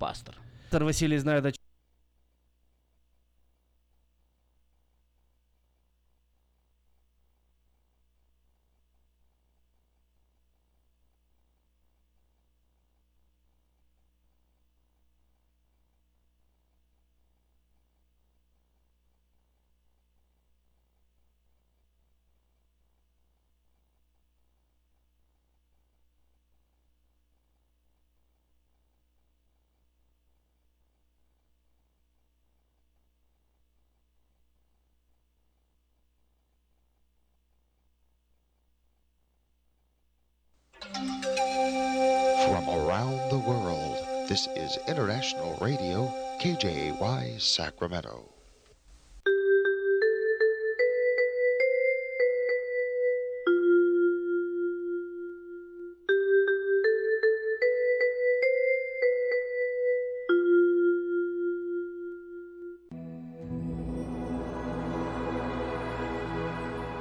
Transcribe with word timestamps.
пастор. 0.00 0.34
Пастор 0.64 0.84
Василий 0.84 1.18
знает, 1.18 1.44
о 1.44 1.50
From 1.50 1.54
Sacramento. 47.40 48.28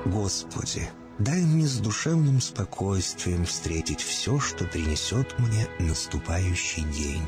Господи, 0.06 0.90
дай 1.20 1.42
мне 1.42 1.68
с 1.68 1.80
душевным 1.80 2.40
спокойствием 2.40 3.46
встретить 3.46 4.02
все, 4.02 4.40
что 4.40 4.64
принесет 4.64 5.38
мне 5.38 5.68
наступающий 5.80 6.84
день. 6.84 7.28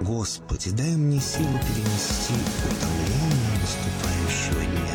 Господи, 0.00 0.70
дай 0.72 0.94
мне 0.94 1.18
силу 1.20 1.58
перенести 1.58 2.34
утомление 2.66 3.58
наступающего 3.62 4.64
дня. 4.64 4.86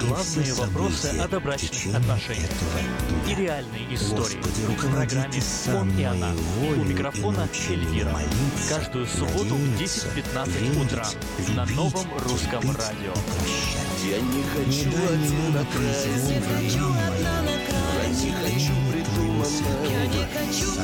Главные 0.00 0.54
вопросы 0.54 1.18
о 1.18 1.28
добрачных 1.28 1.94
отношениях. 1.94 2.50
И 3.28 3.34
реальные 3.34 3.94
истории. 3.94 4.38
Господи, 4.38 4.60
в 4.66 4.90
программе 4.90 5.32
Ты 5.32 5.40
сам 5.42 5.82
«Он 5.82 5.98
и 5.98 6.04
она». 6.04 6.32
У 6.74 6.84
микрофона 6.84 7.48
Эльвира. 7.68 8.10
молиться, 8.10 8.74
Каждую 8.74 9.06
субботу 9.06 9.54
в 9.54 9.70
надеяться, 9.72 10.08
10-15 10.08 10.84
утра 10.84 11.06
на 11.54 11.66
новом 11.74 12.06
русском 12.18 12.62
терпеть 12.62 12.78
радио. 12.78 13.12
Я 14.08 14.20
не 14.20 14.36
Не 14.36 14.42
хочу 14.42 14.88
меня 14.88 15.08
один 15.08 15.52
на 15.52 15.64
край. 15.66 15.92
Я 16.06 16.32
не 18.08 18.32
хочу 18.32 18.95
придуманного. 19.16 19.86
Я 19.90 20.06
не 20.06 20.24
хочу 20.24 20.74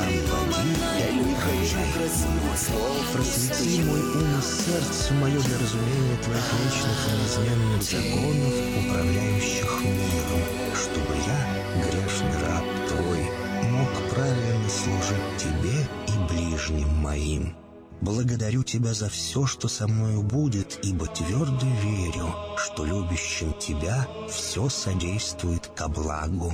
Я 0.97 1.11
не 1.11 1.35
хочу 1.35 1.77
красивых 1.93 2.57
слов. 2.57 3.11
Просвети 3.13 3.83
мой 3.83 4.01
ум 4.01 4.39
и 4.39 4.41
сердце 4.41 5.13
мое 5.13 5.39
для 5.39 5.57
разумения 5.59 6.17
Твоих 6.23 6.53
вечных 6.59 6.99
и 7.07 7.11
неизменных 7.17 7.83
законов, 7.83 8.53
управляющих 8.85 9.81
миром, 9.81 10.43
чтобы 10.75 11.13
я, 11.27 11.39
грешный 11.83 12.37
раб 12.47 12.65
Твой, 12.89 13.21
мог 13.69 13.89
правильно 14.13 14.69
служить 14.69 15.37
Тебе 15.37 15.87
и 16.07 16.33
ближним 16.33 16.89
моим. 16.97 17.55
Благодарю 18.01 18.63
Тебя 18.63 18.93
за 18.93 19.09
все, 19.09 19.45
что 19.45 19.67
со 19.67 19.87
мною 19.87 20.23
будет, 20.23 20.79
ибо 20.83 21.05
твердо 21.07 21.65
верю, 21.83 22.35
что 22.57 22.83
любящим 22.83 23.53
Тебя 23.59 24.07
все 24.29 24.67
содействует 24.67 25.67
ко 25.67 25.87
благу. 25.87 26.53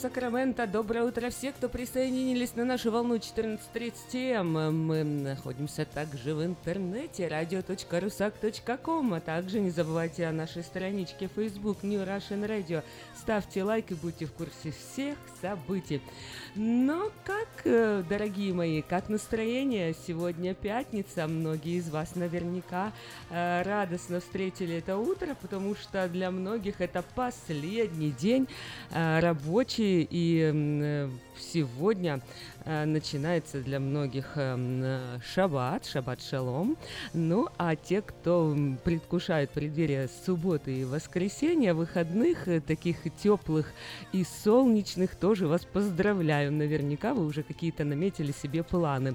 Сакраменто. 0.00 0.66
Доброе 0.66 1.04
утро 1.04 1.28
все, 1.28 1.52
кто 1.52 1.68
присоединились 1.68 2.56
на 2.56 2.64
нашу 2.64 2.90
волну 2.90 3.16
14.30 3.16 4.14
М. 4.14 4.86
Мы 4.86 5.04
находимся 5.04 5.84
также 5.84 6.34
в 6.34 6.42
интернете 6.42 7.28
radio.rusak.com, 7.28 9.12
а 9.12 9.20
также 9.20 9.60
не 9.60 9.68
забывайте 9.68 10.26
о 10.26 10.32
нашей 10.32 10.62
страничке 10.62 11.28
Facebook 11.28 11.82
New 11.82 12.00
Russian 12.02 12.48
Radio. 12.48 12.82
Ставьте 13.14 13.62
лайк 13.62 13.90
и 13.90 13.94
будьте 13.94 14.24
в 14.24 14.32
курсе 14.32 14.72
всех 14.72 15.18
событий. 15.42 16.00
Но 16.56 17.12
как, 17.24 17.48
э, 17.64 18.02
дорогие 18.08 18.52
мои, 18.52 18.82
как 18.82 19.08
настроение? 19.08 19.94
Сегодня 20.06 20.52
пятница. 20.52 21.28
Многие 21.28 21.78
из 21.78 21.88
вас 21.90 22.16
наверняка 22.16 22.92
э, 23.30 23.62
радостно 23.62 24.18
встретили 24.18 24.74
это 24.76 24.96
утро, 24.96 25.36
потому 25.40 25.76
что 25.76 26.08
для 26.08 26.32
многих 26.32 26.80
это 26.80 27.04
последний 27.14 28.10
день 28.10 28.48
э, 28.90 29.20
рабочий, 29.20 30.06
и 30.10 31.08
сегодня 31.38 32.20
начинается 32.66 33.60
для 33.60 33.80
многих 33.80 34.36
шаббат, 35.34 35.86
шаббат 35.86 36.22
шалом. 36.22 36.76
Ну, 37.12 37.48
а 37.58 37.76
те, 37.76 38.02
кто 38.02 38.56
предвкушает 38.84 39.50
преддверие 39.50 40.08
субботы 40.24 40.80
и 40.80 40.84
воскресенья, 40.84 41.74
выходных, 41.74 42.48
таких 42.66 42.98
теплых 43.22 43.72
и 44.12 44.24
солнечных, 44.24 45.16
тоже 45.16 45.46
вас 45.46 45.64
поздравляю. 45.64 46.52
Наверняка 46.52 47.14
вы 47.14 47.26
уже 47.26 47.42
какие-то 47.42 47.84
наметили 47.84 48.32
себе 48.32 48.62
планы. 48.62 49.14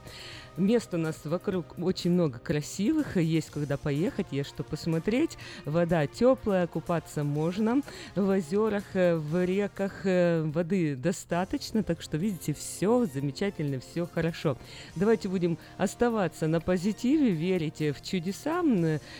Мест 0.57 0.93
у 0.93 0.97
нас 0.97 1.17
вокруг 1.25 1.65
очень 1.77 2.11
много 2.11 2.39
красивых, 2.39 3.17
есть 3.17 3.51
куда 3.51 3.75
поехать, 3.75 4.27
есть 4.31 4.49
что 4.49 4.63
посмотреть. 4.63 5.37
Вода 5.65 6.07
теплая, 6.07 6.65
купаться 6.65 7.25
можно. 7.25 7.81
В 8.15 8.29
озерах, 8.29 8.83
э, 8.93 9.17
в 9.17 9.43
реках 9.43 10.05
э, 10.05 10.43
воды 10.43 10.95
достаточно, 10.95 11.83
так 11.83 12.01
что, 12.01 12.15
видите, 12.15 12.53
все 12.53 13.05
замечательно, 13.05 13.81
все 13.81 14.07
хорошо. 14.07 14.57
Давайте 14.95 15.27
будем 15.27 15.57
оставаться 15.77 16.47
на 16.47 16.61
позитиве, 16.61 17.31
верить 17.31 17.79
в 17.79 18.01
чудеса, 18.01 18.63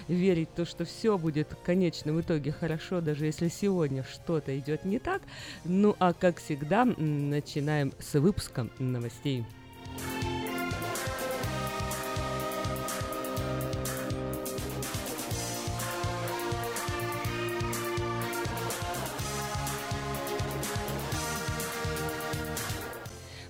верить 0.08 0.50
в 0.50 0.56
то, 0.56 0.66
что 0.66 0.86
все 0.86 1.18
будет 1.18 1.52
в 1.52 1.66
конечном 1.66 2.22
итоге 2.22 2.54
хорошо, 2.54 3.02
даже 3.02 3.26
если 3.26 3.50
сегодня 3.50 4.06
что-то 4.10 4.58
идет 4.58 4.86
не 4.86 5.00
так. 5.00 5.22
Ну, 5.66 5.98
а 6.00 6.14
как 6.14 6.40
всегда, 6.40 6.86
начинаем 6.86 7.92
с 8.00 8.18
выпуска 8.18 8.70
новостей. 8.80 9.46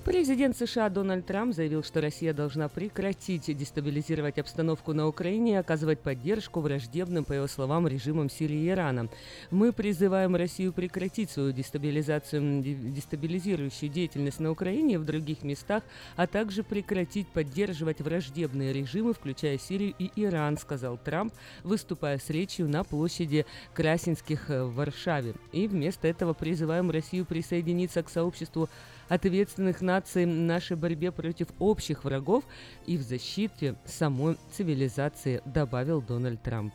Президент 0.05 0.55
США 0.55 0.89
Дональд 0.89 1.25
Трамп 1.25 1.55
заявил, 1.55 1.83
что 1.83 1.99
Россия 1.99 2.31
должна 2.31 2.69
прекратить 2.69 3.57
дестабилизировать 3.57 4.37
обстановку 4.37 4.93
на 4.93 5.07
Украине 5.07 5.53
и 5.53 5.55
оказывать 5.55 5.99
поддержку 5.99 6.59
враждебным, 6.59 7.25
по 7.25 7.33
его 7.33 7.47
словам, 7.47 7.87
режимам 7.87 8.29
Сирии 8.29 8.65
и 8.65 8.69
Ирана. 8.69 9.09
Мы 9.49 9.73
призываем 9.73 10.35
Россию 10.35 10.73
прекратить 10.73 11.31
свою 11.31 11.53
дестабилизацию, 11.53 12.61
дестабилизирующую 12.61 13.89
деятельность 13.89 14.39
на 14.39 14.51
Украине 14.51 14.93
и 14.93 14.97
в 14.97 15.05
других 15.05 15.41
местах, 15.41 15.81
а 16.15 16.27
также 16.27 16.61
прекратить 16.61 17.27
поддерживать 17.29 17.99
враждебные 17.99 18.73
режимы, 18.73 19.15
включая 19.15 19.57
Сирию 19.57 19.95
и 19.97 20.11
Иран, 20.15 20.59
сказал 20.59 20.99
Трамп, 20.99 21.33
выступая 21.63 22.19
с 22.19 22.29
речью 22.29 22.69
на 22.69 22.83
площади 22.83 23.47
Красинских 23.73 24.49
в 24.49 24.69
Варшаве. 24.75 25.33
И 25.51 25.67
вместо 25.67 26.07
этого 26.07 26.33
призываем 26.33 26.91
Россию 26.91 27.25
присоединиться 27.25 28.03
к 28.03 28.09
сообществу 28.09 28.69
ответственных 29.07 29.81
наций 29.81 30.25
в 30.25 30.29
нашей 30.29 30.77
борьбе 30.77 31.11
против 31.11 31.47
общих 31.59 32.03
врагов 32.03 32.43
и 32.85 32.97
в 32.97 33.01
защите 33.01 33.75
самой 33.85 34.37
цивилизации, 34.51 35.41
добавил 35.45 36.01
Дональд 36.01 36.41
Трамп. 36.41 36.73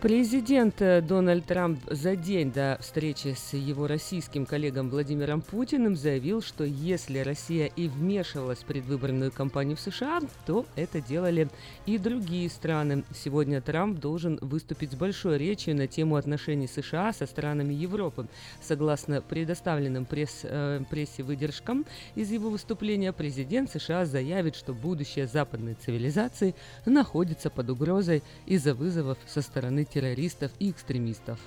Президент 0.00 0.80
э, 0.80 1.00
Дональд 1.00 1.44
Трамп 1.46 1.80
за 1.90 2.14
день 2.14 2.52
до 2.52 2.78
встречи 2.80 3.34
с 3.36 3.54
его 3.54 3.88
российским 3.88 4.46
коллегом 4.46 4.90
Владимиром 4.90 5.42
Путиным 5.42 5.96
заявил, 5.96 6.40
что 6.40 6.62
если 6.62 7.18
Россия 7.18 7.66
и 7.66 7.88
вмешивалась 7.88 8.60
в 8.60 8.64
предвыборную 8.64 9.32
кампанию 9.32 9.76
в 9.76 9.80
США, 9.80 10.20
то 10.46 10.66
это 10.76 11.00
делали 11.00 11.48
и 11.84 11.98
другие 11.98 12.48
страны. 12.48 13.02
Сегодня 13.12 13.60
Трамп 13.60 13.98
должен 13.98 14.38
выступить 14.40 14.92
с 14.92 14.94
большой 14.94 15.36
речью 15.36 15.74
на 15.74 15.88
тему 15.88 16.14
отношений 16.14 16.68
США 16.68 17.12
со 17.12 17.26
странами 17.26 17.74
Европы. 17.74 18.28
Согласно 18.62 19.20
предоставленным 19.20 20.04
пресс, 20.04 20.42
э, 20.44 20.80
прессе 20.88 21.24
выдержкам 21.24 21.84
из 22.14 22.30
его 22.30 22.50
выступления, 22.50 23.12
президент 23.12 23.68
США 23.72 24.06
заявит, 24.06 24.54
что 24.54 24.74
будущее 24.74 25.26
западной 25.26 25.74
цивилизации 25.74 26.54
находится 26.86 27.50
под 27.50 27.70
угрозой 27.70 28.22
из-за 28.46 28.74
вызовов 28.74 29.18
со 29.26 29.42
стороны 29.42 29.87
террористов 29.90 30.52
и 30.58 30.70
экстремистов. 30.70 31.38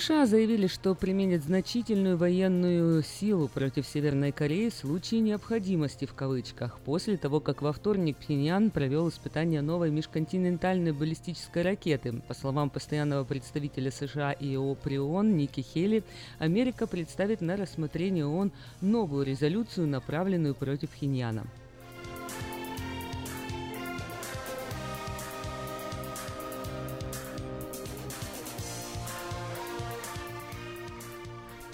США 0.00 0.26
заявили, 0.26 0.66
что 0.66 0.96
применят 0.96 1.44
значительную 1.44 2.16
военную 2.16 3.04
силу 3.04 3.46
против 3.46 3.86
Северной 3.86 4.32
Кореи 4.32 4.68
в 4.70 4.74
случае 4.74 5.20
необходимости 5.20 6.04
в 6.04 6.14
кавычках, 6.14 6.80
после 6.80 7.16
того, 7.16 7.38
как 7.38 7.62
во 7.62 7.72
вторник 7.72 8.16
Пхеньян 8.16 8.70
провел 8.70 9.08
испытание 9.08 9.62
новой 9.62 9.92
межконтинентальной 9.92 10.90
баллистической 10.90 11.62
ракеты. 11.62 12.20
По 12.26 12.34
словам 12.34 12.70
постоянного 12.70 13.22
представителя 13.22 13.92
США 13.92 14.32
и 14.32 14.56
ООО 14.56 14.74
при 14.74 14.96
Ники 14.96 15.60
Хели, 15.60 16.02
Америка 16.40 16.88
представит 16.88 17.40
на 17.40 17.56
рассмотрение 17.56 18.26
ООН 18.26 18.50
новую 18.80 19.24
резолюцию, 19.24 19.86
направленную 19.86 20.56
против 20.56 20.90
Пхеньяна. 20.90 21.44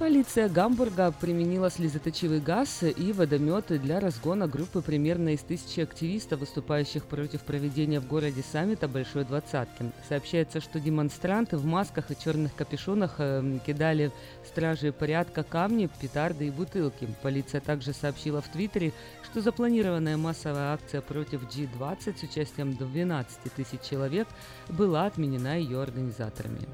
Полиция 0.00 0.48
Гамбурга 0.48 1.12
применила 1.12 1.70
слезоточивый 1.70 2.40
газ 2.40 2.82
и 2.84 3.12
водометы 3.12 3.78
для 3.78 4.00
разгона 4.00 4.48
группы 4.48 4.80
примерно 4.80 5.34
из 5.34 5.40
тысячи 5.40 5.80
активистов, 5.80 6.40
выступающих 6.40 7.04
против 7.04 7.42
проведения 7.42 8.00
в 8.00 8.06
городе 8.06 8.42
саммита 8.42 8.88
Большой 8.88 9.26
Двадцатки. 9.26 9.92
Сообщается, 10.08 10.62
что 10.62 10.80
демонстранты 10.80 11.58
в 11.58 11.66
масках 11.66 12.10
и 12.10 12.16
черных 12.16 12.54
капюшонах 12.54 13.16
э, 13.18 13.58
кидали 13.66 14.10
стражи 14.48 14.90
порядка 14.90 15.42
камни, 15.42 15.90
петарды 16.00 16.46
и 16.46 16.50
бутылки. 16.50 17.06
Полиция 17.20 17.60
также 17.60 17.92
сообщила 17.92 18.40
в 18.40 18.48
Твиттере, 18.48 18.94
что 19.22 19.42
запланированная 19.42 20.16
массовая 20.16 20.72
акция 20.72 21.02
против 21.02 21.42
G20 21.42 22.18
с 22.18 22.22
участием 22.22 22.74
12 22.74 23.52
тысяч 23.54 23.82
человек 23.82 24.28
была 24.70 25.04
отменена 25.04 25.56
ее 25.56 25.82
организаторами. 25.82 26.66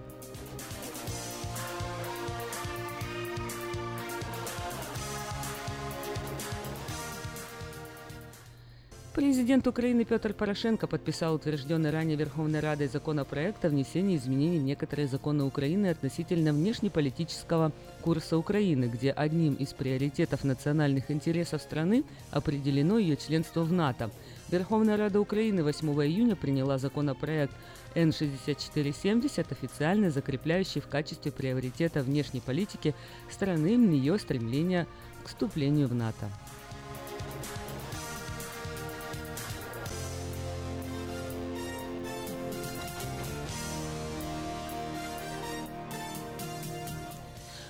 Президент 9.17 9.67
Украины 9.67 10.05
Петр 10.05 10.35
Порошенко 10.35 10.87
подписал 10.87 11.37
утвержденный 11.37 11.89
ранее 11.89 12.19
Верховной 12.19 12.61
Радой 12.61 12.87
законопроект 12.87 13.65
о 13.65 13.71
внесении 13.71 14.19
изменений 14.19 14.59
в 14.59 14.63
некоторые 14.63 15.09
законы 15.09 15.45
Украины 15.45 15.87
относительно 15.87 16.53
внешнеполитического 16.53 17.73
курса 18.03 18.37
Украины, 18.37 18.91
где 18.93 19.13
одним 19.13 19.55
из 19.55 19.73
приоритетов 19.73 20.45
национальных 20.45 21.11
интересов 21.11 21.63
страны 21.63 22.05
определено 22.31 22.99
ее 22.99 23.17
членство 23.17 23.63
в 23.63 23.73
НАТО. 23.73 24.11
Верховная 24.51 24.99
Рада 24.99 25.19
Украины 25.19 25.65
8 25.65 25.89
июня 26.05 26.37
приняла 26.37 26.77
законопроект 26.77 27.55
Н-6470, 27.95 29.47
официально 29.51 30.11
закрепляющий 30.11 30.83
в 30.83 30.89
качестве 30.89 31.33
приоритета 31.33 32.03
внешней 32.03 32.41
политики 32.41 32.95
страны 33.31 33.69
ее 33.95 34.19
стремление 34.19 34.87
к 35.25 35.29
вступлению 35.29 35.89
в 35.89 35.95
НАТО. 35.95 36.31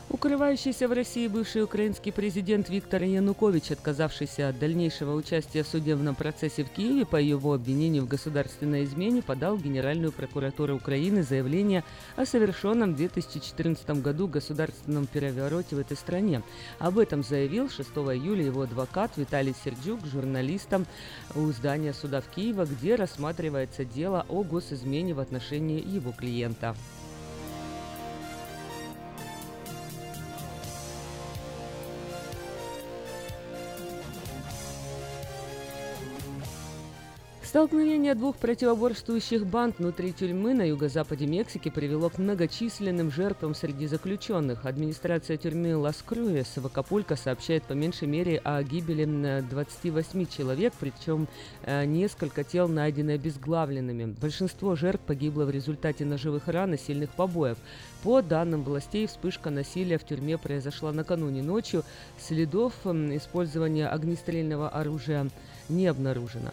Укрывающийся 0.09 0.87
в 0.87 0.93
России 0.93 1.27
бывший 1.27 1.65
украинский 1.65 2.13
президент 2.13 2.69
Виктор 2.69 3.03
Янукович, 3.03 3.73
отказавшийся 3.73 4.49
от 4.49 4.59
дальнейшего 4.61 5.17
участия 5.17 5.65
в 5.65 5.67
судебном 5.67 6.15
процессе 6.15 6.63
в 6.63 6.71
Киеве 6.71 7.05
по 7.05 7.17
его 7.17 7.55
обвинению 7.55 8.05
в 8.05 8.09
государственной 8.09 8.85
измене, 8.85 9.21
подал 9.21 9.57
в 9.57 9.65
Генеральную 9.65 10.13
прокуратуру 10.13 10.77
Украины 10.77 11.25
заявление 11.25 11.83
о 12.15 12.25
совершенном 12.25 12.95
в 12.95 12.97
2014 12.97 14.01
году 14.01 14.29
государственном 14.29 15.09
перевороте 15.09 15.75
в 15.75 15.81
этой 15.81 15.97
стране. 15.97 16.43
Об 16.79 17.01
этом 17.01 17.25
заявил 17.25 17.69
6 17.69 17.91
июля 17.91 18.45
его 18.45 18.63
адвокат 18.63 19.11
Виталий 19.17 19.57
Сердюк 19.65 20.07
журналистам 20.07 20.87
у 21.35 21.51
здания 21.51 21.93
суда 21.93 22.21
в 22.21 22.29
Киеве, 22.29 22.65
где 22.65 22.95
рассматривается 22.95 23.85
дело 23.85 24.25
о 24.29 24.45
госизмене 24.45 25.15
в 25.15 25.21
отношении 25.21 25.85
его 25.85 26.13
клиента. 26.13 26.77
Столкновение 37.47 38.17
двух 38.17 38.39
противоборствующих 38.39 39.47
банд 39.47 39.79
внутри 39.79 40.13
тюрьмы 40.13 40.53
на 40.53 40.63
юго-западе 40.63 41.27
Мексики 41.29 41.69
привело 41.69 42.11
к 42.11 42.19
многочисленным 42.19 43.13
жертвам 43.13 43.55
среди 43.55 43.87
заключенных. 43.87 44.67
Администрация 44.67 45.37
тюрьмы 45.37 45.77
Лас-Круэс 45.77 46.57
в 46.57 46.67
Акапулько 46.67 47.15
сообщает 47.15 47.63
по 47.63 47.73
меньшей 47.73 48.09
мере 48.09 48.39
о 48.43 48.61
гибели 48.65 49.05
28 49.49 50.27
человек, 50.27 50.73
причем 50.81 51.29
э, 51.63 51.85
несколько 51.85 52.43
тел 52.43 52.67
найдены 52.67 53.13
обезглавленными. 53.13 54.17
Большинство 54.21 54.75
жертв 54.75 55.05
погибло 55.05 55.45
в 55.45 55.51
результате 55.51 56.05
ножевых 56.05 56.49
ран 56.49 56.75
и 56.75 56.77
сильных 56.77 57.11
побоев. 57.11 57.59
По 58.03 58.23
данным 58.23 58.65
властей, 58.65 59.07
вспышка 59.07 59.51
насилия 59.51 59.99
в 59.99 60.05
тюрьме 60.05 60.37
произошла 60.37 60.91
накануне 60.91 61.45
ночью. 61.45 61.85
Следов 62.19 62.75
использования 62.85 63.87
огнестрельного 63.87 64.69
оружия 64.69 65.29
не 65.69 65.87
обнаружено. 65.87 66.51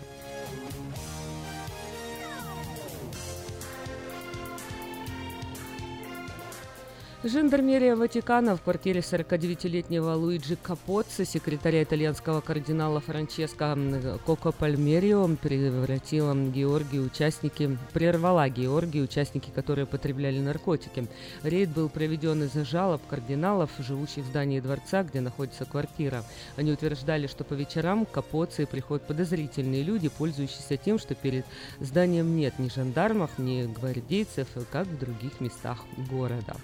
Жандармерия 7.26 7.96
Ватикана 7.96 8.58
в 8.58 8.62
квартире 8.62 9.00
49-летнего 9.00 10.14
Луиджи 10.14 10.58
Капоцци, 10.62 11.24
секретаря 11.24 11.84
итальянского 11.84 12.42
кардинала 12.42 13.00
Франческо 13.00 13.78
Коко 14.26 14.52
Пальмерио, 14.52 15.30
превратила 15.38 16.36
Георгии 16.36 17.00
участники, 17.00 17.78
прервала 17.94 18.50
Георгии 18.50 19.00
участники, 19.00 19.52
которые 19.52 19.86
потребляли 19.86 20.42
наркотики. 20.42 21.08
Рейд 21.44 21.70
был 21.70 21.88
проведен 21.88 22.44
из-за 22.44 22.66
жалоб 22.66 23.02
кардиналов, 23.10 23.70
живущих 23.80 24.26
в 24.26 24.28
здании 24.28 24.60
дворца, 24.60 25.04
где 25.04 25.22
находится 25.22 25.64
квартира. 25.64 26.26
Они 26.58 26.74
утверждали, 26.74 27.28
что 27.28 27.46
по 27.46 27.54
вечерам 27.54 28.06
к 28.06 28.12
Капоцци 28.12 28.66
приходят 28.66 29.08
подозрительные 29.08 29.82
люди, 29.82 30.10
пользующиеся 30.10 30.76
тем, 30.76 31.00
что 31.00 31.16
перед 31.16 31.46
зданием 31.80 32.36
нет 32.36 32.60
ни 32.60 32.68
жандармов, 32.68 33.38
ни 33.38 33.64
гвардейцев, 33.64 34.50
как 34.70 34.88
в 34.88 35.00
других 35.00 35.40
местах 35.40 35.86
города. 36.10 36.58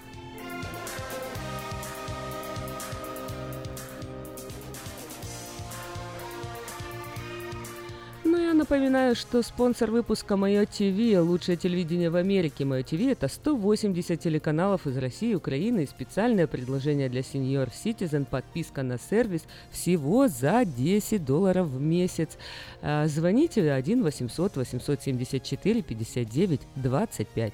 Напоминаю, 8.70 9.16
что 9.16 9.42
спонсор 9.42 9.90
выпуска 9.90 10.38
Мое 10.38 10.68
ТВ, 10.68 11.20
лучшее 11.20 11.58
телевидение 11.58 12.12
в 12.12 12.16
Америке. 12.16 12.66
Мое 12.66 12.84
ТВ 12.84 13.02
это 13.02 13.28
180 13.28 14.20
телеканалов 14.20 14.86
из 14.86 14.96
России, 14.96 15.34
Украины 15.34 15.86
и 15.86 15.88
специальное 15.88 16.46
предложение 16.46 17.10
для 17.10 17.24
сеньор 17.24 17.70
Citizen, 17.70 18.26
подписка 18.26 18.84
на 18.84 19.00
сервис 19.00 19.46
всего 19.72 20.28
за 20.28 20.66
10 20.66 21.26
долларов 21.26 21.66
в 21.66 21.82
месяц. 21.82 22.38
А, 22.84 23.08
звоните 23.08 23.72
1 23.72 24.04
800 24.04 24.58
874 24.58 25.82
59 25.82 26.62
25. 26.76 27.54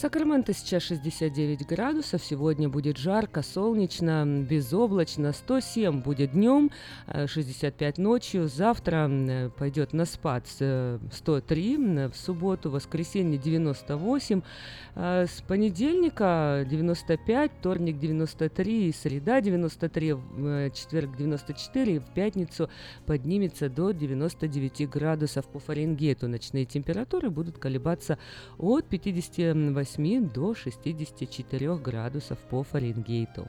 Сакраменто 0.00 0.54
сейчас 0.54 0.84
69 0.84 1.66
градусов, 1.66 2.24
сегодня 2.24 2.70
будет 2.70 2.96
жарко, 2.96 3.42
солнечно, 3.42 4.24
безоблачно, 4.48 5.34
107 5.34 6.00
будет 6.00 6.32
днем, 6.32 6.70
65 7.26 7.98
э, 7.98 8.02
ночью, 8.02 8.48
завтра 8.48 9.10
э, 9.10 9.50
пойдет 9.50 9.92
на 9.92 10.06
спад 10.06 10.46
103, 10.46 11.76
э, 11.76 12.08
в 12.08 12.16
субботу, 12.16 12.70
воскресенье 12.70 13.36
98, 13.36 14.40
с 14.96 15.42
понедельника 15.46 16.66
95, 16.68 17.52
вторник 17.58 17.98
93, 17.98 18.92
среда 18.92 19.40
93, 19.42 20.16
четверг 20.74 21.16
94, 21.16 22.00
в 22.00 22.14
пятницу 22.14 22.70
поднимется 23.04 23.68
до 23.68 23.92
99 23.92 24.88
градусов 24.88 25.46
по 25.46 25.58
Фаренгейту. 25.58 26.26
Ночные 26.26 26.64
температуры 26.64 27.28
будут 27.28 27.58
колебаться 27.58 28.18
от 28.58 28.86
58 28.86 29.89
8 29.98 30.30
до 30.30 30.54
64 30.54 31.76
градусов 31.76 32.38
по 32.50 32.62
Фаренгейту. 32.62 33.48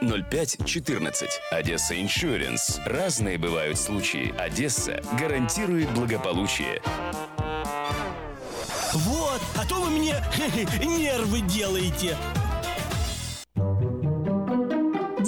05 0.00 0.58
14. 0.64 1.40
Одесса 1.50 2.00
Иншуренс. 2.00 2.80
Разные 2.84 3.38
бывают 3.38 3.78
случаи. 3.78 4.34
Одесса 4.38 5.00
гарантирует 5.18 5.90
благополучие. 5.90 6.80
Вот, 8.92 9.42
а 9.56 9.66
то 9.68 9.74
вы 9.76 9.90
мне 9.90 10.14
нервы 10.82 11.40
делаете. 11.42 12.16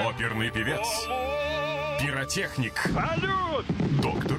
Оперный 0.00 0.50
певец. 0.50 0.86
Пиротехник. 2.00 2.74
Салют! 2.92 3.66
Доктор. 4.00 4.38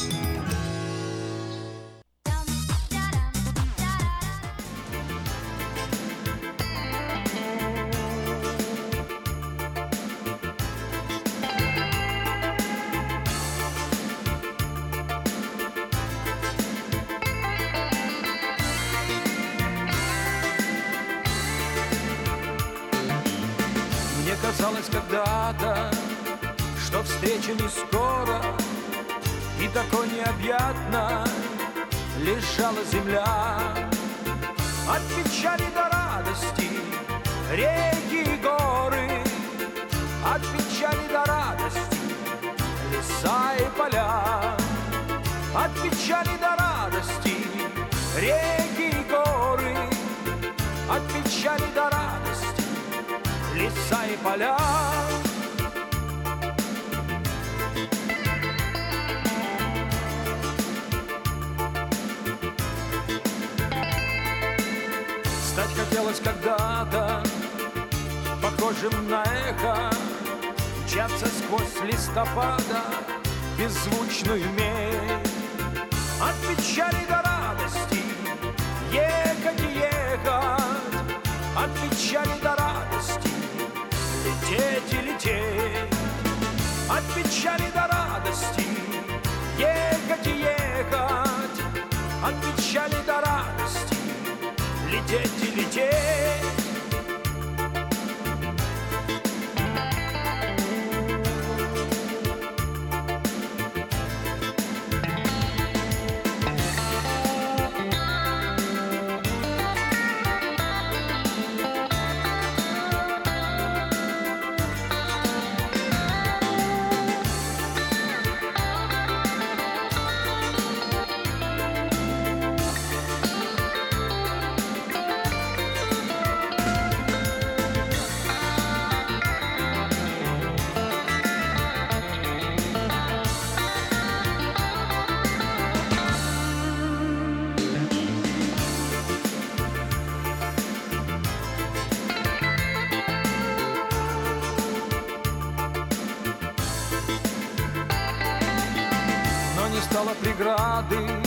Преграды 150.81 151.21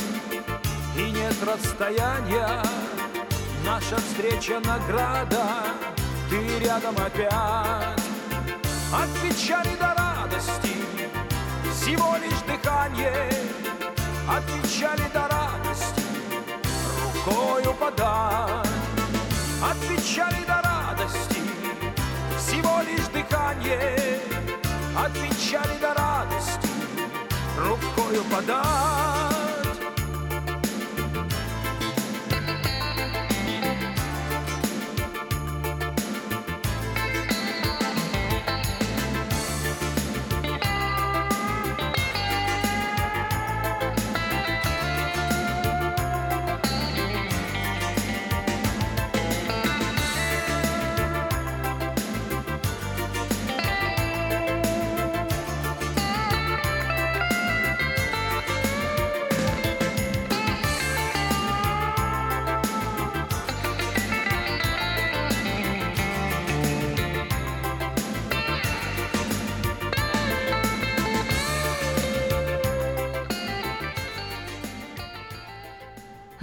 и 0.96 1.10
нет 1.10 1.34
расстояния. 1.44 2.62
Наша 3.64 3.96
встреча 3.96 4.60
награда, 4.60 5.44
ты 6.30 6.58
рядом 6.58 6.96
опять. 6.96 8.00
От 8.92 9.10
печали 9.22 9.74
до 9.76 9.94
радости 9.94 10.74
всего 11.72 12.16
лишь 12.22 12.40
дыхание. 12.46 13.30
От 14.28 14.44
печали 14.46 15.08
до 15.12 15.28
радости 15.28 16.02
рукою 17.02 17.74
подать. 17.74 18.68
От 19.62 19.78
печали 19.88 20.44
до 20.46 20.62
радости 20.62 21.40
всего 22.38 22.80
лишь 22.82 23.06
дыхание. 23.08 24.20
От 24.96 25.12
печали 25.12 25.76
до 25.80 25.94
радости 25.94 26.73
рукою 27.64 28.22
подать 28.30 29.53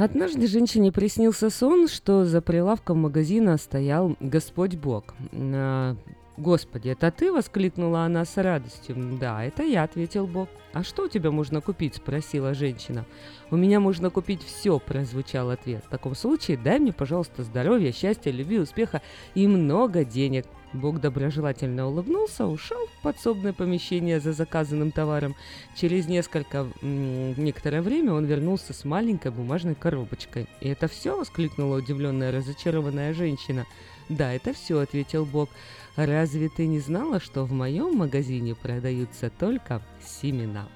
Однажды 0.03 0.47
женщине 0.47 0.91
приснился 0.91 1.51
сон, 1.51 1.87
что 1.87 2.25
за 2.25 2.41
прилавком 2.41 3.01
магазина 3.01 3.55
стоял 3.57 4.17
Господь 4.19 4.75
Бог. 4.75 5.13
«Господи, 6.41 6.89
это 6.89 7.11
ты?»– 7.11 7.31
воскликнула 7.33 8.05
она 8.05 8.25
с 8.25 8.35
радостью. 8.41 8.95
«Да, 9.19 9.43
это 9.43 9.61
я»,– 9.61 9.83
ответил 9.83 10.25
Бог. 10.25 10.49
«А 10.73 10.83
что 10.83 11.03
у 11.03 11.07
тебя 11.07 11.29
можно 11.29 11.61
купить?»– 11.61 11.95
спросила 11.97 12.55
женщина. 12.55 13.05
«У 13.51 13.57
меня 13.57 13.79
можно 13.79 14.09
купить 14.09 14.41
все»,– 14.43 14.79
прозвучал 14.85 15.51
ответ. 15.51 15.83
«В 15.85 15.89
таком 15.89 16.15
случае 16.15 16.57
дай 16.57 16.79
мне, 16.79 16.93
пожалуйста, 16.93 17.43
здоровья, 17.43 17.91
счастья, 17.91 18.31
любви, 18.31 18.57
успеха 18.57 19.03
и 19.35 19.45
много 19.45 20.03
денег». 20.03 20.47
Бог 20.73 20.99
доброжелательно 20.99 21.87
улыбнулся, 21.87 22.47
ушел 22.47 22.87
в 22.87 23.03
подсобное 23.03 23.53
помещение 23.53 24.19
за 24.19 24.31
заказанным 24.31 24.91
товаром. 24.91 25.35
Через 25.75 26.07
несколько 26.07 26.65
некоторое 26.81 27.83
время 27.83 28.13
он 28.13 28.25
вернулся 28.25 28.73
с 28.73 28.83
маленькой 28.83 29.31
бумажной 29.31 29.75
коробочкой. 29.75 30.47
«И 30.59 30.69
это 30.69 30.87
все?»– 30.87 31.15
воскликнула 31.19 31.77
удивленная, 31.77 32.31
разочарованная 32.31 33.13
женщина. 33.13 33.67
«Да, 34.09 34.33
это 34.33 34.53
все»,– 34.53 34.79
ответил 34.79 35.25
Бог. 35.25 35.49
«Разве 35.95 36.49
ты 36.49 36.67
не 36.67 36.79
знала, 36.79 37.19
что 37.19 37.43
в 37.43 37.51
моем 37.51 37.97
магазине 37.97 38.55
продаются 38.55 39.29
только 39.29 39.81
семена?» 40.03 40.67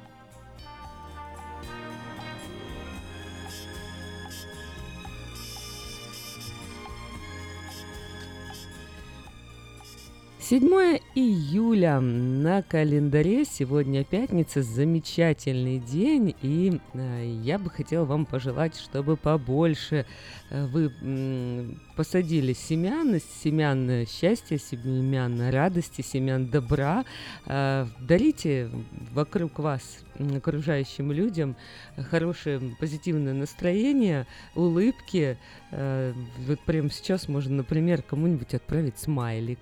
7 10.48 10.62
июля 11.16 12.00
на 12.00 12.62
календаре. 12.62 13.46
Сегодня 13.46 14.04
пятница, 14.04 14.62
замечательный 14.62 15.80
день. 15.80 16.36
И 16.44 16.80
э, 16.94 17.40
я 17.42 17.58
бы 17.58 17.72
хотела 17.72 18.06
вам 18.06 18.28
пожелать, 18.28 18.78
чтобы 18.78 19.18
побольше 19.18 20.06
э, 20.52 20.68
вы 20.68 20.92
посадили 21.96 22.54
семян, 22.54 23.20
семян 23.42 24.06
счастья, 24.06 24.60
семян 24.60 25.50
радости, 25.50 26.04
семян 26.04 26.48
добра. 26.48 27.06
Э, 27.48 27.88
дарите 28.00 28.70
вокруг 29.14 29.58
вас 29.58 30.06
окружающим 30.20 31.12
людям 31.12 31.56
хорошее 32.12 32.76
позитивное 32.80 33.34
настроение, 33.34 34.28
улыбки. 34.54 35.40
Э, 35.78 36.14
вот 36.48 36.60
прямо 36.62 36.90
сейчас 36.90 37.28
можно, 37.28 37.58
например, 37.58 38.02
кому-нибудь 38.02 38.54
отправить 38.54 38.98
смайлик 38.98 39.60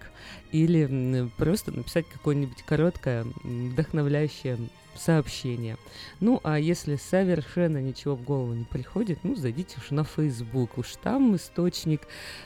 или 0.52 1.28
просто 1.38 1.72
написать 1.72 2.06
какое-нибудь 2.08 2.62
короткое 2.64 3.26
вдохновляющее 3.44 4.60
сообщение. 4.96 5.76
Ну, 6.20 6.40
а 6.44 6.60
если 6.60 6.98
совершенно 6.98 7.80
ничего 7.80 8.16
в 8.16 8.24
голову 8.24 8.54
не 8.54 8.66
приходит, 8.66 9.24
ну, 9.24 9.36
зайдите 9.36 9.78
уж 9.80 9.90
на 9.90 10.04
Facebook. 10.04 10.78
Уж 10.78 10.98
там 11.02 11.36
источник 11.36 12.02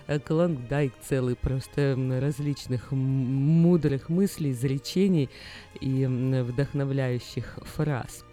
э, 0.08 0.18
клондайк 0.18 0.94
целый 1.02 1.36
просто 1.36 1.98
различных 2.22 2.94
мудрых 2.94 4.08
мыслей, 4.08 4.52
изречений 4.52 5.30
и 5.82 6.06
вдохновляющих 6.06 7.60
фраз. 7.64 8.24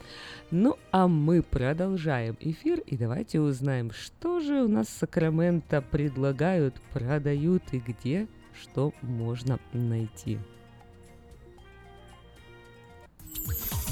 Ну, 0.51 0.77
а 0.93 1.09
мы 1.09 1.43
продолжаем 1.43 2.37
эфир 2.41 2.81
и 2.81 2.97
давайте 2.97 3.41
узнаем, 3.41 3.91
что 3.93 4.41
же 4.41 4.63
у 4.63 4.69
нас 4.69 4.89
Сакраменто 4.89 5.83
предлагают, 5.83 6.81
продают 6.93 7.63
и 7.73 7.79
где 7.79 8.29
что 8.61 8.93
можно 9.03 9.59
найти. 9.73 10.39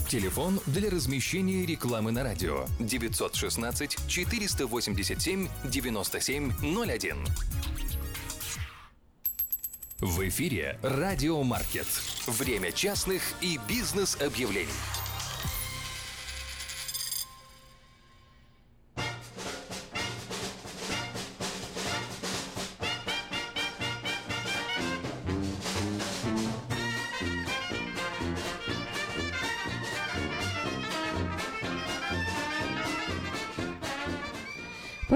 Телефон 0.09 0.61
для 0.67 0.91
размещения 0.91 1.65
рекламы 1.65 2.12
на 2.12 2.23
радио 2.23 2.67
916 2.79 4.07
487 4.07 5.49
9701. 5.65 7.17
В 10.01 10.29
эфире 10.29 10.79
Радио 10.83 11.43
Маркет. 11.45 11.87
Время 12.27 12.73
частных 12.73 13.23
и 13.41 13.59
бизнес-объявлений. 13.69 14.69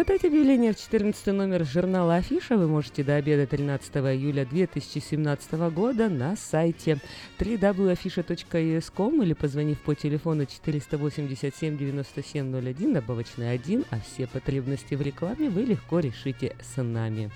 Подать 0.07 0.25
объявление 0.25 0.73
в 0.73 0.79
14 0.79 1.27
номер 1.35 1.65
журнала 1.65 2.15
«Афиша» 2.15 2.57
вы 2.57 2.69
можете 2.69 3.03
до 3.03 3.17
обеда 3.17 3.45
13 3.45 3.97
июля 3.97 4.47
2017 4.47 5.53
года 5.73 6.09
на 6.09 6.37
сайте 6.37 7.01
www.afisha.es.com 7.41 9.23
или 9.25 9.33
позвонив 9.33 9.81
по 9.81 9.97
телефону 9.97 10.47
487 10.47 11.77
9701 11.77 12.93
добавочный 12.93 13.51
1, 13.51 13.85
а 13.91 13.99
все 13.99 14.29
потребности 14.29 14.95
в 14.95 15.03
рекламе 15.03 15.51
вы 15.51 15.63
легко 15.63 15.99
решите 15.99 16.55
с 16.63 16.81
нами. 16.81 17.33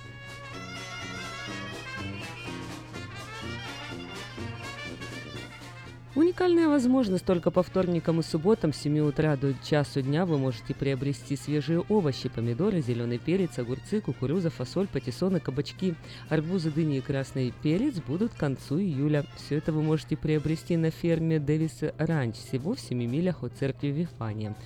Уникальная 6.16 6.66
возможность 6.66 7.24
только 7.24 7.52
по 7.52 7.62
вторникам 7.62 8.18
и 8.18 8.24
субботам 8.24 8.72
с 8.72 8.78
7 8.78 8.98
утра 8.98 9.36
до 9.36 9.54
часу 9.62 10.02
дня 10.02 10.26
вы 10.26 10.38
можете 10.38 10.74
приобрести 10.74 11.36
свежие 11.36 11.84
овощи, 11.88 12.28
помидоры, 12.28 12.80
зеленый 12.80 13.18
перец, 13.18 13.60
огурцы, 13.60 14.00
кукуруза, 14.00 14.50
фасоль, 14.50 14.88
патиссоны, 14.88 15.38
кабачки, 15.38 15.94
арбузы, 16.28 16.72
дыни 16.72 16.96
и 16.96 17.00
красный 17.00 17.54
перец 17.62 18.00
будут 18.00 18.32
к 18.32 18.36
концу 18.36 18.80
июля. 18.80 19.24
Все 19.36 19.58
это 19.58 19.72
вы 19.72 19.82
можете 19.82 20.16
приобрести 20.16 20.76
на 20.76 20.90
ферме 20.90 21.38
Дэвис 21.38 21.78
Ранч, 21.96 22.34
всего 22.34 22.74
в 22.74 22.80
7 22.80 22.98
милях 22.98 23.44
от 23.44 23.52
церкви 23.52 23.88
Вифания. 23.88 24.56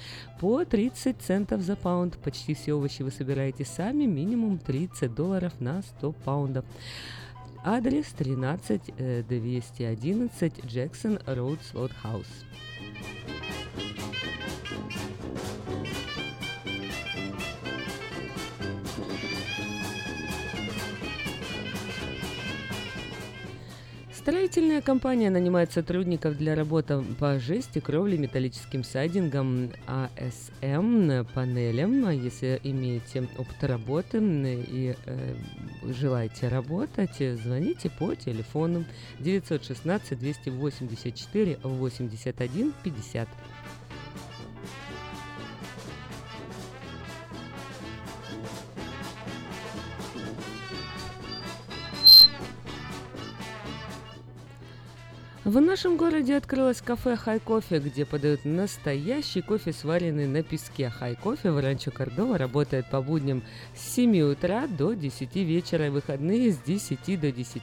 По 0.41 0.65
30 0.65 1.21
центов 1.21 1.61
за 1.61 1.77
паунд. 1.77 2.17
Почти 2.17 2.55
все 2.55 2.73
овощи 2.73 3.03
вы 3.03 3.11
собираете 3.11 3.67
сами, 3.67 4.05
минимум 4.07 4.57
30 4.57 5.15
долларов 5.15 5.53
на 5.61 5.83
100 5.83 6.13
паундов. 6.25 6.65
Адрес 7.67 8.13
13211 8.19 10.67
Джексон 10.67 11.19
Роуд 11.27 11.63
Слот 11.63 11.93
Хаус. 11.93 12.27
Строительная 24.25 24.81
компания 24.81 25.29
нанимает 25.29 25.71
сотрудников 25.71 26.39
для 26.39 26.55
работы 26.55 27.03
по 27.21 27.39
жести, 27.39 27.79
кровле, 27.79 28.17
металлическим 28.17 28.83
сайдингам, 28.83 29.71
АСМ, 29.87 31.27
панелям. 31.35 32.07
А 32.07 32.15
Если 32.15 32.59
имеете 32.65 33.29
опыт 33.37 33.63
работы 33.65 34.21
и 34.23 34.95
э, 35.05 35.35
желаете 35.83 36.49
работать, 36.49 37.19
звоните 37.19 37.91
по 37.91 38.15
телефону 38.15 38.87
916 39.21 40.19
284 40.19 41.59
81 41.63 42.73
50. 42.83 43.29
В 55.45 55.61
нашем 55.61 55.99
городе 55.99 56.39
открылось 56.39 56.81
кафе 56.81 57.17
«Хай 57.17 57.39
Кофе», 57.39 57.79
где 57.79 58.07
подают 58.07 58.47
настоящий 58.47 59.43
кофе, 59.43 59.75
сваренный 59.75 60.27
на 60.27 60.43
песке. 60.43 60.89
«Хай 60.89 61.17
Кофе» 61.17 61.51
в 61.51 61.61
Ранчо 61.61 61.91
Кордова 61.91 62.39
работает 62.39 62.89
по 62.89 63.03
будням 63.03 63.43
с 63.77 63.95
7 63.95 64.23
утра 64.23 64.67
до 64.67 64.95
10 64.95 65.37
вечера 65.37 65.89
и 65.89 65.91
выходные 65.91 66.51
с 66.51 66.57
10 66.61 67.21
до 67.21 67.31
10. 67.31 67.63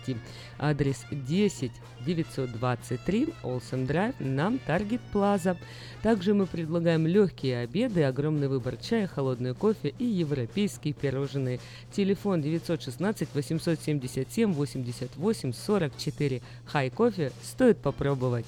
Адрес 0.60 1.06
10 1.10 1.72
923 2.06 3.30
Олсен 3.44 3.86
Драйв 3.86 4.16
на 4.20 4.58
Таргет 4.66 5.02
Плаза. 5.12 5.58
Также 6.02 6.34
мы 6.34 6.46
предлагаем 6.46 7.06
легкие 7.06 7.60
обеды, 7.60 8.04
огромный 8.04 8.48
выбор 8.48 8.78
чая, 8.78 9.08
холодный 9.08 9.54
кофе 9.54 9.94
и 10.00 10.06
европейские 10.06 10.94
пирожные. 10.94 11.60
Телефон 11.92 12.42
916 12.42 13.30
877 13.34 14.54
88 14.54 15.54
44. 15.54 16.42
Хай 16.66 16.90
кофе 16.90 17.32
стоит 17.44 17.78
попробовать. 17.78 18.46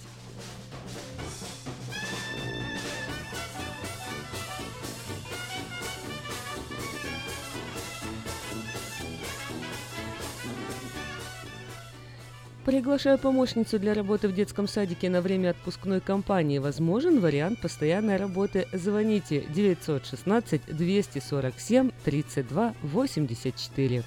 Приглашаю 12.65 13.17
помощницу 13.17 13.77
для 13.77 13.93
работы 13.93 14.29
в 14.29 14.33
детском 14.33 14.69
садике 14.69 15.09
на 15.09 15.19
время 15.19 15.49
отпускной 15.49 15.99
кампании. 15.99 16.59
Возможен 16.59 17.19
вариант 17.19 17.59
постоянной 17.59 18.15
работы. 18.15 18.67
Звоните 18.71 19.43
916 19.53 20.61
247 20.67 21.91
32 22.05 22.73
84. 22.81 24.03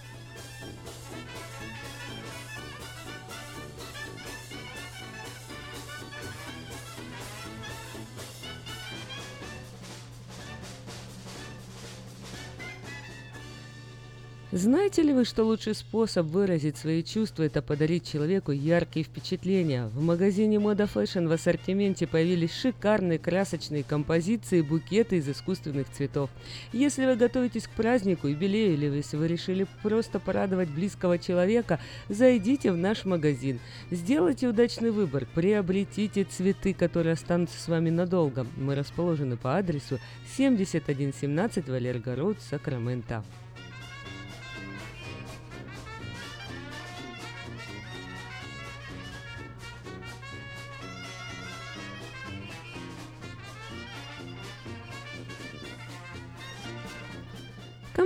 Знаете 14.53 15.03
ли 15.03 15.13
вы, 15.13 15.25
что 15.25 15.43
лучший 15.43 15.75
способ 15.75 16.29
выразить 16.29 16.77
свои 16.77 17.03
чувства– 17.03 17.43
это 17.45 17.63
подарить 17.63 18.09
человеку 18.09 18.53
яркие 18.53 19.05
впечатления? 19.05 19.89
В 19.89 20.01
магазине 20.01 20.61
Мода 20.61 20.85
Fashion 20.85 21.27
в 21.27 21.33
ассортименте 21.33 22.07
появились 22.07 22.55
шикарные 22.55 23.19
красочные 23.19 23.83
композиции 23.83 24.61
и 24.61 24.63
букеты 24.63 25.17
из 25.17 25.29
искусственных 25.29 25.91
цветов. 25.91 26.31
Если 26.73 27.07
вы 27.07 27.17
готовитесь 27.17 27.67
к 27.67 27.71
празднику, 27.71 28.29
юбилею 28.29 28.75
или 28.75 28.87
если 28.87 29.17
вы 29.17 29.27
решили 29.27 29.67
просто 29.83 30.21
порадовать 30.21 30.71
близкого 30.71 31.19
человека, 31.19 31.81
зайдите 32.09 32.71
в 32.71 32.77
наш 32.77 33.05
магазин. 33.05 33.59
Сделайте 33.91 34.47
удачный 34.47 34.93
выбор, 34.93 35.27
приобретите 35.35 36.23
цветы, 36.23 36.73
которые 36.73 37.15
останутся 37.15 37.61
с 37.61 37.67
вами 37.67 37.91
надолго. 37.91 38.47
Мы 38.57 38.77
расположены 38.77 39.37
по 39.37 39.59
адресу 39.59 39.99
7117 40.37 41.69
Валерго 41.69 42.15
Роуд, 42.15 42.41
Сакраменто. 42.49 43.25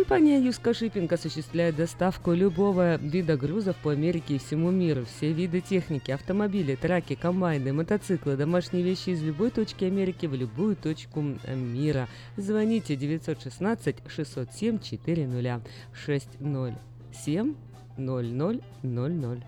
Компания 0.00 0.40
Юска 0.40 0.72
Шиппинг 0.72 1.12
осуществляет 1.12 1.76
доставку 1.76 2.32
любого 2.32 2.96
вида 2.96 3.36
грузов 3.36 3.76
по 3.76 3.92
Америке 3.92 4.36
и 4.36 4.38
всему 4.38 4.70
миру. 4.70 5.04
Все 5.04 5.30
виды 5.30 5.60
техники, 5.60 6.10
автомобили, 6.10 6.74
траки, 6.74 7.14
комбайны, 7.14 7.74
мотоциклы, 7.74 8.34
домашние 8.38 8.82
вещи 8.82 9.10
из 9.10 9.22
любой 9.22 9.50
точки 9.50 9.84
Америки 9.84 10.24
в 10.24 10.34
любую 10.34 10.74
точку 10.74 11.20
мира. 11.20 12.08
Звоните 12.38 12.96
916 12.96 13.96
607 14.08 14.78
400 14.80 15.60
607 15.92 17.54
0000. 17.98 19.42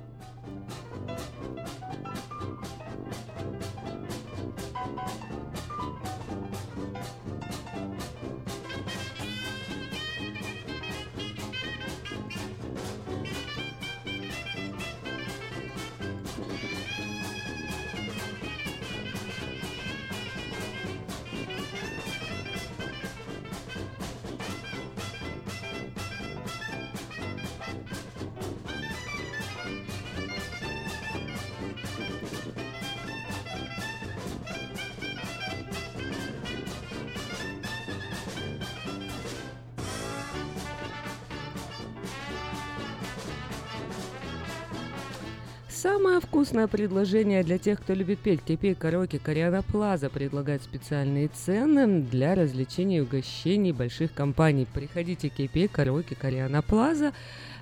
Вкусное 46.42 46.66
предложение 46.66 47.44
для 47.44 47.57
тех, 47.57 47.81
кто 47.81 47.94
любит 47.94 48.18
петь. 48.18 48.42
Кипей 48.42 48.74
Караоке 48.74 49.20
Кориана 49.20 49.62
Плаза 49.62 50.11
предлагает 50.11 50.61
специальные 50.61 51.28
цены 51.28 52.00
для 52.02 52.35
развлечений 52.35 52.96
и 52.96 53.00
угощений 53.00 53.70
больших 53.70 54.12
компаний. 54.12 54.66
Приходите 54.66 55.31
в 55.31 55.35
Кипей 55.35 55.68
Караоке 55.68 56.16
Кориана 56.16 56.61
Плаза. 56.61 57.12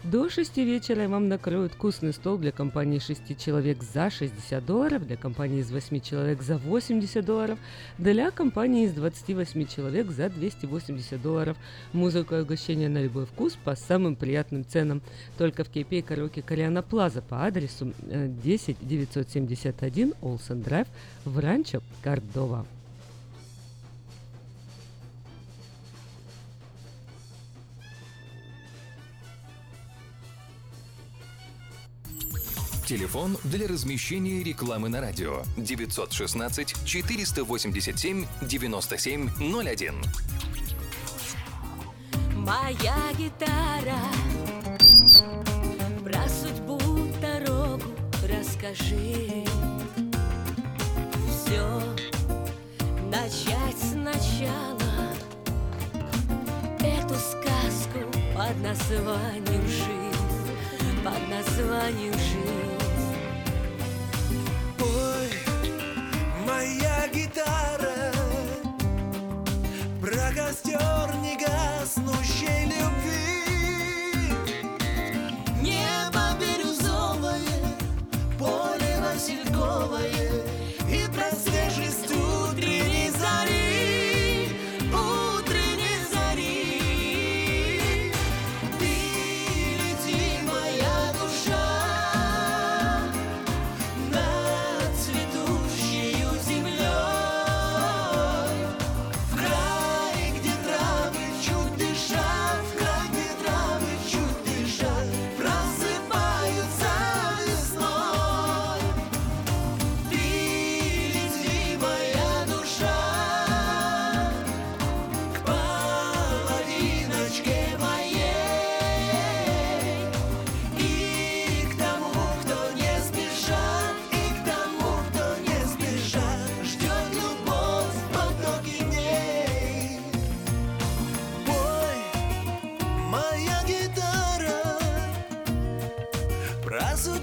До 0.03 0.31
6 0.31 0.57
вечера 0.57 1.09
вам 1.09 1.29
накроют 1.29 1.75
вкусный 1.75 2.15
стол 2.15 2.39
для 2.39 2.53
компании 2.53 2.99
6 2.99 3.39
человек 3.39 3.83
за 3.83 4.09
60 4.09 4.65
долларов, 4.65 5.07
для 5.07 5.19
компании 5.19 5.61
из 5.61 5.71
8 5.71 6.01
человек 6.01 6.41
за 6.41 6.57
80 6.57 7.23
долларов, 7.23 7.59
для 7.99 8.31
компании 8.31 8.87
из 8.87 8.95
28 8.95 9.67
человек 9.67 10.11
за 10.11 10.31
280 10.31 11.21
долларов. 11.21 11.59
Музыка 11.93 12.39
и 12.39 12.43
угощение 12.43 12.89
на 12.89 13.03
любой 13.03 13.27
вкус 13.27 13.59
по 13.63 13.77
самым 13.77 14.17
приятным 14.17 14.65
ценам. 14.65 15.03
Только 15.37 15.65
в 15.65 15.69
Кейпе 15.69 16.01
Караоке 16.01 16.41
Кориана 16.41 16.83
Плаза 16.83 17.21
по 17.21 17.45
адресу 17.45 17.93
10 18.03 18.79
971 18.81 20.15
Олсен 20.23 20.63
Драйв 20.63 20.87
в 21.27 21.39
Ранчо 21.39 21.83
Кордова. 22.03 22.67
Телефон 32.90 33.38
для 33.44 33.68
размещения 33.68 34.42
рекламы 34.42 34.88
на 34.88 35.00
радио. 35.00 35.44
916 35.57 36.74
487 36.85 38.26
9701. 38.42 39.94
Моя 42.35 42.96
гитара 43.16 43.96
Про 46.03 46.29
судьбу 46.29 46.81
дорогу 47.22 47.85
расскажи. 48.29 49.44
Все 51.29 51.81
начать 53.09 53.79
сначала. 53.79 55.14
Эту 56.81 57.14
сказку 57.14 58.00
под 58.35 58.61
названием 58.64 59.64
жизнь 59.68 61.05
Под 61.05 61.29
названием 61.29 62.14
жизнь 62.14 62.80
моя 66.51 67.09
гитара. 67.15 68.13
Про 70.01 70.27
костер 70.35 71.09
негаснущей 71.23 72.65
любви. 72.75 73.31
Небо 75.63 76.25
бирюзовое, 76.41 77.61
поле 78.39 78.93
васильковое. 79.03 80.50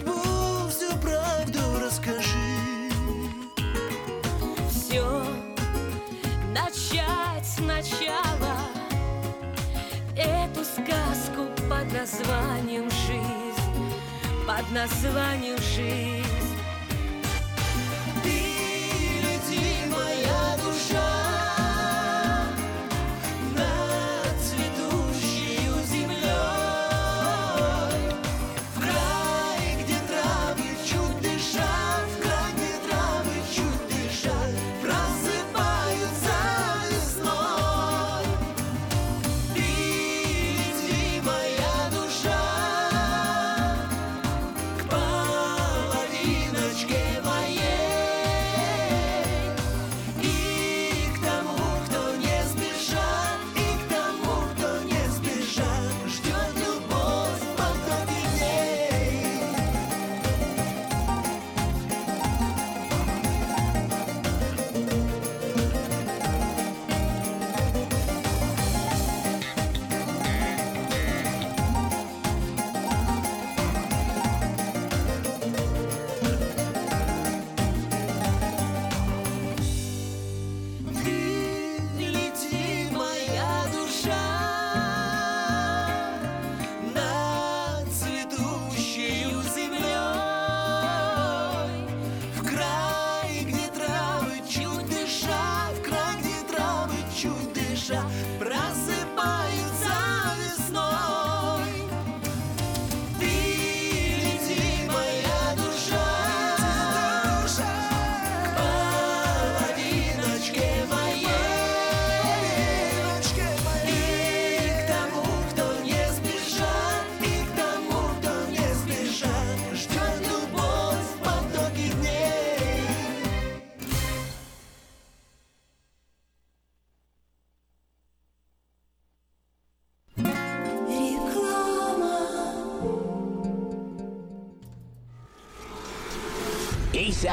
Судьбу 0.08 0.70
всю 0.70 0.98
правду 0.98 1.60
расскажи. 1.84 2.90
Все 4.70 5.24
начать 6.54 7.46
сначала 7.46 8.58
Эту 10.16 10.64
сказку 10.64 11.46
под 11.70 11.92
названием 11.94 12.90
«Жизнь» 12.90 13.94
Под 14.48 14.70
названием 14.72 15.58
«Жизнь» 15.58 16.37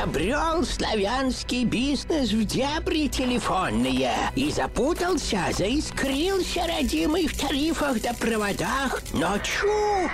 Изобрел 0.05 0.67
славянский 0.67 1.64
бизнес 1.64 2.31
в 2.31 2.45
дебри 2.45 3.09
телефонные 3.09 4.12
И 4.37 4.51
запутался, 4.51 5.47
заискрился 5.57 6.67
родимый 6.67 7.27
в 7.27 7.35
тарифах 7.40 8.03
да 8.03 8.12
проводах 8.12 9.03
Но 9.14 9.38
чу! 9.38 10.11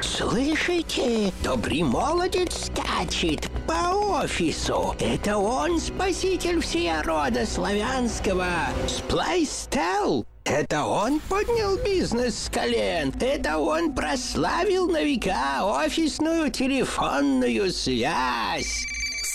Слышите? 0.00 1.32
Добрый 1.44 1.84
молодец 1.84 2.66
скачет 2.66 3.48
по 3.68 3.94
офису. 4.22 4.96
Это 4.98 5.38
он 5.38 5.78
спаситель 5.78 6.60
всея 6.60 7.00
рода 7.04 7.46
славянского. 7.46 8.48
Сплайстел. 8.88 10.26
Это 10.44 10.84
он 10.84 11.20
поднял 11.20 11.78
бизнес 11.78 12.46
с 12.46 12.50
колен. 12.50 13.14
Это 13.20 13.58
он 13.58 13.94
прославил 13.94 14.88
на 14.88 15.02
века 15.02 15.62
офисную 15.62 16.50
телефонную 16.50 17.72
связь. 17.72 18.84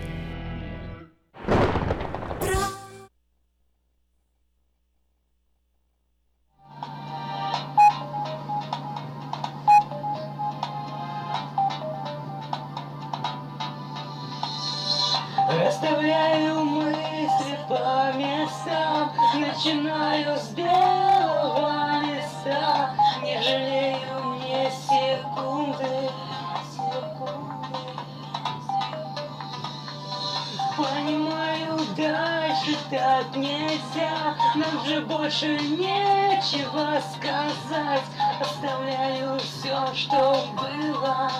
Нам 34.91 34.99
же 34.99 35.05
больше 35.05 35.47
нечего 35.57 37.01
сказать. 37.13 38.03
Оставляю 38.41 39.39
все, 39.39 39.87
что 39.93 40.45
было. 40.57 41.31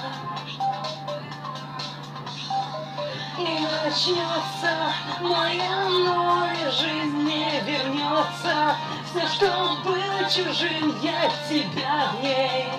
И 3.38 3.60
начнется 3.84 4.93
моя 5.22 5.89
новая 5.89 6.72
жизнь 6.72 7.24
Не 7.24 7.60
вернется 7.62 8.76
все, 9.10 9.28
что 9.28 9.78
было 9.84 10.30
чужим 10.30 10.95
Я 11.02 11.30
тебя 11.49 12.12
в 12.14 12.24
ней 12.24 12.70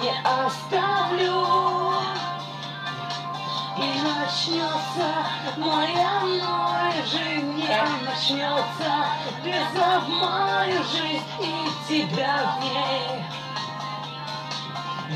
не 0.00 0.12
оставлю 0.24 1.46
И 3.78 4.00
начнется 4.00 5.26
моя 5.58 6.20
новая 6.22 7.04
жизнь 7.04 7.52
Не 7.56 7.68
начнется 8.06 9.06
без 9.44 9.70
мою 10.08 10.82
жизнь 10.84 11.22
И 11.40 11.44
тебя 11.86 12.56
в 12.56 12.62
ней. 12.62 13.24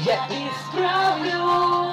Я 0.05 0.27
исправлю. 0.29 1.91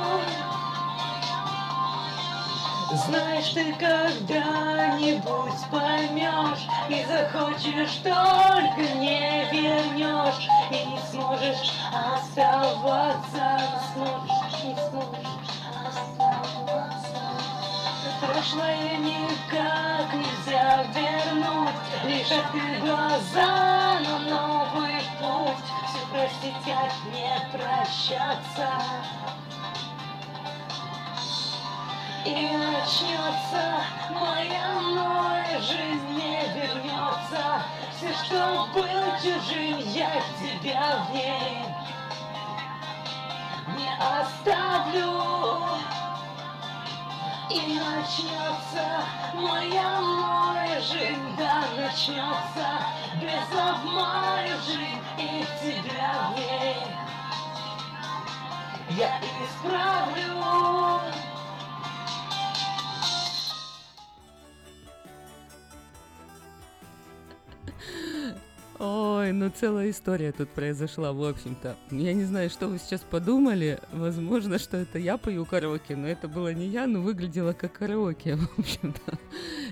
Знаешь, 3.05 3.49
ты 3.49 3.73
когда-нибудь 3.73 5.23
поймешь 5.71 6.67
И 6.89 7.05
захочешь, 7.05 7.95
только 8.03 8.81
не 8.95 9.45
вернешь 9.51 10.49
И 10.71 10.85
не 10.85 10.99
сможешь 11.11 11.71
оставаться 11.93 13.45
Не 13.57 13.79
сможешь, 13.93 14.63
не 14.63 14.75
сможешь 14.89 15.27
Прошлое 18.19 18.97
никак 18.97 20.13
нельзя 20.13 20.83
вернуть 20.93 21.75
Лишь 22.05 22.31
открыть 22.31 22.79
глаза 22.79 23.99
на 23.99 24.19
новый 24.19 25.01
путь. 25.19 25.65
Все 25.87 25.99
простить, 26.11 26.55
как 26.65 26.93
не 27.11 27.39
прощаться. 27.51 28.69
И 32.25 32.49
начнется 32.57 33.81
моя 34.09 34.81
новая 34.81 35.59
жизнь, 35.61 36.09
не 36.09 36.41
вернется 36.55 37.63
Все, 37.95 38.13
что 38.25 38.67
было 38.73 39.17
чужим, 39.21 39.77
я 39.93 40.11
тебя 40.39 41.05
в 41.09 41.13
ней 41.13 41.63
не 43.77 43.89
оставлю 43.99 45.57
И 47.49 47.61
начнется 47.61 49.03
моя 49.33 50.01
новая 50.01 50.81
жизнь, 50.81 51.35
да, 51.37 51.63
начнется. 51.77 52.67
Без 53.21 53.57
обмана 53.57 54.57
жизнь 54.65 55.01
и 55.17 55.45
тебя 55.61 56.29
в 56.29 56.37
ней. 56.37 56.75
Я 58.97 59.21
исправлю 59.45 60.27
Ой, 69.27 69.33
ну 69.33 69.49
целая 69.49 69.89
история 69.89 70.31
тут 70.31 70.47
произошла, 70.47 71.11
в 71.11 71.21
общем-то. 71.21 71.75
Я 71.91 72.13
не 72.13 72.23
знаю, 72.23 72.49
что 72.49 72.69
вы 72.69 72.79
сейчас 72.79 73.01
подумали. 73.01 73.77
Возможно, 73.91 74.57
что 74.57 74.77
это 74.77 74.99
я 74.99 75.17
пою 75.17 75.43
караоке, 75.45 75.97
но 75.97 76.07
это 76.07 76.29
было 76.29 76.53
не 76.53 76.67
я, 76.67 76.87
но 76.87 77.01
выглядело 77.01 77.51
как 77.51 77.73
караоке, 77.73 78.35
в 78.37 78.57
общем-то. 78.57 79.19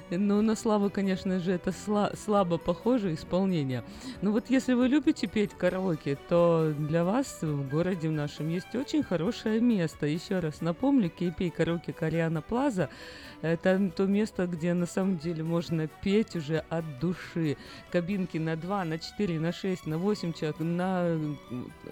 Но 0.09 0.41
на 0.41 0.57
славу, 0.57 0.89
конечно 0.89 1.39
же, 1.39 1.53
это 1.53 1.69
сла- 1.69 2.13
слабо 2.17 2.57
похоже 2.57 3.13
исполнение. 3.13 3.85
Но 4.21 4.33
вот 4.33 4.49
если 4.49 4.73
вы 4.73 4.89
любите 4.89 5.25
петь 5.25 5.53
караоке, 5.53 6.17
то 6.27 6.73
для 6.77 7.05
вас 7.05 7.41
в 7.41 7.69
городе 7.69 8.09
в 8.09 8.11
нашем 8.11 8.49
есть 8.49 8.75
очень 8.75 9.03
хорошее 9.03 9.61
место. 9.61 10.05
Еще 10.05 10.39
раз 10.39 10.59
напомню, 10.59 11.09
Кейпей 11.09 11.49
караоке 11.49 11.93
Кориана 11.93 12.41
Плаза 12.41 12.89
это 13.41 13.91
то 13.95 14.05
место, 14.05 14.47
где 14.47 14.73
на 14.73 14.85
самом 14.85 15.17
деле 15.17 15.43
можно 15.43 15.87
петь 15.87 16.35
уже 16.35 16.63
от 16.69 16.99
души. 16.99 17.57
Кабинки 17.91 18.37
на 18.37 18.55
2, 18.55 18.85
на 18.85 18.97
4, 18.97 19.39
на 19.45 19.51
6, 19.51 19.85
на 19.85 19.97
8 19.97 20.33
человек, 20.33 20.59
на 20.59 21.19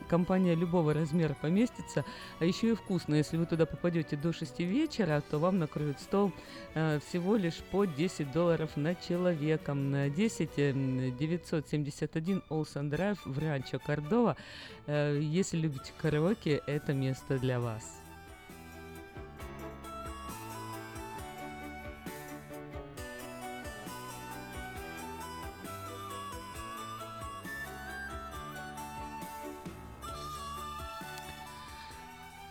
компания 0.09 0.55
любого 0.55 0.93
размера 0.93 1.35
поместится. 1.39 2.03
А 2.39 2.45
еще 2.45 2.71
и 2.71 2.75
вкусно. 2.75 3.15
Если 3.15 3.37
вы 3.37 3.45
туда 3.45 3.65
попадете 3.65 4.15
до 4.15 4.33
6 4.33 4.59
вечера, 4.59 5.21
то 5.29 5.37
вам 5.37 5.59
накроют 5.59 5.99
стол 5.99 6.31
э, 6.73 6.99
всего 7.07 7.35
лишь 7.35 7.57
по 7.71 7.85
10 7.85 8.31
долларов 8.31 8.75
на 8.75 8.95
человека. 8.95 9.75
На 9.75 10.09
10 10.09 10.49
э, 10.57 10.73
971 11.19 12.41
Олсен 12.49 12.89
Драйв 12.89 13.23
в 13.23 13.37
Ранчо 13.37 13.77
Кордова. 13.77 14.35
Э, 14.87 15.19
если 15.21 15.57
любите 15.57 15.93
караоке, 16.01 16.61
это 16.65 16.93
место 16.93 17.37
для 17.37 17.59
вас. 17.59 18.02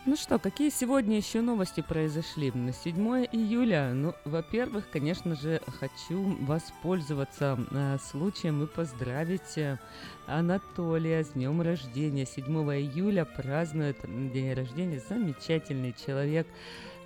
Ну 0.05 0.17
что, 0.17 0.41
какие 0.41 0.69
сегодня 0.71 1.17
еще 1.17 1.43
новости 1.43 1.81
произошли? 1.81 2.51
На 2.51 2.73
7 2.73 3.27
июля, 3.31 3.93
ну, 3.95 4.15
во-первых, 4.25 4.91
конечно 4.91 5.37
же, 5.37 5.63
хочу 5.79 6.37
воспользоваться 6.41 7.57
э, 7.71 7.99
случаем 8.11 8.65
и 8.65 8.67
поздравить 8.67 9.57
э, 9.57 9.79
Анатолия 10.27 11.23
с 11.23 11.29
днем 11.29 11.63
рождения. 11.63 12.27
7 12.27 12.45
июля 12.45 13.25
празднует 13.25 13.97
день 14.33 14.55
рождения 14.55 15.01
замечательный 15.09 15.95
человек, 16.05 16.49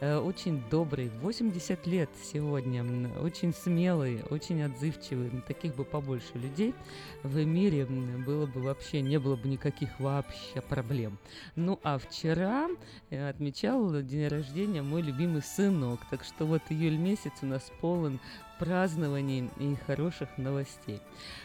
очень 0.01 0.63
добрый, 0.71 1.11
80 1.21 1.87
лет 1.87 2.11
сегодня, 2.23 2.85
очень 3.21 3.55
смелый, 3.55 4.23
очень 4.31 4.63
отзывчивый. 4.63 5.31
Таких 5.47 5.75
бы 5.75 5.85
побольше 5.85 6.33
людей 6.35 6.75
в 7.23 7.45
мире 7.45 7.87
было 7.87 8.47
бы 8.47 8.61
вообще, 8.61 9.01
не 9.01 9.19
было 9.19 9.37
бы 9.37 9.49
никаких 9.49 9.99
вообще 9.99 10.61
проблем. 10.69 11.19
Ну 11.55 11.81
а 11.83 11.99
вчера 11.99 12.69
э, 13.11 13.29
отмечал 13.29 14.03
день 14.03 14.29
рождения 14.29 14.83
мой 14.83 15.03
любимый 15.03 15.43
сынок, 15.43 16.01
так 16.11 16.25
что 16.25 16.45
вот 16.45 16.63
июль 16.69 16.97
месяц 16.97 17.33
у 17.43 17.47
нас 17.47 17.71
полон 17.81 18.21
празднований 18.59 19.51
и 19.59 19.75
хороших 19.87 20.29
новостей. 20.39 21.01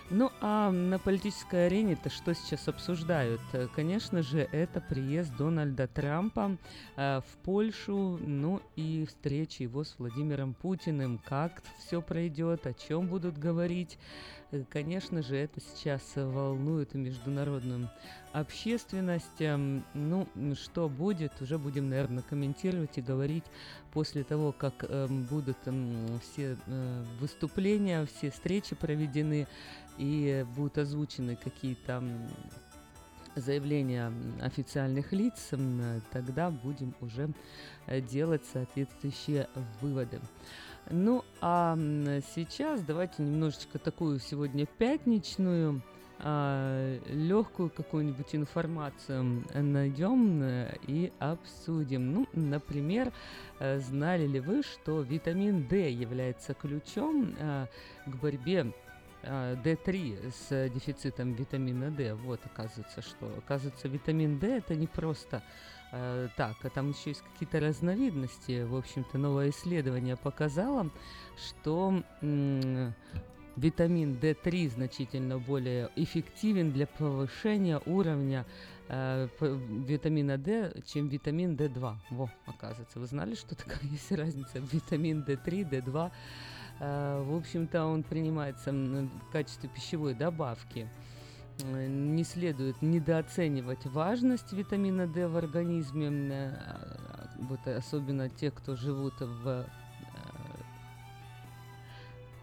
Ну 0.09 0.31
а 0.41 0.71
на 0.71 0.99
политической 0.99 1.67
арене-то 1.67 2.09
что 2.09 2.33
сейчас 2.33 2.67
обсуждают? 2.67 3.41
Э, 3.53 3.67
Конечно 3.75 4.21
же, 4.23 4.47
это 4.51 4.81
приезд 4.81 5.35
Дональда 5.37 5.87
Трампа 5.87 6.57
э, 6.95 7.21
в 7.21 7.37
Польшу, 7.43 8.19
ну 8.21 8.61
и 8.75 9.05
встреча 9.07 9.63
его 9.63 9.83
с 9.83 9.95
Владимиром 9.97 10.53
Путиным. 10.53 11.19
Как 11.25 11.61
все 11.79 12.01
пройдет, 12.01 12.67
о 12.67 12.73
чем 12.73 13.07
будут 13.07 13.37
говорить. 13.37 13.97
Э, 14.51 14.63
Конечно 14.69 15.21
же, 15.21 15.35
это 15.35 15.59
сейчас 15.59 16.01
волнует 16.15 16.93
международную 16.93 17.89
общественность. 18.33 19.41
Ну, 19.93 20.27
что 20.55 20.89
будет, 20.89 21.31
уже 21.41 21.57
будем, 21.57 21.89
наверное, 21.89 22.23
комментировать 22.23 22.97
и 22.97 23.01
говорить 23.01 23.45
после 23.93 24.23
того, 24.23 24.51
как 24.51 24.85
эм, 24.87 25.23
будут 25.23 25.57
все 26.21 26.57
э, 26.65 27.03
выступления, 27.19 28.05
все 28.05 28.31
встречи 28.31 28.75
проведены 28.75 29.47
и 29.97 30.45
будут 30.55 30.77
озвучены 30.77 31.35
какие-то 31.35 32.03
заявления 33.35 34.11
официальных 34.41 35.13
лиц, 35.13 35.51
тогда 36.11 36.49
будем 36.51 36.93
уже 37.01 37.29
э, 37.87 38.01
делать 38.01 38.43
соответствующие 38.51 39.47
выводы. 39.81 40.19
Ну, 40.91 41.23
а 41.39 41.77
сейчас 42.35 42.81
давайте 42.81 43.23
немножечко 43.23 43.79
такую 43.79 44.19
сегодня 44.19 44.65
пятничную, 44.65 45.81
легкую 46.19 47.69
какую-нибудь 47.69 48.35
информацию 48.35 49.43
найдем 49.53 50.43
э, 50.43 50.75
и 50.85 51.11
обсудим. 51.17 52.13
Ну, 52.13 52.27
например, 52.33 53.11
э, 53.59 53.79
знали 53.79 54.27
ли 54.27 54.39
вы, 54.39 54.61
что 54.61 55.01
витамин 55.01 55.67
D 55.67 55.89
является 55.89 56.53
ключом 56.53 57.33
э, 57.39 57.65
к 58.05 58.15
борьбе 58.17 58.71
а, 59.23 59.55
D3 59.55 60.31
с 60.31 60.69
дефицитом 60.69 61.33
витамина 61.33 61.89
D. 61.89 62.13
Вот, 62.13 62.39
оказывается, 62.45 63.01
что. 63.01 63.31
Оказывается, 63.37 63.87
витамин 63.87 64.39
D 64.39 64.57
это 64.57 64.75
не 64.75 64.87
просто 64.87 65.37
э, 65.37 65.41
так, 65.91 66.55
а 66.63 66.69
там 66.69 66.91
еще 66.91 67.09
есть 67.09 67.21
какие-то 67.21 67.59
разновидности. 67.59 68.63
В 68.63 68.75
общем-то, 68.75 69.17
новое 69.17 69.49
исследование 69.49 70.15
показало, 70.15 70.89
что 71.37 72.03
витамин 73.55 74.13
D3 74.13 74.69
значительно 74.69 75.37
более 75.37 75.89
эффективен 75.95 76.71
для 76.71 76.87
повышения 76.87 77.81
уровня 77.85 78.45
э, 78.87 79.27
витамина 79.39 80.37
D, 80.37 80.73
чем 80.85 81.07
витамин 81.09 81.55
D2. 81.55 81.95
Во, 82.11 82.29
оказывается, 82.45 82.99
вы 82.99 83.07
знали, 83.07 83.35
что 83.35 83.55
такая 83.55 83.81
есть 83.91 84.11
разница? 84.11 84.59
Витамин 84.59 85.23
D3, 85.27 85.69
D2. 85.69 86.11
Э, 86.79 87.23
В 87.23 87.35
общем-то, 87.35 87.85
он 87.85 88.03
принимается 88.03 88.71
в 88.71 89.31
качестве 89.31 89.69
пищевой 89.69 90.13
добавки. 90.13 90.87
Э, 90.87 91.20
Не 91.63 92.23
следует 92.23 92.81
недооценивать 92.81 93.85
важность 93.85 94.51
витамина 94.53 95.07
D 95.07 95.27
в 95.27 95.37
организме, 95.37 96.07
э, 96.31 96.53
вот 97.41 97.67
особенно 97.67 98.29
те, 98.29 98.51
кто 98.51 98.75
живут 98.75 99.19
в 99.19 99.47
э, 99.47 99.63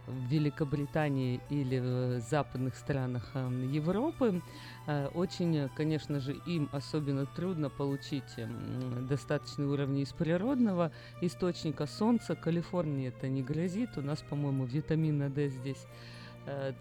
в 0.08 0.30
Великобритании 0.30 1.40
или 1.50 1.78
в 1.78 2.20
западных 2.20 2.74
странах 2.76 3.30
э, 3.34 3.68
Европы. 3.70 4.40
Э, 4.86 5.08
Очень, 5.14 5.56
э, 5.56 5.68
конечно 5.76 6.20
же, 6.20 6.34
им 6.46 6.68
особенно 6.72 7.26
трудно 7.26 7.68
получить 7.70 8.38
м, 8.38 9.06
достаточные 9.06 9.68
уровни 9.68 10.02
из 10.02 10.12
природного 10.12 10.92
источника 11.20 11.86
солнца. 11.86 12.34
Калифорнии 12.34 13.08
это 13.08 13.28
не 13.28 13.42
грозит. 13.42 13.98
У 13.98 14.02
нас, 14.02 14.22
по-моему, 14.22 14.64
витамина 14.64 15.28
D 15.28 15.48
здесь 15.48 15.84
э, 15.84 16.17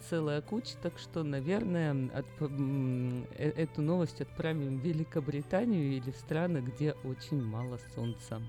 целая 0.09 0.41
куча, 0.41 0.75
так 0.81 0.97
что, 0.97 1.23
наверное, 1.23 1.91
м, 1.91 3.25
э- 3.37 3.49
эту 3.49 3.81
новость 3.81 4.21
отправим 4.21 4.79
в 4.79 4.83
Великобританию 4.83 5.97
или 5.97 6.11
в 6.11 6.15
страны, 6.15 6.59
где 6.59 6.93
очень 7.03 7.43
мало 7.43 7.79
солнца. 7.95 8.41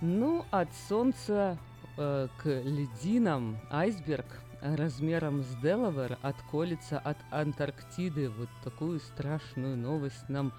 Ну, 0.00 0.44
от 0.50 0.68
солнца 0.88 1.58
э, 1.96 2.28
к 2.42 2.46
льдинам 2.46 3.58
айсберг 3.70 4.26
размером 4.60 5.42
с 5.42 5.54
Делавер 5.62 6.18
отколется 6.22 6.98
от 6.98 7.18
Антарктиды. 7.30 8.28
Вот 8.30 8.48
такую 8.64 9.00
страшную 9.00 9.76
новость 9.76 10.28
нам 10.28 10.48
э, 10.48 10.52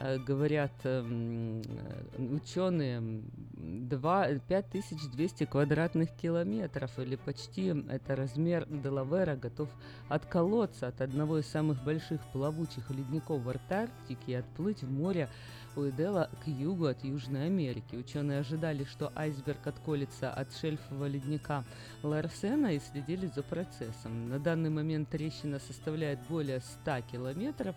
говорят 0.00 0.72
эм, 0.84 1.62
э, 1.62 2.34
ученые. 2.34 3.22
Два, 3.52 4.26
5200 4.48 5.44
квадратных 5.44 6.10
километров 6.16 6.98
или 6.98 7.16
почти 7.16 7.74
это 7.90 8.16
размер 8.16 8.66
Делавера 8.66 9.36
готов 9.36 9.68
отколоться 10.08 10.88
от 10.88 11.02
одного 11.02 11.38
из 11.38 11.46
самых 11.46 11.84
больших 11.84 12.20
плавучих 12.32 12.90
ледников 12.90 13.42
в 13.42 13.50
Антарктике 13.50 14.32
и 14.32 14.34
отплыть 14.34 14.82
в 14.82 14.90
море 14.90 15.28
Уидела 15.76 16.28
к 16.44 16.48
югу 16.48 16.86
от 16.86 17.04
Южной 17.04 17.46
Америки. 17.46 17.94
Ученые 17.94 18.40
ожидали, 18.40 18.84
что 18.84 19.12
айсберг 19.14 19.64
отколется 19.68 20.32
от 20.32 20.52
шельфового 20.52 21.06
ледника 21.06 21.64
Ларсена 22.02 22.74
и 22.74 22.80
следили 22.80 23.26
за 23.26 23.44
процессом. 23.44 24.28
На 24.28 24.40
данный 24.40 24.70
момент 24.70 25.10
трещина 25.10 25.60
составляет 25.60 26.18
более 26.28 26.60
100 26.60 27.02
километров, 27.12 27.76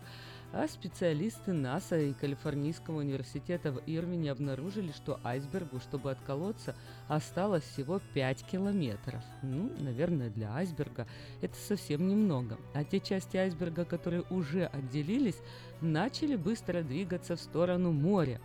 а 0.56 0.68
специалисты 0.68 1.52
НАСА 1.52 1.98
и 1.98 2.12
Калифорнийского 2.12 3.00
университета 3.00 3.72
в 3.72 3.82
Ирвине 3.86 4.30
обнаружили, 4.30 4.92
что 4.92 5.18
айсбергу, 5.24 5.80
чтобы 5.80 6.12
отколоться, 6.12 6.76
осталось 7.08 7.64
всего 7.64 8.00
5 8.14 8.44
километров. 8.44 9.22
Ну, 9.42 9.72
наверное, 9.80 10.30
для 10.30 10.54
айсберга 10.54 11.08
это 11.42 11.56
совсем 11.56 12.06
немного. 12.06 12.56
А 12.72 12.84
те 12.84 13.00
части 13.00 13.36
айсберга, 13.36 13.84
которые 13.84 14.22
уже 14.30 14.66
отделились, 14.66 15.40
начали 15.80 16.36
быстро 16.36 16.82
двигаться 16.82 17.34
в 17.34 17.40
сторону 17.40 17.90
моря. 17.90 18.40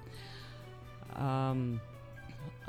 Ам, 1.11 1.79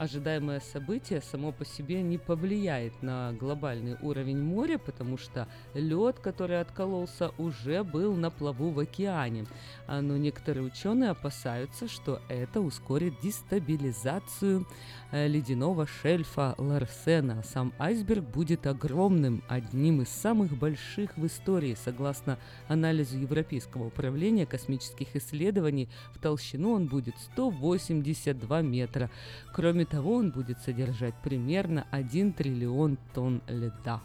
ожидаемое 0.00 0.60
событие 0.60 1.20
само 1.20 1.52
по 1.52 1.66
себе 1.66 2.00
не 2.00 2.16
повлияет 2.16 3.02
на 3.02 3.34
глобальный 3.34 3.98
уровень 4.00 4.42
моря, 4.42 4.78
потому 4.78 5.18
что 5.18 5.46
лед, 5.74 6.18
который 6.20 6.58
откололся, 6.58 7.32
уже 7.36 7.84
был 7.84 8.16
на 8.16 8.30
плаву 8.30 8.70
в 8.70 8.78
океане. 8.78 9.44
А, 9.86 10.00
Но 10.00 10.16
некоторые 10.16 10.64
ученые 10.64 11.10
опасаются, 11.10 11.86
что 11.86 12.22
это 12.30 12.62
ускорит 12.62 13.20
дестабилизацию 13.20 14.66
э, 15.12 15.28
ледяного 15.28 15.86
шельфа 15.86 16.54
Ларсена. 16.56 17.42
Сам 17.42 17.74
айсберг 17.78 18.24
будет 18.24 18.66
огромным, 18.66 19.42
одним 19.48 20.00
из 20.00 20.08
самых 20.08 20.56
больших 20.56 21.14
в 21.18 21.26
истории, 21.26 21.76
согласно 21.84 22.38
анализу 22.68 23.18
Европейского 23.18 23.88
управления 23.88 24.46
космических 24.46 25.14
исследований. 25.14 25.90
В 26.14 26.18
толщину 26.18 26.72
он 26.72 26.86
будет 26.86 27.16
182 27.32 28.62
метра. 28.62 29.10
Кроме 29.52 29.89
того, 29.90 30.14
он 30.14 30.30
будет 30.30 30.58
содержать 30.60 31.14
примерно 31.22 31.86
1 31.90 32.32
триллион 32.32 32.96
тонн 33.12 33.42
льда. 33.48 34.00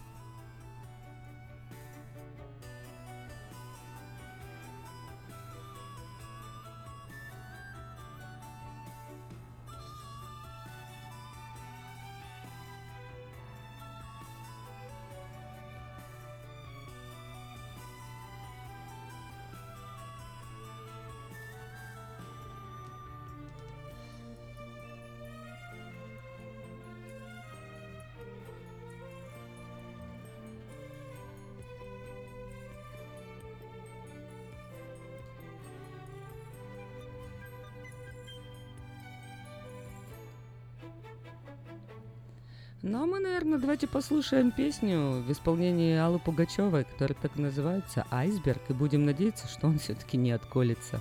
Наверное, 43.45 43.61
давайте 43.61 43.87
послушаем 43.87 44.51
песню 44.51 45.21
в 45.21 45.31
исполнении 45.31 45.95
Аллы 45.95 46.17
Пугачевой, 46.19 46.83
которая 46.83 47.15
так 47.21 47.35
называется 47.35 48.05
«Айсберг», 48.09 48.61
и 48.69 48.73
будем 48.73 49.05
надеяться, 49.05 49.47
что 49.47 49.67
он 49.67 49.77
все-таки 49.77 50.17
не 50.17 50.31
отколется. 50.31 50.99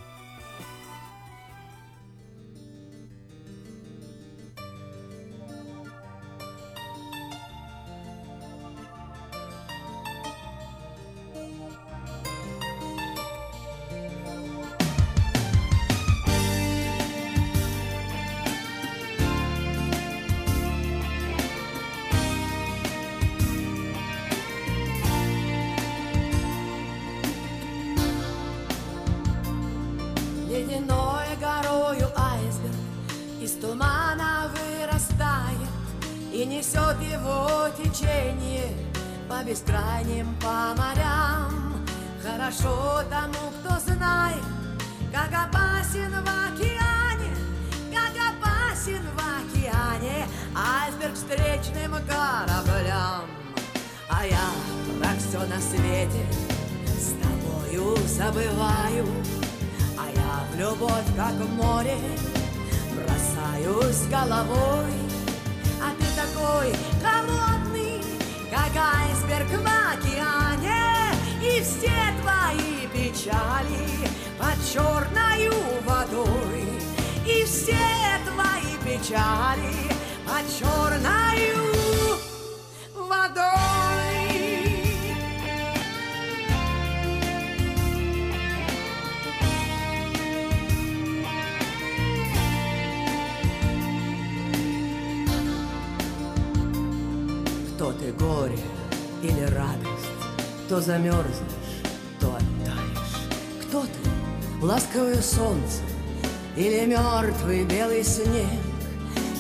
Несет 36.55 37.01
его 37.03 37.69
течение 37.77 38.69
по 39.29 39.43
бескрайним 39.43 40.37
по 40.41 40.73
морям. 40.81 41.85
Хорошо 42.23 43.03
тому, 43.11 43.51
кто 43.59 43.81
знает, 43.81 44.45
как 45.13 45.31
опасен 45.33 46.13
в 46.13 46.29
океане, 46.29 47.35
как 47.93 48.15
опасен 48.31 49.03
в 49.03 49.19
океане 49.19 50.27
айсберг 50.55 51.15
встречным 51.15 51.93
кораблям. 52.07 53.25
А 54.09 54.25
я 54.25 54.49
про 55.01 55.11
все 55.19 55.41
на 55.47 55.61
свете 55.61 56.25
с 56.97 57.15
тобою 57.21 57.97
забываю, 58.07 59.09
а 59.99 60.09
я 60.15 60.45
в 60.53 60.57
любовь, 60.57 61.17
как 61.17 61.33
в 61.33 61.53
море, 61.57 61.99
бросаюсь 62.95 64.07
головой. 64.09 65.14
Такой 66.55 66.73
холодный, 67.03 68.01
как 68.49 68.77
айсберг 68.77 69.49
в 69.49 69.67
океане, 69.67 71.13
и 71.43 71.61
все 71.61 71.91
твои 72.23 72.87
печали 72.93 74.09
под 74.39 74.57
черною 74.73 75.53
водой, 75.85 76.65
и 77.27 77.45
все 77.45 77.77
твои 78.25 78.77
печали 78.85 79.75
под 80.25 80.47
черною 80.57 82.19
водой. 82.95 83.74
Кто 97.85 97.93
ты, 97.93 98.13
горе 98.13 98.59
или 99.23 99.43
радость, 99.43 100.09
то 100.71 100.81
замерзнешь, 100.81 101.83
то 102.19 102.29
оттаешь. 102.29 103.29
Кто 103.61 103.83
ты, 103.83 104.65
ласковое 104.65 105.21
солнце 105.21 105.83
или 106.57 106.87
мертвый 106.87 107.67
белый 107.67 108.03
снег? 108.03 108.49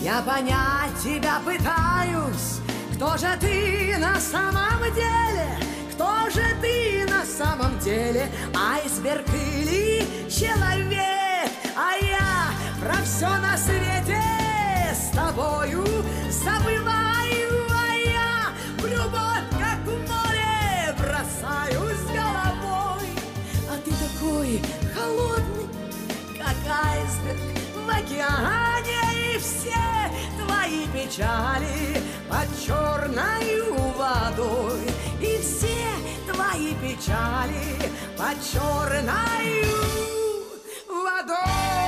Я 0.02 0.20
понять 0.20 0.92
тебя 1.02 1.40
пытаюсь, 1.42 2.60
кто 2.94 3.16
же 3.16 3.34
ты 3.40 3.96
на 3.98 4.20
самом 4.20 4.92
деле? 4.94 5.48
Кто 5.94 6.28
же 6.28 6.44
ты 6.60 7.06
на 7.10 7.24
самом 7.24 7.78
деле? 7.78 8.28
Айсберг 8.54 9.26
или 9.30 10.06
человек? 10.28 11.50
А 11.74 11.96
я 11.98 12.50
про 12.78 13.02
все 13.04 13.38
на 13.38 13.56
свете 13.56 14.20
с 14.92 15.16
тобою 15.16 15.82
забываю, 16.28 17.03
холодный, 24.94 25.68
как 26.38 26.56
айсберг 26.68 27.40
в 27.74 27.88
океане, 27.88 29.34
и 29.34 29.38
все 29.38 30.10
твои 30.38 30.86
печали 30.92 32.02
под 32.28 32.48
черною 32.64 33.74
водой, 33.96 34.86
и 35.20 35.38
все 35.42 35.86
твои 36.32 36.74
печали 36.74 37.90
под 38.16 38.36
черною 38.42 39.74
водой. 40.88 41.83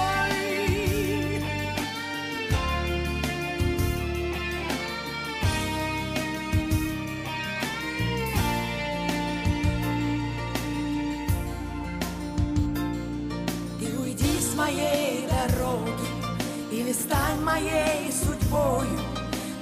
Стань 17.06 17.40
моей 17.42 18.12
судьбою 18.12 18.98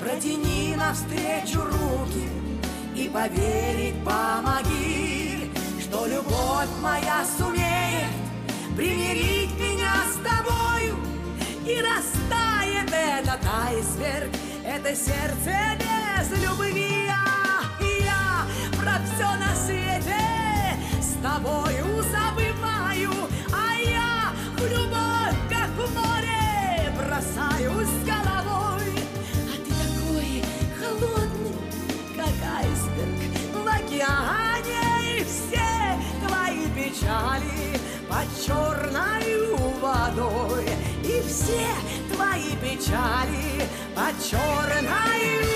Протяни 0.00 0.74
навстречу 0.76 1.60
руки 1.62 2.28
И 2.96 3.08
поверить 3.08 4.02
помоги 4.04 5.50
Что 5.80 6.06
любовь 6.06 6.68
моя 6.82 7.24
сумеет 7.38 8.12
Примирить 8.76 9.54
меня 9.58 9.94
с 10.10 10.16
тобою 10.16 10.96
И 11.66 11.80
растает 11.80 12.90
этот 12.90 13.40
айсберг 13.46 14.30
Это 14.64 14.94
сердце 14.94 15.54
без 15.78 16.42
любви. 16.42 17.08
А 17.10 17.82
я 17.82 18.46
про 18.78 18.98
все 19.04 19.28
на 19.36 19.54
свете 19.54 20.20
С 21.00 21.14
тобою 21.22 22.02
забываю. 22.02 23.12
А 23.52 23.74
я 23.78 24.32
в 24.56 24.62
любовь, 24.62 25.38
как 25.48 25.70
в 25.70 25.94
море 25.94 26.23
Бросаюсь 27.24 28.04
головой. 28.04 28.92
А 29.48 29.56
ты 29.56 29.70
такой 29.70 30.42
холодный, 30.78 31.56
как 32.16 32.34
айсберг 32.58 33.20
В 33.52 33.66
океане. 33.66 35.18
И 35.18 35.24
все 35.24 35.70
твои 36.26 36.66
печали 36.74 37.80
под 38.08 38.28
черною 38.44 39.56
водой. 39.80 40.66
И 41.02 41.22
все 41.26 41.66
твои 42.12 42.56
печали 42.56 43.68
под 43.94 44.14
черною 44.22 45.46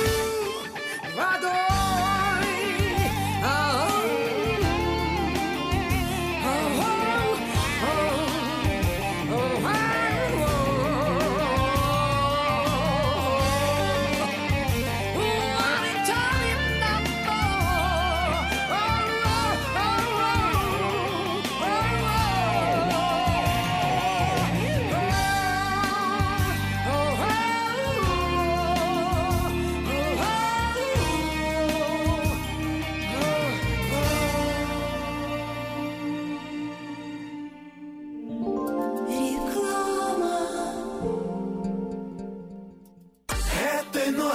водой 1.16 1.67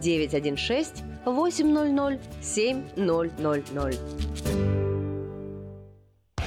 916 0.00 1.04
800 1.26 2.18
7000. 2.40 4.85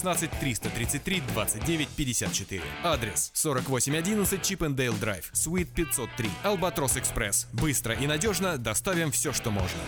333 0.00 1.22
29 1.28 1.88
54. 1.88 2.62
Адрес 2.84 3.30
4811 3.34 4.42
Chippendale 4.42 4.94
Drive, 4.94 5.30
Suite 5.32 5.70
503, 5.72 6.30
Albatross 6.42 6.96
Express. 6.96 7.46
Быстро 7.52 7.94
и 7.94 8.06
надежно 8.06 8.58
доставим 8.58 9.10
все, 9.10 9.32
что 9.32 9.50
можно. 9.50 9.80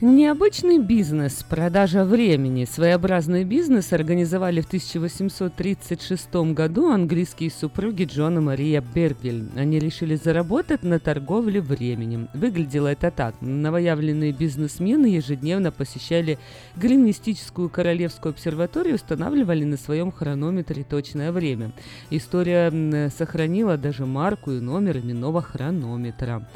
Необычный 0.00 0.78
бизнес, 0.78 1.42
продажа 1.42 2.04
времени. 2.04 2.66
Своеобразный 2.66 3.42
бизнес 3.42 3.92
организовали 3.92 4.60
в 4.60 4.66
1836 4.66 6.34
году 6.54 6.92
английские 6.92 7.50
супруги 7.50 8.04
Джон 8.04 8.38
и 8.38 8.40
Мария 8.40 8.80
Бервиль. 8.80 9.48
Они 9.56 9.80
решили 9.80 10.14
заработать 10.14 10.84
на 10.84 11.00
торговле 11.00 11.60
временем. 11.60 12.28
Выглядело 12.32 12.86
это 12.86 13.10
так. 13.10 13.34
Новоявленные 13.40 14.30
бизнесмены 14.30 15.06
ежедневно 15.06 15.72
посещали 15.72 16.38
Гримнистическую 16.76 17.68
королевскую 17.68 18.30
обсерваторию 18.30 18.92
и 18.92 18.94
устанавливали 18.94 19.64
на 19.64 19.76
своем 19.76 20.12
хронометре 20.12 20.84
точное 20.84 21.32
время. 21.32 21.72
История 22.10 23.10
сохранила 23.10 23.76
даже 23.76 24.06
марку 24.06 24.52
и 24.52 24.60
номер 24.60 24.98
именного 24.98 25.42
хронометра. 25.42 26.46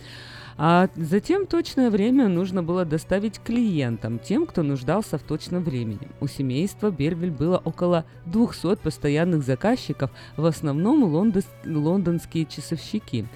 А 0.57 0.89
затем 0.97 1.47
точное 1.47 1.91
время 1.91 2.29
нужно 2.29 2.63
было 2.63 2.85
доставить 2.85 3.41
клиентам, 3.41 4.19
тем, 4.19 4.47
кто 4.47 4.63
нуждался 4.63 5.19
в 5.19 5.23
точном 5.23 5.65
времени. 5.65 6.09
У 6.21 6.27
семейства 6.27 6.91
Бервиль 6.91 7.31
было 7.31 7.61
около 7.65 8.05
200 8.27 8.77
постоянных 8.77 9.43
заказчиков, 9.43 10.11
в 10.37 10.45
основном 10.45 11.05
лондос- 11.05 11.47
лондонские 11.65 12.47
часовщики. 12.47 13.27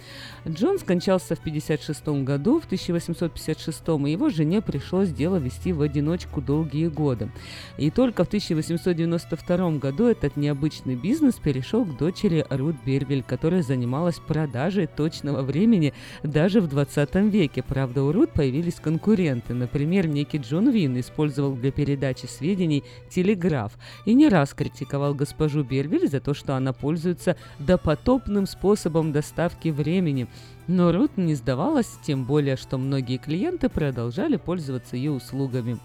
Джон 0.49 0.79
скончался 0.79 1.35
в 1.35 1.41
1956 1.41 2.25
году, 2.25 2.61
в 2.61 2.67
1856 2.67 3.83
и 4.07 4.13
его 4.13 4.29
жене 4.29 4.63
пришлось 4.63 5.11
дело 5.11 5.37
вести 5.37 5.73
в 5.73 5.83
одиночку 5.83 6.41
долгие 6.41 6.87
годы. 6.87 7.33
И 7.79 7.91
только 7.91 8.23
в 8.23 8.29
1892 8.29 9.71
году 9.79 10.07
этот 10.07 10.37
необычный 10.37 10.95
бизнес 10.95 11.35
перешел 11.35 11.85
к 11.85 11.97
дочери 11.97 12.47
Рут 12.49 12.77
Бервиль, 12.85 13.25
которая 13.25 13.63
занималась 13.63 14.21
продажей 14.21 14.87
точного 14.87 15.43
времени 15.43 15.93
даже 16.23 16.61
в 16.61 16.69
20 16.69 17.15
веке. 17.33 17.65
Правда, 17.65 18.05
у 18.05 18.13
Рут 18.13 18.31
появились 18.31 18.77
конкуренты. 18.77 19.53
Например, 19.53 20.07
некий 20.07 20.39
Джон 20.39 20.71
Вин 20.71 20.99
использовал 21.01 21.57
для 21.57 21.73
передачи 21.73 22.27
сведений 22.27 22.85
телеграф 23.11 23.73
и 24.05 24.15
не 24.15 24.29
раз 24.29 24.55
критиковал 24.55 25.13
госпожу 25.13 25.65
Бервиль 25.65 26.09
за 26.09 26.21
то, 26.21 26.35
что 26.35 26.55
она 26.55 26.73
пользуется 26.73 27.37
допотопным 27.59 28.47
способом 28.47 29.11
доставки 29.11 29.71
времени. 29.71 30.29
Но 30.69 30.91
Рут 30.91 31.17
не 31.17 31.35
сдавалась, 31.35 31.99
тем 32.03 32.25
более, 32.25 32.57
что 32.57 32.77
многие 32.77 33.19
клиенты 33.19 33.69
продолжали 33.69 34.37
пользоваться 34.37 34.97
ее 34.97 35.13
услугами. 35.13 35.79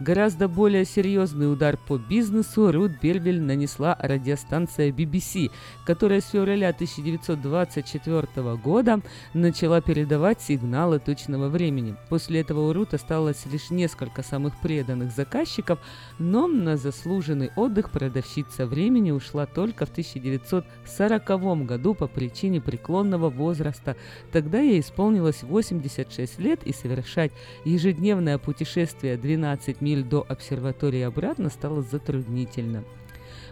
Гораздо 0.00 0.48
более 0.48 0.84
серьезный 0.84 1.52
удар 1.52 1.76
по 1.76 1.98
бизнесу 1.98 2.72
Рут 2.72 2.92
Бервиль 3.00 3.40
нанесла 3.40 3.96
радиостанция 4.00 4.90
BBC, 4.90 5.52
которая 5.86 6.20
с 6.20 6.30
февраля 6.30 6.70
1924 6.70 8.56
года 8.56 9.00
начала 9.34 9.80
передавать 9.80 10.40
сигналы 10.40 10.98
точного 10.98 11.48
времени. 11.48 11.94
После 12.08 12.40
этого 12.40 12.68
у 12.68 12.72
Рут 12.72 12.92
осталось 12.92 13.46
лишь 13.46 13.70
несколько 13.70 14.24
самых 14.24 14.58
преданных 14.60 15.12
заказчиков, 15.12 15.78
но 16.18 16.48
на 16.48 16.76
заслуженный 16.76 17.52
отдых 17.54 17.92
продавщица 17.92 18.66
времени 18.66 19.12
ушла 19.12 19.46
только 19.46 19.86
в 19.86 19.90
1940 19.90 21.66
году 21.66 21.94
по 21.94 22.08
причине 22.08 22.60
преклонного 22.60 23.30
возраста. 23.30 23.96
Тогда 24.32 24.58
ей 24.58 24.80
исполнилось 24.80 25.44
86 25.44 26.40
лет, 26.40 26.64
и 26.64 26.72
совершать 26.72 27.30
ежедневное 27.64 28.38
путешествие 28.38 29.16
12 29.16 29.80
миль 29.84 30.02
до 30.02 30.24
обсерватории 30.26 31.02
обратно 31.02 31.50
стало 31.50 31.82
затруднительно. 31.82 32.84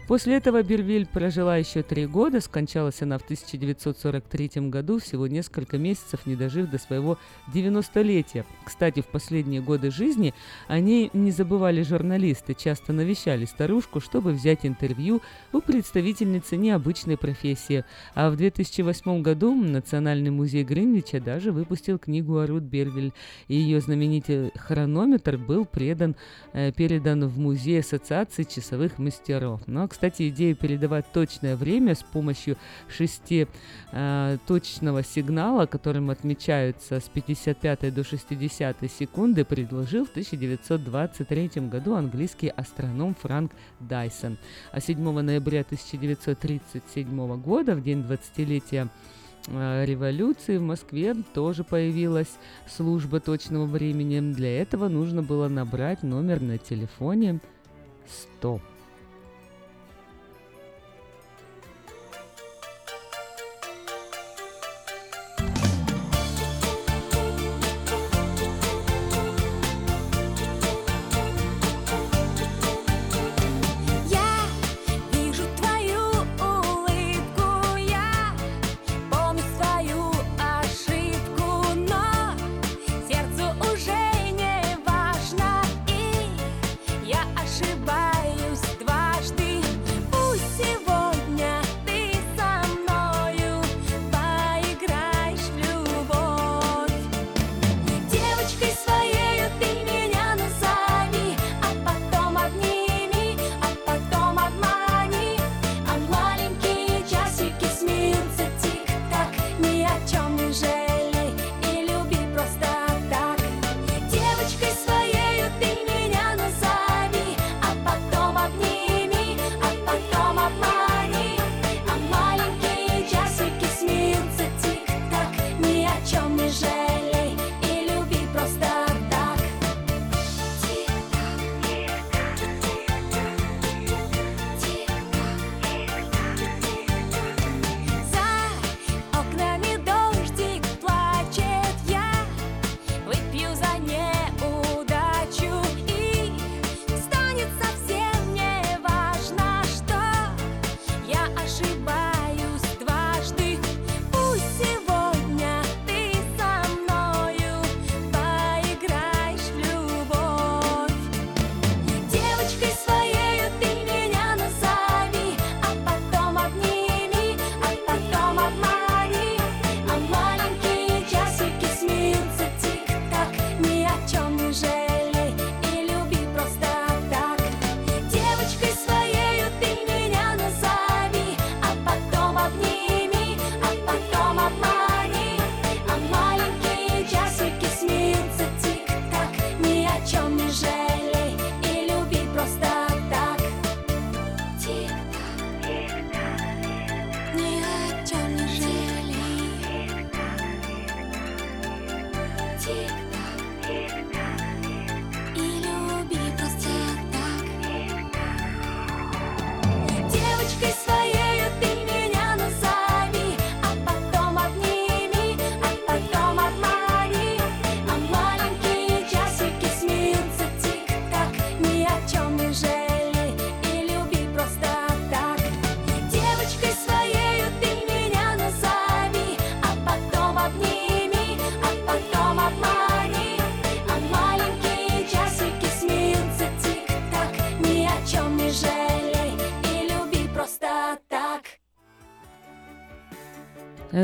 После 0.08 0.36
этого 0.36 0.64
Бервиль 0.64 1.06
прожила 1.06 1.56
еще 1.56 1.82
три 1.84 2.06
года, 2.06 2.40
скончалась 2.40 3.00
она 3.02 3.18
в 3.18 3.22
1943 3.22 4.68
году, 4.68 4.98
всего 4.98 5.28
несколько 5.28 5.78
месяцев 5.78 6.26
не 6.26 6.34
дожив 6.34 6.68
до 6.68 6.78
своего 6.78 7.18
90-летия. 7.54 8.44
Кстати, 8.64 9.00
в 9.00 9.06
последние 9.06 9.60
годы 9.60 9.92
жизни 9.92 10.34
о 10.66 10.80
ней 10.80 11.08
не 11.12 11.30
забывали 11.30 11.82
журналисты, 11.82 12.54
часто 12.54 12.92
навещали 12.92 13.44
старушку, 13.44 14.00
чтобы 14.00 14.32
взять 14.32 14.66
интервью 14.66 15.22
у 15.52 15.60
представительницы 15.60 16.56
необычной 16.56 17.16
профессии. 17.16 17.84
А 18.14 18.30
в 18.30 18.36
2008 18.36 19.22
году 19.22 19.54
Национальный 19.54 20.30
музей 20.30 20.64
Гринвича 20.64 21.20
даже 21.20 21.52
выпустил 21.52 22.00
книгу 22.00 22.38
о 22.38 22.46
Рут 22.48 22.64
Бервиль, 22.64 23.12
и 23.46 23.54
ее 23.54 23.80
знаменитый 23.80 24.50
хронометр 24.56 25.38
был 25.38 25.64
предан, 25.64 26.16
э, 26.52 26.72
передан 26.72 27.28
в 27.28 27.38
Музей 27.38 27.80
Ассоциации 27.80 28.42
часовых 28.42 28.98
мастеров. 28.98 29.62
Но, 29.68 29.84
кстати, 29.92 30.28
идею 30.30 30.56
передавать 30.56 31.06
точное 31.12 31.54
время 31.54 31.94
с 31.94 32.02
помощью 32.02 32.56
шести 32.88 33.46
э, 33.92 34.38
точного 34.46 35.04
сигнала, 35.04 35.66
которым 35.66 36.10
отмечаются 36.10 36.98
с 36.98 37.08
55 37.08 37.94
до 37.94 38.02
60 38.02 38.76
секунды, 38.90 39.44
предложил 39.44 40.06
в 40.06 40.10
1923 40.10 41.50
году 41.68 41.94
английский 41.94 42.48
астроном 42.48 43.14
Франк 43.14 43.52
Дайсон. 43.80 44.38
А 44.72 44.80
7 44.80 44.98
ноября 44.98 45.60
1937 45.60 47.40
года, 47.40 47.74
в 47.74 47.82
день 47.82 48.00
20-летия 48.00 48.88
э, 49.48 49.84
революции 49.84 50.56
в 50.56 50.62
Москве 50.62 51.14
тоже 51.34 51.64
появилась 51.64 52.38
служба 52.66 53.20
точного 53.20 53.66
времени. 53.66 54.32
Для 54.32 54.62
этого 54.62 54.88
нужно 54.88 55.22
было 55.22 55.48
набрать 55.48 56.02
номер 56.02 56.40
на 56.40 56.56
телефоне 56.56 57.40
100. 58.38 58.71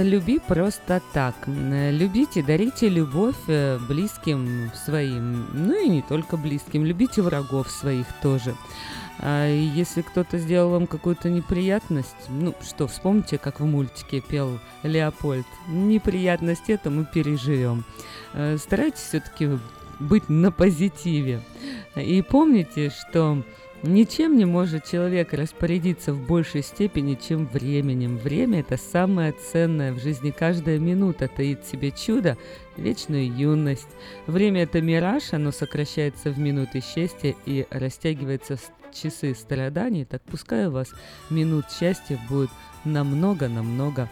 Люби 0.03 0.39
просто 0.39 1.01
так. 1.13 1.35
Любите, 1.47 2.43
дарите 2.43 2.89
любовь 2.89 3.37
э, 3.49 3.79
близким 3.89 4.71
своим. 4.75 5.47
Ну 5.53 5.85
и 5.85 5.89
не 5.89 6.03
только 6.03 6.37
близким. 6.37 6.85
Любите 6.85 7.23
врагов 7.23 7.71
своих 7.71 8.07
тоже. 8.23 8.55
А 9.21 9.49
если 9.49 10.03
кто-то 10.03 10.39
сделал 10.39 10.71
вам 10.71 10.87
какую-то 10.87 11.29
неприятность, 11.29 12.29
ну 12.29 12.55
что, 12.63 12.87
вспомните, 12.87 13.37
как 13.39 13.61
в 13.61 13.65
мультике 13.65 14.21
пел 14.21 14.61
Леопольд. 14.83 15.47
Неприятность 15.69 16.69
это 16.71 16.91
мы 16.91 17.05
переживем. 17.05 17.85
Э, 18.35 18.57
Старайтесь 18.59 19.01
все-таки 19.01 19.59
быть 19.99 20.29
на 20.29 20.53
позитиве. 20.53 21.43
И 21.97 22.23
помните, 22.23 22.91
что 22.91 23.43
ничем 23.83 24.37
не 24.37 24.45
может 24.45 24.85
человек 24.85 25.33
распорядиться 25.33 26.13
в 26.13 26.27
большей 26.27 26.63
степени, 26.63 27.15
чем 27.15 27.47
временем. 27.47 28.17
Время– 28.17 28.61
это 28.61 28.77
самое 28.77 29.33
ценное. 29.33 29.93
В 29.93 30.01
жизни 30.01 30.31
каждая 30.31 30.79
минута 30.79 31.29
таит 31.29 31.65
в 31.65 31.71
себе 31.71 31.91
чудо, 31.91 32.37
вечную 32.77 33.33
юность. 33.35 33.89
Время– 34.27 34.63
это 34.65 34.81
мираж, 34.81 35.33
оно 35.33 35.53
сокращается 35.53 36.31
в 36.31 36.39
минуты 36.39 36.83
счастья 36.83 37.35
и 37.47 37.67
растягивается 37.71 38.57
в 38.57 38.95
часы 38.95 39.35
страданий. 39.35 40.05
Так 40.05 40.23
пускай 40.23 40.67
у 40.67 40.73
вас 40.73 40.89
минут 41.31 41.67
счастья 41.71 42.19
будет 42.29 42.51
намного-намного 42.85 44.09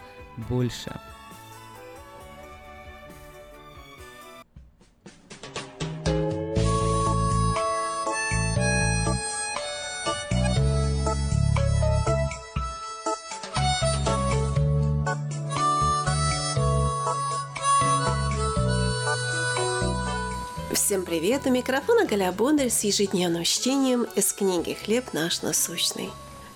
больше. 0.49 0.91
Всем 20.87 21.03
привет! 21.03 21.41
У 21.45 21.49
микрофона 21.49 22.05
Галя 22.05 22.31
Бондарь 22.31 22.69
с 22.69 22.85
ежедневным 22.85 23.43
чтением 23.43 24.07
из 24.15 24.31
книги 24.31 24.71
«Хлеб 24.71 25.11
наш 25.11 25.41
насущный». 25.41 26.11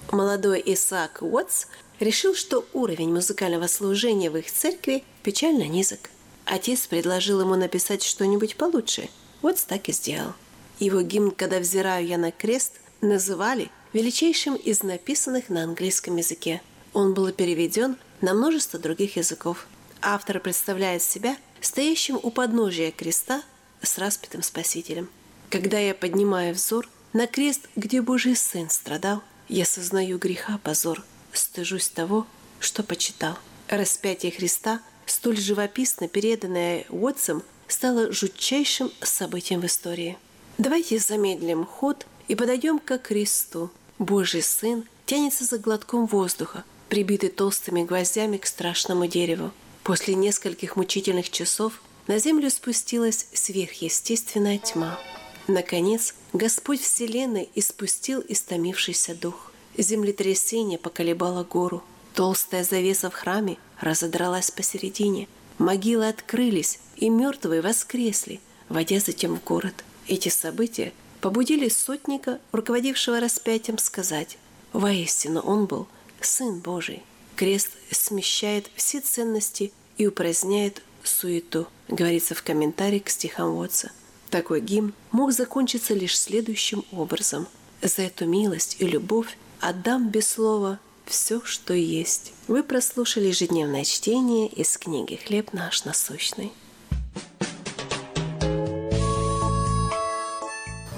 Молодой 0.09 0.63
Исаак 0.67 1.21
Уотс 1.21 1.65
решил, 1.99 2.33
что 2.33 2.65
уровень 2.71 3.13
музыкального 3.13 3.67
служения 3.67 4.31
в 4.31 4.37
их 4.37 4.49
церкви 4.49 5.03
печально 5.21 5.67
низок. 5.67 6.09
Отец 6.45 6.87
предложил 6.87 7.41
ему 7.41 7.55
написать 7.55 8.03
что-нибудь 8.03 8.55
получше. 8.55 9.09
Уотс 9.41 9.65
так 9.65 9.89
и 9.89 9.91
сделал. 9.91 10.31
Его 10.79 11.01
гимн 11.01 11.31
«Когда 11.31 11.59
взираю 11.59 12.07
я 12.07 12.17
на 12.17 12.31
крест» 12.31 12.79
называли 13.01 13.69
величайшим 13.91 14.55
из 14.55 14.81
написанных 14.81 15.49
на 15.49 15.63
английском 15.63 16.15
языке. 16.15 16.61
Он 16.93 17.13
был 17.13 17.29
переведен 17.33 17.97
на 18.21 18.33
множество 18.33 18.79
других 18.79 19.17
языков. 19.17 19.67
Автор 20.01 20.39
представляет 20.39 21.03
себя 21.03 21.35
стоящим 21.59 22.17
у 22.23 22.31
подножия 22.31 22.91
креста 22.91 23.43
с 23.81 23.97
распятым 23.97 24.43
Спасителем. 24.43 25.09
Когда 25.49 25.79
я 25.79 25.93
поднимаю 25.93 26.53
взор 26.53 26.87
на 27.13 27.27
крест, 27.27 27.67
где 27.75 28.01
Божий 28.01 28.35
Сын 28.35 28.69
страдал, 28.69 29.21
я 29.49 29.65
сознаю 29.65 30.17
греха 30.17 30.59
позор, 30.63 31.03
стыжусь 31.33 31.89
того, 31.89 32.25
что 32.59 32.83
почитал. 32.83 33.37
Распятие 33.67 34.31
Христа, 34.31 34.81
столь 35.05 35.37
живописно 35.37 36.07
переданное 36.07 36.85
Уотсом, 36.89 37.43
стало 37.67 38.11
жутчайшим 38.11 38.91
событием 39.01 39.61
в 39.61 39.65
истории. 39.65 40.17
Давайте 40.57 40.99
замедлим 40.99 41.65
ход 41.65 42.05
и 42.27 42.35
подойдем 42.35 42.79
к 42.79 42.97
кресту. 42.97 43.71
Божий 43.97 44.41
Сын 44.41 44.85
тянется 45.05 45.43
за 45.45 45.57
глотком 45.57 46.05
воздуха, 46.05 46.63
прибитый 46.89 47.29
толстыми 47.29 47.83
гвоздями 47.83 48.37
к 48.37 48.45
страшному 48.45 49.07
дереву. 49.07 49.51
После 49.83 50.15
нескольких 50.15 50.75
мучительных 50.75 51.29
часов 51.29 51.81
на 52.11 52.19
землю 52.19 52.49
спустилась 52.49 53.27
сверхъестественная 53.31 54.57
тьма. 54.57 54.99
Наконец, 55.47 56.13
Господь 56.33 56.81
Вселенной 56.81 57.47
испустил 57.55 58.21
истомившийся 58.27 59.15
дух. 59.15 59.53
Землетрясение 59.77 60.77
поколебало 60.77 61.45
гору. 61.45 61.81
Толстая 62.13 62.65
завеса 62.65 63.09
в 63.09 63.13
храме 63.13 63.57
разодралась 63.79 64.51
посередине. 64.51 65.29
Могилы 65.57 66.09
открылись, 66.09 66.79
и 66.97 67.07
мертвые 67.07 67.61
воскресли, 67.61 68.41
водя 68.67 68.99
затем 68.99 69.37
в 69.37 69.43
город. 69.45 69.85
Эти 70.09 70.27
события 70.27 70.91
побудили 71.21 71.69
сотника, 71.69 72.41
руководившего 72.51 73.21
распятием, 73.21 73.77
сказать 73.77 74.37
«Воистину 74.73 75.39
он 75.39 75.65
был 75.65 75.87
Сын 76.19 76.59
Божий». 76.59 77.03
Крест 77.37 77.69
смещает 77.89 78.69
все 78.75 78.99
ценности 78.99 79.71
и 79.97 80.07
упраздняет 80.07 80.81
суету, 81.07 81.67
говорится 81.87 82.35
в 82.35 82.43
комментарии 82.43 82.99
к 82.99 83.09
стихам 83.09 83.55
Уотса. 83.55 83.91
Такой 84.29 84.61
гимн 84.61 84.93
мог 85.11 85.31
закончиться 85.33 85.93
лишь 85.93 86.17
следующим 86.17 86.85
образом. 86.91 87.47
«За 87.81 88.03
эту 88.03 88.25
милость 88.25 88.77
и 88.79 88.87
любовь 88.87 89.37
отдам 89.59 90.09
без 90.09 90.27
слова 90.27 90.79
все, 91.05 91.41
что 91.43 91.73
есть». 91.73 92.31
Вы 92.47 92.63
прослушали 92.63 93.27
ежедневное 93.27 93.83
чтение 93.83 94.47
из 94.47 94.77
книги 94.77 95.15
«Хлеб 95.15 95.51
наш 95.53 95.83
насущный». 95.83 96.51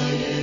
Hallelujah. 0.00 0.39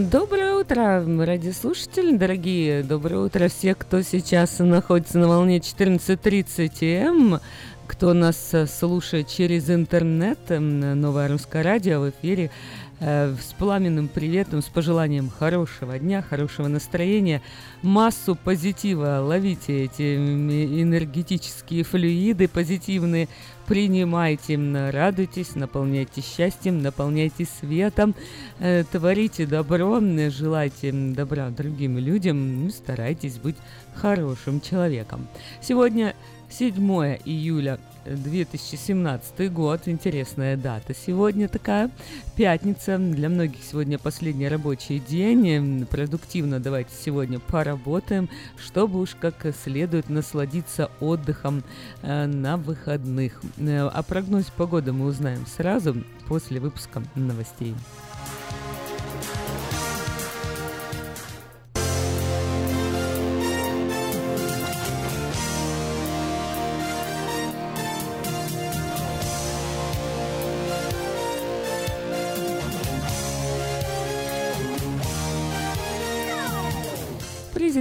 Доброе 0.00 0.56
утро, 0.56 1.02
радиослушатели, 1.24 2.14
дорогие. 2.14 2.82
Доброе 2.82 3.24
утро 3.24 3.48
все, 3.48 3.74
кто 3.74 4.02
сейчас 4.02 4.58
находится 4.58 5.18
на 5.18 5.26
волне 5.26 5.56
14.30 5.56 6.84
М, 6.84 7.40
кто 7.86 8.12
нас 8.12 8.52
э, 8.52 8.66
слушает 8.66 9.28
через 9.28 9.70
интернет, 9.70 10.38
Новое 10.50 11.28
Русское 11.28 11.62
Радио 11.62 12.00
в 12.00 12.10
эфире 12.10 12.50
с 12.98 13.54
пламенным 13.58 14.08
приветом, 14.08 14.62
с 14.62 14.66
пожеланием 14.66 15.28
хорошего 15.28 15.98
дня, 15.98 16.22
хорошего 16.22 16.68
настроения, 16.68 17.42
массу 17.82 18.34
позитива. 18.34 19.20
Ловите 19.22 19.84
эти 19.84 20.16
энергетические 20.16 21.84
флюиды 21.84 22.48
позитивные, 22.48 23.28
принимайте, 23.66 24.56
радуйтесь, 24.90 25.54
наполняйте 25.54 26.22
счастьем, 26.22 26.80
наполняйте 26.82 27.44
светом, 27.44 28.14
э, 28.60 28.84
творите 28.90 29.46
добро, 29.46 30.00
желайте 30.30 30.90
добра 30.92 31.50
другим 31.50 31.98
людям, 31.98 32.70
старайтесь 32.70 33.36
быть 33.38 33.56
хорошим 33.94 34.60
человеком. 34.60 35.26
Сегодня 35.60 36.14
7 36.48 37.18
июля 37.24 37.78
2017 38.08 39.52
год. 39.52 39.82
Интересная 39.86 40.56
дата 40.56 40.94
сегодня 40.94 41.48
такая. 41.48 41.90
Пятница. 42.36 42.98
Для 42.98 43.28
многих 43.28 43.62
сегодня 43.62 43.98
последний 43.98 44.48
рабочий 44.48 44.98
день. 44.98 45.48
М, 45.48 45.86
Продуктивно 45.86 46.60
давайте 46.60 46.90
сегодня 46.94 47.40
поработаем, 47.40 48.28
чтобы 48.56 49.00
уж 49.00 49.14
как 49.14 49.46
следует 49.64 50.08
насладиться 50.08 50.90
отдыхом 51.00 51.62
э, 52.02 52.26
на 52.26 52.56
выходных. 52.56 53.40
Э, 53.58 53.88
О 53.88 54.02
прогнозе 54.02 54.50
погоды 54.56 54.92
мы 54.92 55.06
узнаем 55.06 55.46
сразу 55.46 55.96
после 56.28 56.60
выпуска 56.60 57.02
новостей. 57.14 57.74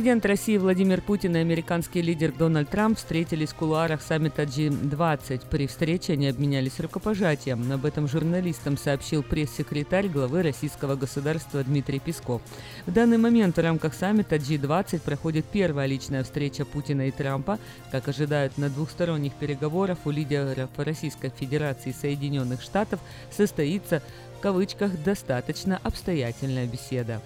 Президент 0.05 0.25
России 0.27 0.57
Владимир 0.57 1.01
Путин 1.01 1.35
и 1.35 1.39
американский 1.39 2.03
лидер 2.03 2.31
Дональд 2.31 2.69
Трамп 2.69 2.95
встретились 2.95 3.49
в 3.49 3.55
кулуарах 3.55 4.03
саммита 4.03 4.43
G20. 4.43 5.49
При 5.49 5.65
встрече 5.65 6.13
они 6.13 6.27
обменялись 6.27 6.79
рукопожатием. 6.79 7.71
Об 7.71 7.87
этом 7.87 8.07
журналистам 8.07 8.77
сообщил 8.77 9.23
пресс-секретарь 9.23 10.07
главы 10.07 10.43
российского 10.43 10.95
государства 10.95 11.63
Дмитрий 11.63 11.97
Песков. 11.97 12.43
В 12.85 12.93
данный 12.93 13.17
момент 13.17 13.57
в 13.57 13.59
рамках 13.59 13.95
саммита 13.95 14.35
G20 14.35 15.01
проходит 15.01 15.45
первая 15.45 15.87
личная 15.87 16.23
встреча 16.23 16.65
Путина 16.65 17.07
и 17.07 17.11
Трампа. 17.11 17.57
Как 17.91 18.07
ожидают 18.07 18.59
на 18.59 18.69
двухсторонних 18.69 19.33
переговорах 19.33 19.97
у 20.05 20.11
лидеров 20.11 20.69
Российской 20.77 21.31
Федерации 21.35 21.89
и 21.89 21.99
Соединенных 21.99 22.61
Штатов 22.61 22.99
состоится 23.31 24.03
в 24.37 24.41
кавычках 24.41 24.91
достаточно 25.03 25.79
обстоятельная 25.81 26.67
беседа. 26.67 27.23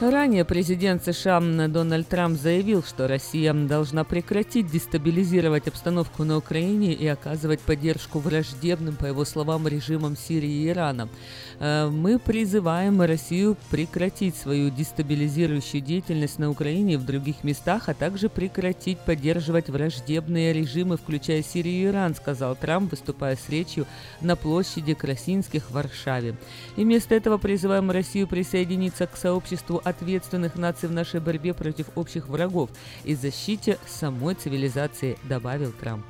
Ранее 0.00 0.44
президент 0.44 1.04
США 1.04 1.40
Дональд 1.40 2.06
Трамп 2.06 2.38
заявил, 2.38 2.84
что 2.84 3.08
Россия 3.08 3.52
должна 3.52 4.04
прекратить 4.04 4.70
дестабилизировать 4.70 5.66
обстановку 5.66 6.22
на 6.22 6.36
Украине 6.36 6.92
и 6.92 7.04
оказывать 7.08 7.58
поддержку 7.58 8.20
враждебным, 8.20 8.94
по 8.94 9.06
его 9.06 9.24
словам, 9.24 9.66
режимам 9.66 10.16
Сирии 10.16 10.48
и 10.48 10.68
Ирана. 10.68 11.08
Э, 11.58 11.88
Мы 11.88 12.20
призываем 12.20 13.02
Россию 13.02 13.56
прекратить 13.72 14.36
свою 14.36 14.70
дестабилизирующую 14.70 15.80
деятельность 15.80 16.38
на 16.38 16.48
Украине 16.48 16.94
и 16.94 16.96
в 16.96 17.04
других 17.04 17.42
местах, 17.42 17.88
а 17.88 17.94
также 17.94 18.28
прекратить 18.28 19.00
поддерживать 19.00 19.68
враждебные 19.68 20.52
режимы, 20.52 20.96
включая 20.96 21.42
Сирию 21.42 21.74
и 21.74 21.86
Иран, 21.86 22.14
сказал 22.14 22.54
Трамп, 22.54 22.92
выступая 22.92 23.34
с 23.34 23.48
речью 23.48 23.84
на 24.20 24.36
площади 24.36 24.94
Красинских 24.94 25.64
в 25.64 25.72
Варшаве. 25.72 26.36
И 26.76 26.84
вместо 26.84 27.16
этого 27.16 27.36
призываем 27.36 27.90
Россию 27.90 28.28
присоединиться 28.28 29.08
к 29.08 29.16
сообществу 29.16 29.82
ответственных 29.88 30.56
наций 30.56 30.88
в 30.88 30.92
нашей 30.92 31.20
борьбе 31.20 31.54
против 31.54 31.86
общих 31.94 32.28
врагов 32.28 32.70
и 33.04 33.14
защите 33.14 33.78
самой 33.86 34.34
цивилизации, 34.34 35.18
добавил 35.24 35.72
Трамп. 35.72 36.04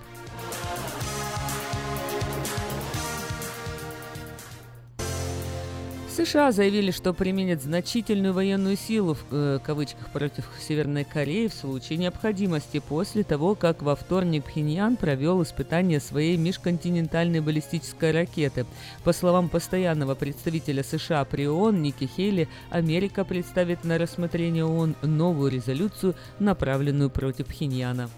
США 6.19 6.51
заявили, 6.51 6.91
что 6.91 7.15
применят 7.15 7.63
значительную 7.63 8.35
военную 8.35 8.77
силу 8.77 9.15
в 9.15 9.25
э, 9.31 9.61
кавычках 9.63 10.11
против 10.11 10.51
Северной 10.61 11.05
Кореи 11.05 11.47
в 11.47 11.55
случае 11.55 11.97
необходимости 11.97 12.81
после 12.81 13.23
того, 13.23 13.55
как 13.55 13.83
во 13.83 13.95
вторник 13.95 14.45
Пхеньян 14.45 14.97
провел 14.97 15.41
испытание 15.45 16.01
своей 16.01 16.37
межконтинентальной 16.37 17.39
баллистической 17.39 18.11
ракеты. 18.11 18.67
По 19.05 19.13
словам 19.13 19.49
постоянного 19.49 20.17
представителя 20.17 20.83
США 20.83 21.25
при 21.25 21.47
ООН 21.47 21.83
Ники 21.83 22.11
Хейли, 22.17 22.49
Америка 22.71 23.25
представит 23.25 23.85
на 23.85 23.97
рассмотрение 23.97 24.65
ООН 24.65 24.97
новую 25.03 25.53
резолюцию, 25.53 26.17
направленную 26.41 27.11
против 27.11 27.47
Пхеньяна. 27.47 28.11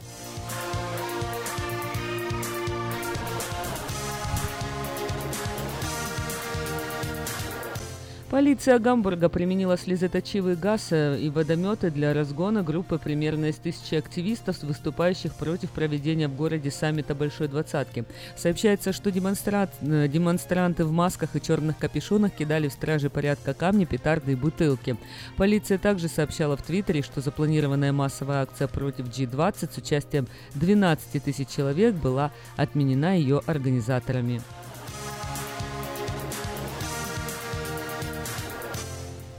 Полиция 8.31 8.79
Гамбурга 8.79 9.29
применила 9.29 9.77
слезоточивый 9.77 10.55
газ 10.55 10.93
э, 10.93 11.19
и 11.19 11.29
водометы 11.29 11.91
для 11.91 12.15
разгона 12.15 12.63
группы 12.63 12.97
примерно 12.97 13.47
из 13.47 13.57
тысячи 13.57 13.97
активистов, 13.97 14.63
выступающих 14.63 15.35
против 15.35 15.73
проведения 15.73 16.29
в 16.29 16.37
городе 16.37 16.71
саммита 16.71 17.17
Большой 17.17 17.49
Двадцатки. 17.49 18.05
Сообщается, 18.37 18.93
что 18.93 19.11
демонстрат... 19.11 19.75
э, 19.81 20.07
демонстранты 20.07 20.85
в 20.85 20.93
масках 20.93 21.35
и 21.35 21.43
черных 21.43 21.77
капюшонах 21.79 22.33
кидали 22.33 22.69
в 22.69 22.73
стражи 22.73 23.11
порядка 23.11 23.53
камни, 23.53 23.85
петарды 23.85 24.33
и 24.33 24.37
бутылки. 24.37 24.97
Полиция 25.37 25.79
также 25.79 26.07
сообщала 26.07 26.57
в 26.57 26.63
Твиттере, 26.63 27.03
что 27.03 27.21
запланированная 27.21 27.93
массовая 27.93 28.43
акция 28.43 28.69
против 28.69 29.07
G20 29.07 29.75
с 29.75 29.77
участием 29.77 30.29
12 30.55 31.21
тысяч 31.25 31.49
человек 31.49 31.97
была 31.97 32.31
отменена 32.57 33.15
ее 33.15 33.41
организаторами. 33.47 34.41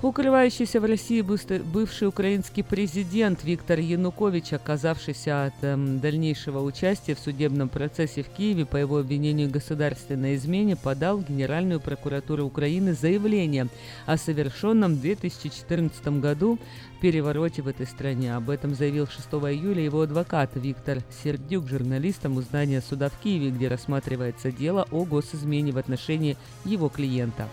Укрывающийся 0.02 0.82
в 0.82 0.86
России 0.86 1.22
бывший 1.22 2.08
украинский 2.08 2.64
президент 2.64 3.44
Виктор 3.44 3.78
Янукович, 3.78 4.54
оказавшийся 4.54 5.46
от 5.46 5.54
эм, 5.62 6.00
дальнейшего 6.00 6.60
участия 6.64 7.14
в 7.14 7.20
судебном 7.20 7.70
процессе 7.70 8.24
в 8.24 8.30
Киеве 8.30 8.66
по 8.66 8.78
его 8.78 8.98
обвинению 8.98 9.50
в 9.50 9.52
государственной 9.52 10.38
измене, 10.38 10.76
подал 10.76 11.18
в 11.20 11.30
Генеральную 11.30 11.80
прокуратуру 11.80 12.46
Украины 12.46 12.94
заявление 12.94 13.68
о 14.08 14.18
совершенном 14.18 14.96
в 14.96 15.02
2014 15.02 16.20
году 16.20 16.58
перевороте 17.00 17.62
в 17.62 17.68
этой 17.68 17.86
стране. 17.86 18.36
Об 18.36 18.50
этом 18.50 18.74
заявил 18.74 19.06
6 19.06 19.28
июля 19.54 19.84
его 19.84 20.02
адвокат 20.02 20.50
Виктор 20.56 20.98
Сердюк 21.24 21.68
журналистам 21.68 22.38
у 22.38 22.42
здания 22.42 22.82
суда 22.82 23.10
в 23.10 23.20
Киеве, 23.22 23.52
где 23.52 23.68
рассматривается 23.68 24.52
дело 24.52 24.88
о 24.90 25.06
госизмене 25.06 25.72
в 25.72 25.78
отношении 25.78 26.38
его 26.66 26.90
клиента. 26.90 27.48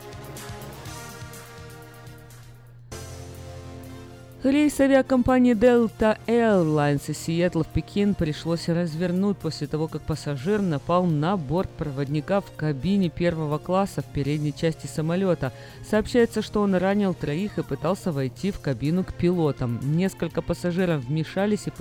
Рейс 4.45 4.79
авиакомпании 4.79 5.53
Delta 5.53 6.17
Airlines 6.29 7.11
из 7.11 7.19
Сиэтла 7.19 7.65
в 7.65 7.67
Пекин 7.67 8.15
пришлось 8.15 8.69
развернуть 8.69 9.37
после 9.37 9.67
того, 9.67 9.89
как 9.89 10.03
пассажир 10.03 10.63
напал 10.63 11.07
на 11.07 11.37
борт 11.37 11.69
проводника 11.71 12.41
в 12.41 12.55
кабине 12.55 13.09
первого 13.09 13.59
класса 13.59 14.01
в 14.01 14.05
передней 14.05 14.55
части 14.55 14.87
самолета. 14.87 15.53
Сообщается, 15.85 16.41
что 16.41 16.61
он 16.61 16.77
ранил 16.77 17.15
троих 17.15 17.59
и 17.59 17.65
пытался 17.65 18.13
войти 18.13 18.53
в 18.53 18.61
кабину 18.61 19.03
к 19.03 19.13
пилотам. 19.13 19.81
Несколько 19.83 20.41
пассажиров 20.41 21.03
вмешались 21.03 21.67
и 21.67 21.73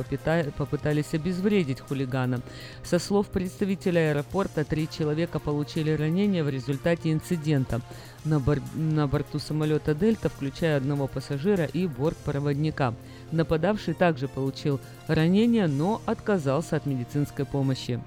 попытались 0.50 1.14
обезвредить 1.14 1.82
хулигана. 1.82 2.42
Со 2.84 2.98
слов 2.98 3.28
представителя 3.28 4.10
аэропорта, 4.10 4.66
три 4.66 4.90
человека 4.90 5.38
получили 5.38 5.92
ранения 5.92 6.44
в 6.44 6.50
результате 6.50 7.14
инцидента 7.14 7.82
на, 8.28 8.40
бор- 8.40 8.62
на 8.76 9.08
борту 9.08 9.40
самолета 9.40 9.96
«Дельта», 9.96 10.30
включая 10.30 10.78
одного 10.78 11.08
пассажира 11.08 11.66
и 11.66 11.88
бортпроводника. 11.88 12.94
Нападавший 13.32 13.94
также 13.94 14.28
получил 14.28 14.80
ранение, 15.08 15.68
но 15.68 16.02
отказался 16.06 16.76
от 16.76 16.86
медицинской 16.86 17.46
помощи. 17.46 18.00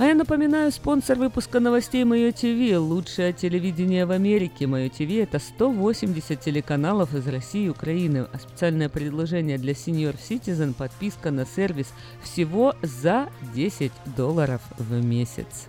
А 0.00 0.06
я 0.06 0.14
напоминаю, 0.14 0.72
спонсор 0.72 1.18
выпуска 1.18 1.60
новостей 1.60 2.04
Мое 2.04 2.32
ТВ, 2.32 2.78
лучшее 2.78 3.34
телевидение 3.34 4.06
в 4.06 4.12
Америке. 4.12 4.66
Мое 4.66 4.88
ТВ 4.88 5.10
это 5.10 5.38
180 5.38 6.40
телеканалов 6.40 7.14
из 7.14 7.28
России 7.28 7.66
и 7.66 7.68
Украины. 7.68 8.26
А 8.32 8.38
специальное 8.38 8.88
предложение 8.88 9.58
для 9.58 9.74
Senior 9.74 10.16
Citizen– 10.16 10.72
подписка 10.78 11.30
на 11.30 11.44
сервис 11.44 11.92
всего 12.22 12.74
за 12.80 13.28
10 13.54 13.92
долларов 14.16 14.62
в 14.78 15.04
месяц. 15.04 15.68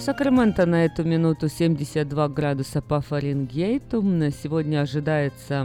В 0.00 0.02
Сакраменто 0.02 0.64
на 0.64 0.86
эту 0.86 1.04
минуту 1.04 1.50
72 1.50 2.28
градуса 2.30 2.80
по 2.80 3.02
Фаренгейту. 3.02 3.98
М, 3.98 4.32
Сегодня 4.32 4.80
ожидается 4.80 5.62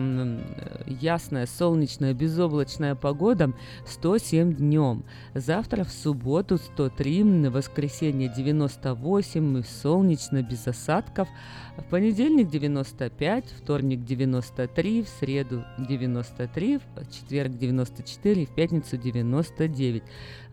ясная, 0.88 1.46
солнечная, 1.46 2.14
безоблачная 2.14 2.96
погода 2.96 3.54
107 3.88 4.54
днем. 4.54 5.06
Завтра 5.34 5.86
в 5.86 5.90
субботу 5.90 6.58
103, 6.58 7.22
м, 7.22 7.44
в 7.44 7.54
воскресенье 7.54 8.28
98, 8.28 9.60
и 9.60 9.64
солнечно, 9.64 10.42
без 10.42 10.68
осадков. 10.68 11.30
В 11.78 11.84
понедельник 11.84 12.50
95, 12.50 13.46
вторник 13.58 14.04
93, 14.04 15.04
в 15.04 15.08
среду 15.08 15.64
93, 15.78 16.78
в 16.78 17.10
четверг 17.10 17.58
94, 17.58 18.46
в 18.46 18.50
пятницу 18.50 18.98
99. 18.98 20.04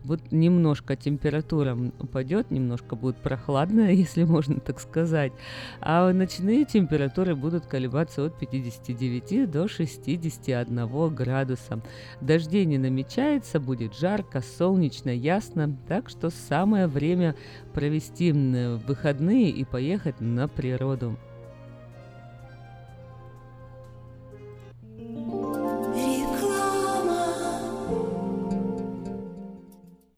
Вот 0.03 0.19
немножко 0.31 0.95
температура 0.95 1.77
упадет, 1.99 2.51
немножко 2.51 2.95
будет 2.95 3.17
прохладно, 3.17 3.91
если 3.93 4.23
можно 4.23 4.59
так 4.59 4.79
сказать. 4.79 5.31
А 5.79 6.11
ночные 6.11 6.65
температуры 6.65 7.35
будут 7.35 7.65
колебаться 7.65 8.25
от 8.25 8.37
59 8.37 9.49
до 9.49 9.67
61 9.67 11.15
градуса. 11.15 11.81
Дождей 12.21 12.65
не 12.65 12.77
намечается, 12.77 13.59
будет 13.59 13.95
жарко, 13.95 14.41
солнечно, 14.41 15.09
ясно. 15.09 15.77
Так 15.87 16.09
что 16.09 16.29
самое 16.29 16.87
время 16.87 17.35
провести 17.73 18.31
выходные 18.31 19.49
и 19.49 19.63
поехать 19.63 20.19
на 20.19 20.47
природу. 20.47 21.17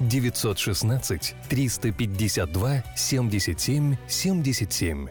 916 0.00 1.34
352 1.48 2.82
77 2.96 3.96
77. 4.08 5.08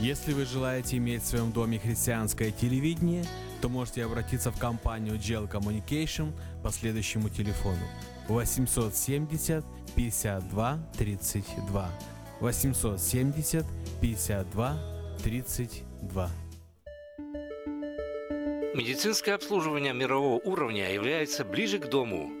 Если 0.00 0.32
вы 0.32 0.46
желаете 0.46 0.96
иметь 0.96 1.22
в 1.22 1.26
своем 1.26 1.52
доме 1.52 1.78
христианское 1.78 2.50
телевидение, 2.52 3.24
то 3.60 3.68
можете 3.68 4.04
обратиться 4.04 4.50
в 4.50 4.58
компанию 4.58 5.16
GEL 5.16 5.50
Communication 5.50 6.32
по 6.62 6.70
следующему 6.70 7.28
телефону. 7.28 7.86
870 8.28 9.64
52 9.94 10.78
32 10.96 11.90
870 12.40 13.66
52 14.00 14.78
32 15.22 16.30
Медицинское 18.72 19.32
обслуживание 19.32 19.92
мирового 19.92 20.40
уровня 20.44 20.92
является 20.92 21.44
ближе 21.44 21.78
к 21.78 21.90
дому, 21.90 22.39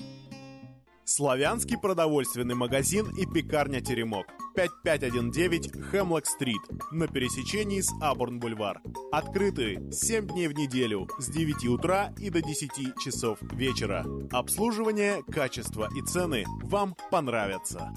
Славянский 1.05 1.79
продовольственный 1.79 2.57
магазин 2.57 3.07
и 3.17 3.25
пекарня 3.25 3.81
«Теремок». 3.81 4.27
5519 4.57 5.91
Хемлок-стрит 5.91 6.63
на 6.91 7.07
пересечении 7.07 7.83
с 7.83 7.93
Абурн-бульвар. 8.01 8.81
Открыты 9.13 9.83
7 9.93 10.27
дней 10.29 10.49
в 10.49 10.55
неделю 10.55 11.09
с 11.19 11.29
9 11.29 11.67
утра 11.67 12.15
и 12.19 12.31
до 12.31 12.41
10 12.41 12.99
часов 12.99 13.39
вечера. 13.53 14.07
Обслуживание, 14.33 15.23
качество 15.31 15.89
и 15.95 16.01
цены 16.03 16.45
вам 16.63 16.97
понравятся. 17.11 17.93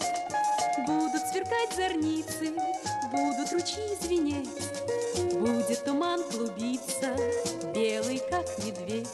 Будут 0.87 1.21
сверкать 1.31 1.75
зорницы 1.75 2.51
Будут 3.11 3.53
ручьи 3.53 3.95
звенеть 4.01 4.49
Будет 5.35 5.85
туман 5.85 6.23
клубиться 6.23 7.15
Белый, 7.75 8.23
как 8.27 8.47
медведь 8.65 9.07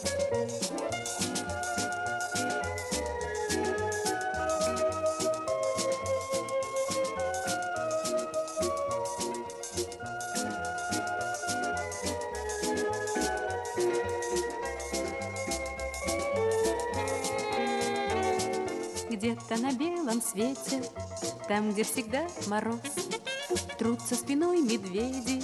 белом 20.13 20.21
свете, 20.21 20.83
там, 21.47 21.71
где 21.71 21.83
всегда 21.83 22.27
мороз, 22.47 22.79
Трутся 23.77 24.15
спиной 24.15 24.61
медведи, 24.61 25.43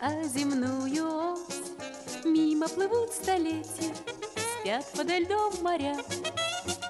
а 0.00 0.22
земную 0.24 1.32
ось 1.32 2.24
Мимо 2.24 2.68
плывут 2.68 3.12
столетия, 3.12 3.94
спят 4.60 4.84
подо 4.96 5.18
льдом 5.18 5.52
моря, 5.62 5.96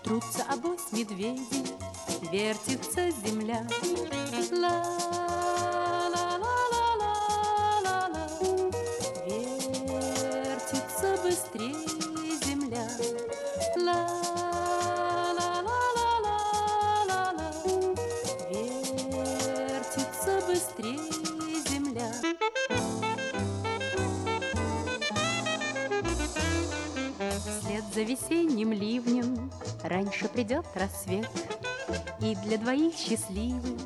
Трутся 0.04 0.44
обось 0.48 0.92
медведи, 0.92 1.66
вертится 2.30 3.10
земля. 3.10 3.66
Ла-ла-ла-ла-ла-ла, 4.52 5.15
раньше 30.16 30.28
придет 30.32 30.66
рассвет, 30.74 31.28
И 32.20 32.34
для 32.36 32.58
двоих 32.58 32.94
счастливых 32.94 33.80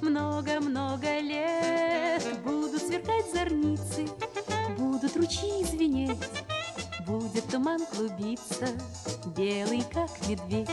много-много 0.00 1.20
лет 1.20 2.22
Будут 2.44 2.82
сверкать 2.82 3.30
зорницы, 3.32 4.06
будут 4.76 5.16
ручьи 5.16 5.64
звенеть, 5.64 6.18
будет 7.06 7.48
туман 7.48 7.80
клубиться, 7.86 8.68
белый, 9.36 9.84
как 9.92 10.10
медведь. 10.28 10.68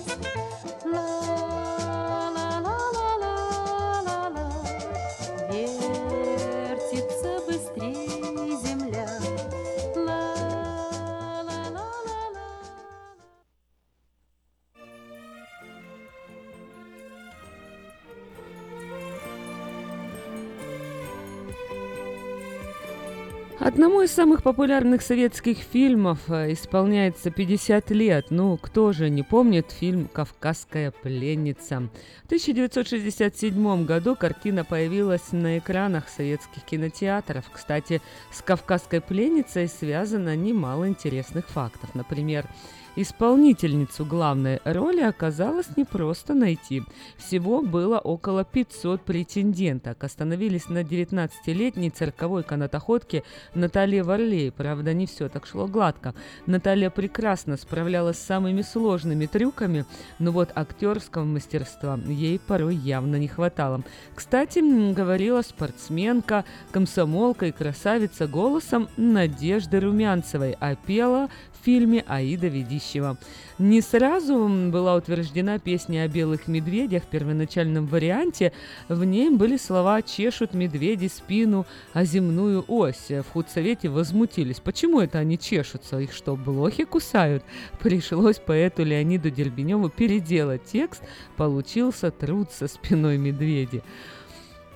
Одному 23.83 24.01
из 24.01 24.13
самых 24.13 24.43
популярных 24.43 25.01
советских 25.01 25.57
фильмов 25.57 26.17
э, 26.29 26.53
исполняется 26.53 27.31
50 27.31 27.91
лет. 27.91 28.27
Ну, 28.29 28.55
кто 28.55 28.93
же 28.93 29.09
не 29.09 29.23
помнит 29.23 29.71
фильм 29.71 30.07
«Кавказская 30.07 30.91
пленница». 30.91 31.89
В 32.21 32.27
1967 32.27 33.85
году 33.85 34.15
картина 34.15 34.63
появилась 34.63 35.33
на 35.33 35.57
экранах 35.57 36.07
советских 36.07 36.63
кинотеатров. 36.63 37.43
Кстати, 37.51 38.01
с 38.31 38.41
«Кавказской 38.41 39.01
пленницей» 39.01 39.67
связано 39.67 40.33
немало 40.33 40.87
интересных 40.87 41.49
фактов. 41.49 41.93
Например, 41.93 42.47
Исполнительницу 42.95 44.05
главной 44.05 44.59
роли 44.63 45.01
оказалось 45.01 45.75
непросто 45.75 46.35
найти. 46.35 46.83
Всего 47.17 47.63
было 47.63 47.97
около 47.97 48.43
500 48.43 49.01
претенденток. 49.01 50.03
Остановились 50.03 50.69
на 50.69 50.83
19-летней 50.83 51.89
цирковой 51.89 52.43
канатоходке 52.43 53.23
Наталье 53.55 54.03
Варлей. 54.03 54.51
Правда, 54.51 54.93
не 54.93 55.07
все 55.07 55.27
так 55.27 55.47
шло 55.47 55.65
гладко. 55.65 56.13
Наталья 56.45 56.91
прекрасно 56.91 57.57
справлялась 57.57 58.19
с 58.19 58.25
самыми 58.25 58.61
сложными 58.61 59.25
трюками, 59.25 59.85
но 60.19 60.31
вот 60.31 60.51
актерского 60.53 61.23
мастерства 61.23 61.99
ей 62.05 62.37
порой 62.37 62.75
явно 62.75 63.15
не 63.15 63.27
хватало. 63.27 63.81
Кстати, 64.13 64.59
говорила 64.93 65.41
спортсменка, 65.41 66.45
комсомолка 66.71 67.47
и 67.47 67.51
красавица 67.51 68.27
голосом 68.27 68.87
Надежды 68.97 69.79
Румянцевой, 69.79 70.55
а 70.59 70.75
пела 70.75 71.29
в 71.63 71.65
фильме 71.65 72.03
Аида 72.07 72.47
Ведищева. 72.47 73.17
Не 73.57 73.79
сразу 73.81 74.49
была 74.69 74.95
утверждена 74.95 75.59
песня 75.59 76.03
о 76.03 76.07
белых 76.09 76.47
медведях 76.47 77.03
в 77.03 77.07
первоначальном 77.07 77.87
варианте. 77.87 78.51
В 78.89 79.05
ней 79.05 79.29
были 79.29 79.55
слова 79.55 80.01
«чешут 80.01 80.53
медведи 80.53 81.07
спину, 81.07 81.65
а 81.93 82.03
земную 82.03 82.65
ось». 82.67 83.09
В 83.09 83.23
худсовете 83.31 83.87
возмутились. 83.87 84.59
Почему 84.59 84.99
это 84.99 85.19
они 85.19 85.39
чешутся? 85.39 85.99
Их 85.99 86.11
что, 86.11 86.35
блохи 86.35 86.83
кусают? 86.83 87.43
Пришлось 87.79 88.39
поэту 88.39 88.83
Леониду 88.83 89.29
Дербеневу 89.29 89.87
переделать 89.87 90.65
текст. 90.65 91.01
Получился 91.37 92.11
труд 92.11 92.51
со 92.51 92.67
спиной 92.67 93.17
медведи. 93.17 93.83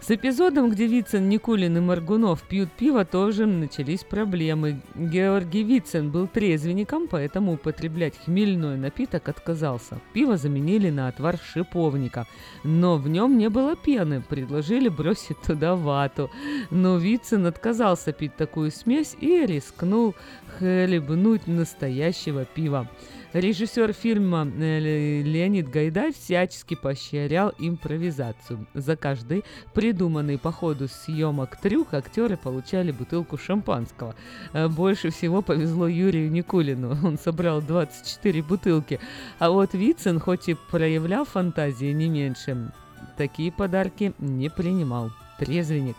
С 0.08 0.12
эпизодом, 0.12 0.70
где 0.70 0.88
Вицин, 0.88 1.28
Никулин 1.28 1.76
и 1.76 1.82
Маргунов 1.82 2.42
пьют 2.44 2.72
пиво, 2.72 3.04
тоже 3.04 3.46
начались 3.46 4.06
проблемы. 4.06 4.80
Георгий 4.96 5.64
Вицин 5.64 6.12
был 6.12 6.30
трезвенником, 6.30 7.10
поэтому 7.10 7.56
употреблять 7.56 8.14
хмельной 8.24 8.78
напиток 8.78 9.28
отказался. 9.28 10.00
Пиво 10.14 10.38
заменили 10.38 10.92
на 10.92 11.10
отвар 11.10 11.38
шиповника. 11.38 12.26
Но 12.64 12.96
в 12.96 13.10
нем 13.10 13.38
не 13.38 13.50
было 13.50 13.76
пены, 13.76 14.22
предложили 14.22 14.88
бросить 14.88 15.42
туда 15.42 15.76
вату. 15.76 16.32
Но 16.72 16.96
Вицин 16.96 17.46
отказался 17.46 18.14
пить 18.14 18.38
такую 18.38 18.72
смесь 18.72 19.14
и 19.20 19.46
рискнул 19.46 20.16
хлебнуть 20.58 21.48
настоящего 21.48 22.46
пива. 22.46 22.88
Режиссер 23.42 23.94
фильма 23.94 24.48
э, 24.58 24.80
Ле- 24.80 25.22
Леонид 25.22 25.70
Гайдай 25.70 26.12
всячески 26.12 26.76
поощрял 26.76 27.54
импровизацию. 27.60 28.66
За 28.74 28.96
каждый 28.96 29.44
придуманный 29.76 30.40
по 30.40 30.52
ходу 30.52 30.88
съемок 30.88 31.56
трюк 31.58 31.94
актеры 31.94 32.36
получали 32.36 32.92
бутылку 32.92 33.38
шампанского. 33.38 34.16
Э, 34.54 34.68
Больше 34.68 35.12
всего 35.12 35.44
повезло 35.44 35.88
Юрию 35.88 36.32
Никулину. 36.32 36.98
Он 37.04 37.20
собрал 37.20 37.62
24 37.62 38.42
бутылки. 38.42 39.00
А 39.38 39.52
вот 39.52 39.74
Вицин, 39.76 40.20
хоть 40.20 40.50
и 40.50 40.56
проявлял 40.72 41.24
фантазии 41.24 41.92
не 41.92 42.10
меньше, 42.10 42.72
такие 43.18 43.52
подарки 43.52 44.14
не 44.18 44.50
принимал. 44.50 45.12
Трезвенник. 45.38 45.98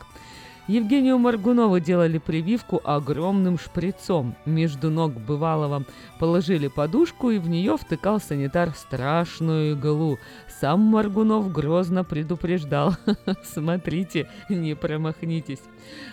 Евгению 0.69 1.17
Маргунову 1.17 1.81
делали 1.81 2.19
прививку 2.19 2.83
огромным 2.85 3.59
шприцом. 3.59 4.37
Между 4.45 4.91
ног 4.91 5.15
бывалого 5.15 5.85
положили 6.19 6.69
подушку, 6.69 7.31
и 7.31 7.39
в 7.39 7.49
нее 7.49 7.79
втыкал 7.79 8.21
санитар 8.21 8.75
страшную 8.75 9.73
иглу. 9.73 10.19
Сам 10.61 10.81
Маргунов 10.81 11.51
грозно 11.51 12.05
предупреждал. 12.05 12.95
Смотрите, 13.45 14.29
не 14.51 14.75
промахнитесь. 14.75 15.63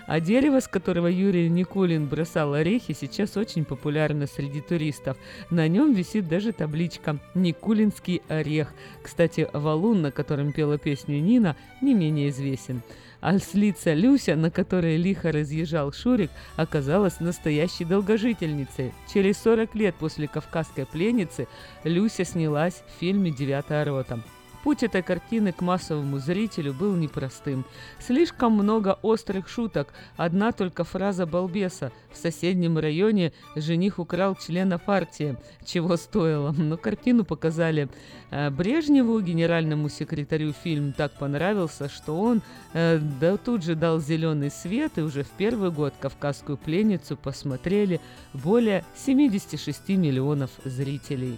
А 0.08 0.22
дерево, 0.22 0.62
с 0.62 0.70
которого 0.70 1.08
Юрий 1.08 1.50
Никулин 1.50 2.08
бросал 2.08 2.54
орехи, 2.54 2.94
сейчас 2.94 3.36
очень 3.36 3.66
популярно 3.66 4.26
среди 4.26 4.62
туристов. 4.62 5.18
На 5.50 5.68
нем 5.68 5.92
висит 5.92 6.30
даже 6.30 6.54
табличка 6.54 7.20
«Никулинский 7.34 8.22
орех». 8.30 8.74
Кстати, 9.04 9.50
валун, 9.52 10.02
на 10.02 10.12
котором 10.12 10.54
пела 10.54 10.78
песню 10.78 11.20
Нина, 11.20 11.58
не 11.82 11.94
менее 11.94 12.30
известен. 12.30 12.82
А 13.28 13.40
слица 13.40 13.96
Люся, 13.96 14.36
на 14.36 14.52
которой 14.52 14.98
лихо 14.98 15.32
разъезжал 15.32 15.92
Шурик, 15.92 16.30
оказалась 16.58 17.20
настоящей 17.20 17.84
долгожительницей. 17.84 18.94
Через 19.12 19.40
40 19.40 19.74
лет 19.74 19.96
после 19.96 20.28
«Кавказской 20.28 20.86
пленницы» 20.86 21.48
Люся 21.84 22.24
снялась 22.24 22.84
в 22.86 23.00
фильме 23.00 23.32
«Девятая 23.32 23.84
рота». 23.84 24.20
Путь 24.66 24.82
этой 24.82 25.04
картины 25.04 25.52
к 25.52 25.62
массовому 25.62 26.18
зрителю 26.18 26.74
был 26.74 26.96
непростым. 26.96 27.66
Слишком 28.00 28.54
много 28.54 28.98
острых 29.04 29.48
шуток. 29.48 29.94
Одна 30.18 30.52
только 30.54 30.84
фраза 30.84 31.28
балбеса. 31.28 31.92
В 32.12 32.18
соседнем 32.18 32.80
районе 32.80 33.32
жених 33.56 34.00
украл 34.00 34.34
члена 34.36 34.80
партии. 34.80 35.38
Чего 35.64 35.98
стоило. 35.98 36.52
Но 36.58 36.78
картину 36.78 37.26
показали 37.26 37.90
э, 38.32 38.50
Брежневу, 38.50 39.20
генеральному 39.20 39.88
секретарю 39.88 40.52
фильм 40.52 40.94
так 40.94 41.12
понравился, 41.12 41.88
что 41.88 42.20
он 42.20 42.42
э, 42.74 42.98
да, 43.22 43.38
тут 43.38 43.64
же 43.64 43.76
дал 43.76 44.00
зеленый 44.00 44.50
свет, 44.50 44.94
и 44.98 45.02
уже 45.02 45.22
в 45.22 45.30
первый 45.38 45.70
год 45.70 45.94
«Кавказскую 46.00 46.58
пленницу» 46.58 47.16
посмотрели 47.16 48.02
более 48.34 48.84
76 48.96 49.90
миллионов 49.90 50.50
зрителей. 50.64 51.38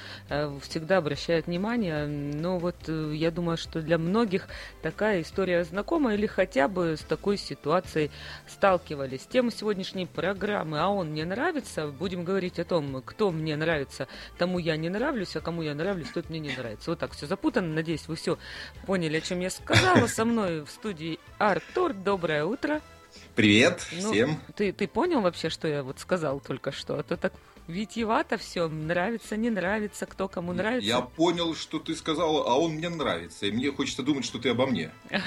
всегда 0.61 0.99
обращает 0.99 1.47
внимание. 1.47 2.07
Но 2.07 2.59
вот 2.59 2.77
э, 2.89 3.13
я 3.15 3.31
думаю, 3.31 3.57
что 3.57 3.81
для 3.83 3.99
многих 3.99 4.49
такая 4.83 5.23
история 5.23 5.65
знакома 5.65 6.15
или 6.15 6.27
хотя 6.27 6.69
бы 6.69 6.97
с 6.97 7.01
такой 7.01 7.37
ситуацией 7.37 8.11
сталкивались. 8.47 9.27
Тема 9.27 9.51
сегодняшней 9.51 10.07
программы 10.07 10.81
«А 10.81 10.89
он 10.89 11.11
мне 11.11 11.25
нравится» 11.25 11.89
будем 11.89 12.25
говорить 12.25 12.59
о 12.59 12.65
том, 12.65 13.03
кто 13.03 13.31
мне 13.31 13.57
нравится, 13.57 14.09
тому 14.39 14.59
я 14.59 14.77
не 14.77 14.89
нравлюсь, 14.89 15.37
а 15.37 15.41
кому 15.41 15.63
я 15.63 15.75
нравлюсь, 15.75 16.09
тот 16.13 16.29
мне 16.31 16.41
не 16.41 16.55
нравится. 16.57 16.91
Вот 16.91 16.99
так 16.99 17.13
все 17.13 17.27
запутано. 17.27 17.69
Надеюсь, 17.69 18.07
вы 18.09 18.17
все 18.17 18.39
поняли, 18.87 19.17
о 19.17 19.21
чем 19.21 19.41
я 19.41 19.51
сказала. 19.51 20.07
Со 20.07 20.25
мной 20.25 20.65
в 20.65 20.69
студии 20.69 21.19
Артур. 21.39 21.95
Доброе 21.95 22.45
утро. 22.45 22.81
Привет 23.35 23.87
Ну, 23.93 24.13
всем. 24.13 24.41
Ты, 24.55 24.73
ты 24.73 24.87
понял 24.87 25.21
вообще, 25.21 25.49
что 25.49 25.67
я 25.69 25.83
вот 25.83 25.99
сказал 25.99 26.41
только 26.41 26.73
что? 26.73 26.99
А 26.99 27.03
то 27.03 27.17
так 27.17 27.33
витьевато 27.67 28.37
все, 28.37 28.69
нравится, 28.69 29.37
не 29.37 29.51
нравится, 29.51 30.07
кто 30.07 30.29
кому 30.29 30.53
нравится. 30.53 30.87
Я 30.87 31.01
понял, 31.01 31.55
что 31.55 31.79
ты 31.79 31.95
сказала, 31.95 32.45
а 32.47 32.59
он 32.59 32.73
мне 32.73 32.89
нравится. 32.89 33.47
И 33.47 33.53
мне 33.53 33.71
хочется 33.73 34.03
думать, 34.03 34.25
что 34.25 34.39
ты 34.39 34.51
обо 34.51 34.67
мне. 34.67 34.91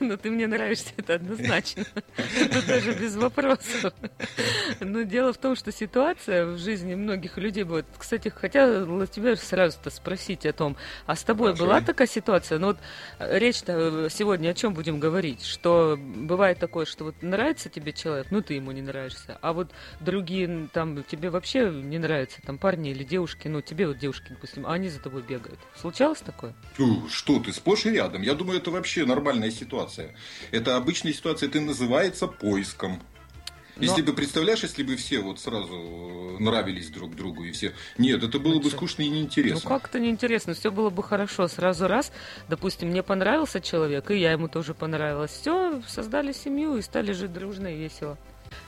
Ну, 0.00 0.16
ты 0.16 0.30
мне 0.30 0.46
нравишься, 0.46 0.92
это 0.96 1.14
однозначно. 1.14 1.84
Это 2.40 2.66
даже 2.66 2.92
без 2.92 3.16
вопросов. 3.16 3.92
Но 4.80 5.02
дело 5.02 5.32
в 5.32 5.38
том, 5.38 5.56
что 5.56 5.72
ситуация 5.72 6.46
в 6.46 6.58
жизни 6.58 6.94
многих 6.94 7.36
людей 7.36 7.64
будет. 7.64 7.84
Кстати, 7.98 8.28
хотела 8.28 9.06
тебя 9.08 9.34
сразу-то 9.34 9.90
спросить 9.90 10.46
о 10.46 10.52
том, 10.52 10.76
а 11.06 11.16
с 11.16 11.24
тобой 11.24 11.54
была 11.54 11.80
такая 11.80 12.06
ситуация? 12.06 12.58
Ну 12.58 12.68
вот 12.68 12.78
э, 13.18 13.38
речь-то 13.38 14.08
сегодня 14.08 14.50
о 14.50 14.54
чем 14.54 14.72
будем 14.72 15.00
говорить? 15.00 15.44
Что 15.44 15.98
бывает 15.98 16.58
такое, 16.58 16.84
что 16.86 17.04
вот 17.04 17.16
нравится 17.20 17.68
тебе 17.68 17.92
человек, 17.92 18.28
ну 18.30 18.40
ты 18.40 18.54
ему 18.54 18.72
не 18.72 18.82
нравишься, 18.82 19.36
а 19.40 19.52
вот 19.52 19.70
другие 20.00 20.68
там 20.72 21.02
тебе 21.04 21.30
вообще 21.30 21.70
не 21.82 21.98
нравятся, 21.98 22.40
там 22.42 22.58
парни 22.58 22.90
или 22.90 23.04
девушки, 23.04 23.48
ну 23.48 23.60
тебе 23.60 23.86
вот 23.86 23.98
девушки, 23.98 24.26
допустим, 24.30 24.66
а 24.66 24.74
они 24.74 24.88
за 24.88 25.00
тобой 25.00 25.22
бегают. 25.22 25.58
Случалось 25.76 26.20
такое? 26.20 26.54
Фу, 26.74 27.08
что 27.08 27.38
ты, 27.40 27.52
сплошь 27.52 27.86
и 27.86 27.90
рядом. 27.90 28.22
Я 28.22 28.34
думаю, 28.34 28.58
это 28.58 28.70
вообще 28.70 29.04
нормальная 29.04 29.50
ситуация. 29.50 30.14
Это 30.50 30.76
обычная 30.76 31.12
ситуация, 31.12 31.48
это 31.48 31.60
называется 31.60 32.26
поиском. 32.26 33.00
Если 33.80 34.02
бы, 34.02 34.12
представляешь, 34.12 34.62
если 34.62 34.82
бы 34.82 34.96
все 34.96 35.20
вот 35.20 35.38
сразу 35.38 35.72
э, 35.72 36.42
нравились 36.42 36.90
друг 36.90 37.14
другу 37.14 37.44
и 37.44 37.52
все... 37.52 37.72
Нет, 37.96 38.22
это 38.22 38.40
было 38.40 38.58
бы 38.58 38.70
скучно 38.70 39.02
и 39.02 39.08
Ну 39.08 39.14
неинтересно. 39.14 39.68
как 39.68 39.88
это 39.88 40.00
неинтересно, 40.00 40.54
все 40.54 40.72
было 40.72 40.90
бы 40.90 41.02
хорошо. 41.02 41.46
Сразу 41.46 41.86
раз, 41.86 42.10
допустим, 42.48 42.88
мне 42.88 43.02
понравился 43.02 43.60
человек, 43.60 44.10
и 44.10 44.16
я 44.18 44.32
ему 44.32 44.48
тоже 44.48 44.74
понравилась. 44.74 45.30
Все, 45.30 45.80
создали 45.86 46.32
семью 46.32 46.76
и 46.76 46.82
стали 46.82 47.12
жить 47.12 47.32
дружно 47.32 47.68
и 47.68 47.78
весело. 47.78 48.18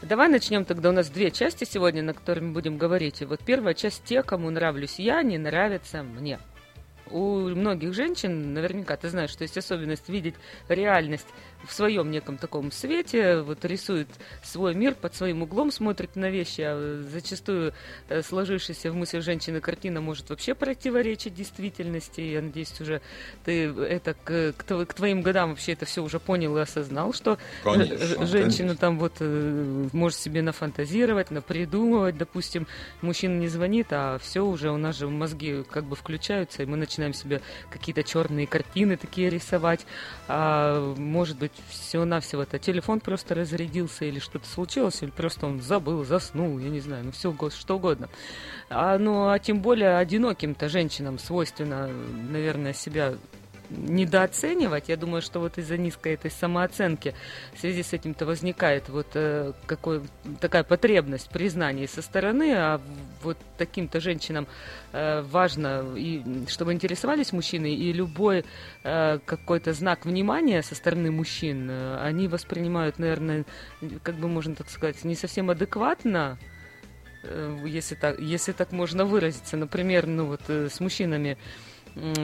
Давай 0.03 0.29
начнем 0.29 0.65
тогда. 0.65 0.91
У 0.91 0.93
нас 0.93 1.09
две 1.11 1.31
части 1.31 1.65
сегодня, 1.65 2.03
на 2.03 2.15
которые 2.15 2.45
мы 2.45 2.53
будем 2.53 2.79
говорить. 2.79 3.23
И 3.23 3.25
вот 3.25 3.41
первая 3.45 3.75
часть 3.75 4.05
те, 4.05 4.23
кому 4.23 4.51
нравлюсь 4.51 4.99
я, 4.99 5.23
не 5.23 5.39
нравится 5.39 6.03
мне. 6.03 6.39
У 7.11 7.41
многих 7.41 7.93
женщин, 7.93 8.55
наверняка 8.55 8.97
ты 8.97 9.09
знаешь, 9.09 9.31
что 9.31 9.43
есть 9.43 9.59
особенность 9.59 10.09
видеть 10.09 10.37
реальность 10.69 11.27
в 11.67 11.73
своем 11.73 12.11
неком 12.11 12.39
таком 12.39 12.73
свете, 12.73 13.41
вот 13.41 13.65
рисует 13.65 14.09
свой 14.43 14.75
мир 14.75 14.95
под 14.95 15.15
своим 15.15 15.43
углом, 15.43 15.71
смотрит 15.71 16.17
на 16.17 16.31
вещи, 16.31 16.63
а 16.65 17.03
зачастую 17.11 17.75
э, 18.09 18.23
сложившаяся 18.23 18.91
в 18.91 18.95
мыслях 18.95 19.23
женщины 19.23 19.61
картина 19.61 20.01
может 20.01 20.31
вообще 20.31 20.55
противоречить 20.55 21.35
действительности. 21.35 22.21
Я 22.21 22.43
надеюсь, 22.43 22.81
уже 22.81 23.01
ты 23.45 23.67
это 23.67 24.15
к, 24.15 24.53
к 24.57 24.65
тво- 24.67 24.87
к 24.87 24.95
твоим 24.95 25.23
годам 25.23 25.51
вообще 25.51 25.73
это 25.73 25.85
все 25.85 26.03
уже 26.03 26.19
понял 26.19 26.57
и 26.57 26.61
осознал, 26.61 27.13
что 27.13 27.39
Конечно, 27.63 27.99
ж- 27.99 28.27
женщина 28.27 28.69
конечно. 28.69 28.77
там 28.77 28.99
вот 28.99 29.15
э, 29.21 29.89
может 29.93 30.19
себе 30.19 30.43
нафантазировать, 30.43 31.31
напридумывать, 31.31 32.17
допустим, 32.17 32.67
мужчина 33.03 33.39
не 33.39 33.49
звонит, 33.49 33.89
а 33.91 34.19
все 34.19 34.45
уже 34.45 34.71
у 34.71 34.77
нас 34.77 34.97
же 34.97 35.09
мозги 35.09 35.63
как 35.71 35.85
бы 35.85 35.97
включаются, 35.97 36.63
и 36.63 36.67
мы 36.67 36.77
начинаем 36.77 37.13
себе 37.13 37.41
какие-то 37.71 38.03
черные 38.03 38.47
картины 38.47 38.97
такие 38.97 39.29
рисовать. 39.31 39.87
А, 40.29 40.95
может 40.97 41.39
быть, 41.39 41.50
всего-навсего 41.69 42.43
это 42.43 42.59
телефон 42.59 43.01
просто 43.01 43.35
разрядился, 43.35 44.05
или 44.05 44.19
что-то 44.19 44.47
случилось, 44.47 45.03
или 45.03 45.11
просто 45.11 45.47
он 45.47 45.61
забыл, 45.61 46.05
заснул, 46.05 46.59
я 46.59 46.69
не 46.69 46.81
знаю, 46.81 47.05
ну 47.05 47.13
все, 47.13 47.35
что 47.51 47.77
угодно. 47.77 48.09
А, 48.69 48.99
ну, 48.99 49.29
а 49.29 49.39
тем 49.39 49.61
более 49.61 49.97
одиноким-то 49.97 50.69
женщинам 50.69 51.19
свойственно, 51.19 51.89
наверное, 51.89 52.73
себя 52.73 53.15
недооценивать. 53.71 54.89
Я 54.89 54.97
думаю, 54.97 55.23
что 55.23 55.41
вот 55.41 55.59
из-за 55.59 55.77
низкой 55.77 56.15
этой 56.15 56.31
самооценки 56.31 57.15
в 57.55 57.61
связи 57.61 57.83
с 57.83 57.93
этим-то 57.93 58.27
возникает 58.27 58.89
вот 58.89 59.09
э, 59.15 59.53
какой, 59.67 60.03
такая 60.41 60.65
потребность 60.65 61.31
признания 61.31 61.87
со 61.87 62.03
стороны, 62.03 62.53
а 62.55 62.81
вот 63.23 63.37
таким-то 63.59 64.01
женщинам 64.01 64.47
э, 64.93 65.23
важно, 65.23 65.85
и, 65.97 66.23
чтобы 66.49 66.73
интересовались 66.73 67.33
мужчины, 67.33 67.75
и 67.75 67.93
любой 67.93 68.45
э, 68.83 69.19
какой-то 69.25 69.73
знак 69.73 70.05
внимания 70.05 70.63
со 70.63 70.75
стороны 70.75 71.11
мужчин 71.11 71.69
э, 71.71 71.99
они 72.03 72.29
воспринимают, 72.29 72.99
наверное, 72.99 73.45
как 74.03 74.17
бы 74.17 74.29
можно 74.29 74.55
так 74.55 74.69
сказать, 74.71 75.05
не 75.05 75.15
совсем 75.15 75.51
адекватно, 75.51 76.39
э, 77.23 77.65
если 77.67 77.95
так, 77.95 78.19
если 78.19 78.53
так 78.53 78.73
можно 78.73 79.05
выразиться. 79.05 79.57
Например, 79.57 80.07
ну 80.07 80.27
вот 80.27 80.43
э, 80.49 80.69
с 80.69 80.81
мужчинами 80.81 81.39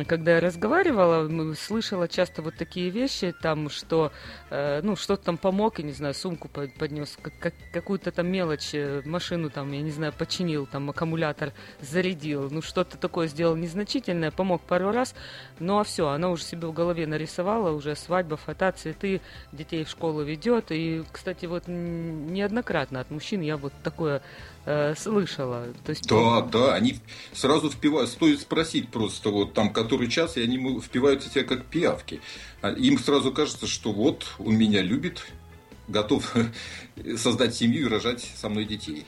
когда 0.07 0.35
я 0.35 0.41
разговаривала, 0.41 1.55
слышала 1.55 2.09
часто 2.09 2.43
вот 2.43 2.55
такие 2.57 2.91
вещи, 2.91 3.35
там, 3.43 3.69
что, 3.69 4.13
э, 4.51 4.81
ну, 4.83 4.97
что-то 4.97 5.25
там 5.25 5.37
помог, 5.37 5.79
я 5.79 5.85
не 5.85 5.93
знаю, 5.93 6.15
сумку 6.15 6.49
под- 6.49 6.73
поднес, 6.75 7.19
как- 7.21 7.39
как- 7.39 7.55
какую-то 7.73 8.13
там 8.13 8.29
мелочь, 8.29 8.71
э, 8.75 9.03
машину 9.05 9.51
там, 9.51 9.73
я 9.73 9.83
не 9.83 9.91
знаю, 9.91 10.13
починил, 10.13 10.67
там, 10.67 10.89
аккумулятор 10.91 11.53
зарядил, 11.81 12.49
ну, 12.51 12.63
что-то 12.63 12.97
такое 12.97 13.27
сделал 13.27 13.57
незначительное, 13.57 14.31
помог 14.31 14.63
пару 14.63 14.93
раз, 14.93 15.15
ну, 15.59 15.79
а 15.79 15.85
все, 15.85 16.09
она 16.09 16.31
уже 16.31 16.45
себе 16.45 16.67
в 16.69 16.73
голове 16.73 17.07
нарисовала, 17.07 17.71
уже 17.71 17.97
свадьба, 17.97 18.37
фото, 18.37 18.73
цветы, 18.73 19.21
детей 19.53 19.85
в 19.85 19.89
школу 19.89 20.23
ведет, 20.23 20.67
и, 20.71 21.03
кстати, 21.13 21.47
вот 21.47 21.65
неоднократно 21.67 23.01
от 23.01 23.11
мужчин 23.11 23.41
я 23.41 23.57
вот 23.57 23.73
такое 23.83 24.23
э, 24.67 24.95
слышала. 24.95 25.69
То 25.85 25.91
есть, 25.91 26.07
Да, 26.09 26.43
да, 26.43 26.75
они 26.75 26.99
сразу 27.33 27.71
впивают. 27.71 28.11
Стоит 28.11 28.41
спросить 28.41 28.89
просто, 28.89 29.31
вот 29.31 29.55
там 29.55 29.73
который 29.73 30.09
час, 30.09 30.37
и 30.37 30.43
они 30.43 30.81
впиваются 30.81 31.31
тебя 31.31 31.45
как 31.45 31.65
пиявки. 31.65 32.21
А 32.61 32.71
Им 32.71 32.99
сразу 32.99 33.33
кажется, 33.33 33.67
что 33.67 33.93
вот 33.93 34.27
он 34.39 34.57
меня 34.57 34.83
любит, 34.83 35.27
готов 35.89 36.35
создать 37.17 37.55
семью 37.55 37.87
и 37.87 37.89
рожать 37.89 38.31
со 38.37 38.49
мной 38.49 38.65
детей. 38.65 39.07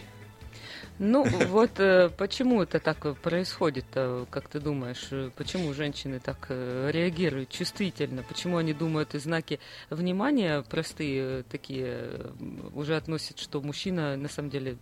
Ну, 0.98 1.22
вот 1.24 1.78
э, 1.78 2.08
почему 2.08 2.62
это 2.62 2.80
так 2.80 3.16
происходит, 3.20 3.84
как 3.92 4.48
ты 4.48 4.58
думаешь? 4.58 5.06
Э, 5.12 5.30
Почему 5.36 5.72
женщины 5.72 6.18
так 6.18 6.46
э, 6.48 6.90
реагируют 6.92 7.50
чувствительно? 7.50 8.24
Почему 8.24 8.56
они 8.56 8.72
думают 8.72 9.14
и 9.14 9.18
знаки 9.18 9.60
внимания 9.90 10.62
простые 10.62 11.44
такие 11.44 12.32
уже 12.74 12.96
относят, 12.96 13.38
что 13.38 13.60
мужчина 13.60 14.16
на 14.16 14.28
самом 14.28 14.50
деле 14.50 14.76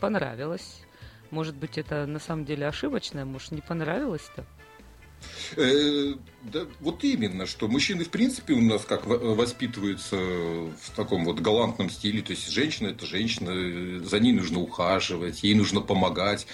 понравилось? 0.00 0.82
Может 1.30 1.54
быть, 1.56 1.78
это 1.78 2.04
на 2.04 2.18
самом 2.18 2.44
деле 2.44 2.68
ошибочное, 2.68 3.24
может, 3.24 3.50
не 3.52 3.62
понравилось-то? 3.62 4.44
Э, 5.56 6.14
да, 6.42 6.66
вот 6.80 7.04
именно, 7.04 7.46
что 7.46 7.68
мужчины 7.68 8.04
в 8.04 8.10
принципе 8.10 8.54
у 8.54 8.60
нас 8.60 8.84
как 8.84 9.06
воспитываются 9.06 10.16
в 10.16 10.90
таком 10.96 11.24
вот 11.24 11.40
галантном 11.40 11.90
стиле, 11.90 12.22
то 12.22 12.32
есть 12.32 12.50
женщина 12.50 12.88
это 12.88 13.06
женщина, 13.06 13.50
э, 13.50 14.00
за 14.04 14.18
ней 14.20 14.32
нужно 14.32 14.60
ухаживать, 14.60 15.42
ей 15.42 15.54
нужно 15.54 15.80
помогать. 15.80 16.46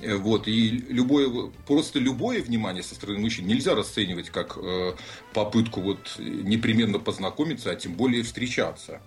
Э, 0.00 0.16
Вот, 0.16 0.48
и 0.48 0.70
любое, 0.88 1.50
просто 1.66 1.98
любое 1.98 2.42
внимание 2.42 2.82
со 2.82 2.94
стороны 2.94 3.18
мужчин 3.18 3.46
нельзя 3.46 3.74
расценивать 3.74 4.30
как 4.30 4.58
э, 4.60 4.94
попытку 5.32 5.80
вот 5.80 6.16
непременно 6.18 6.98
познакомиться, 6.98 7.70
а 7.70 7.74
тем 7.76 7.94
более 7.94 8.22
встречаться. 8.22 9.00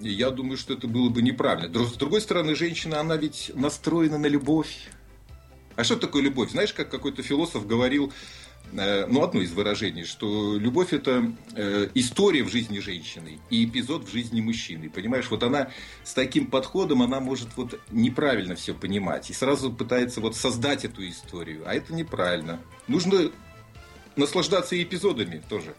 Я 0.00 0.30
думаю, 0.30 0.58
что 0.58 0.74
это 0.74 0.86
было 0.88 1.08
бы 1.08 1.22
неправильно. 1.22 1.72
С 1.86 1.92
другой 1.94 2.20
стороны, 2.20 2.54
женщина, 2.54 3.00
она 3.00 3.16
ведь 3.16 3.50
настроена 3.54 4.18
на 4.18 4.26
любовь. 4.26 4.88
А 5.76 5.84
что 5.84 5.96
такое 5.96 6.22
любовь? 6.22 6.50
Знаешь, 6.50 6.72
как 6.72 6.88
какой-то 6.90 7.22
философ 7.22 7.66
говорил, 7.66 8.12
э, 8.72 9.06
ну, 9.06 9.22
одно 9.22 9.42
из 9.42 9.52
выражений, 9.52 10.04
что 10.04 10.56
любовь– 10.56 10.88
это 10.92 11.32
э, 11.54 11.88
история 11.94 12.42
в 12.42 12.48
жизни 12.48 12.78
женщины 12.78 13.38
и 13.50 13.64
эпизод 13.66 14.04
в 14.04 14.10
жизни 14.10 14.40
мужчины. 14.40 14.88
Понимаешь, 14.88 15.30
вот 15.30 15.42
она 15.42 15.70
с 16.02 16.14
таким 16.14 16.46
подходом, 16.46 17.02
она 17.02 17.20
может 17.20 17.48
вот 17.56 17.78
неправильно 17.90 18.54
все 18.54 18.74
понимать. 18.74 19.28
И 19.28 19.34
сразу 19.34 19.70
пытается 19.70 20.22
вот 20.22 20.34
создать 20.34 20.86
эту 20.86 21.06
историю. 21.06 21.64
А 21.66 21.74
это 21.74 21.92
неправильно. 21.92 22.58
Нужно 22.88 23.30
наслаждаться 24.16 24.76
и 24.76 24.82
эпизодами 24.82 25.42
тоже. 25.48 25.74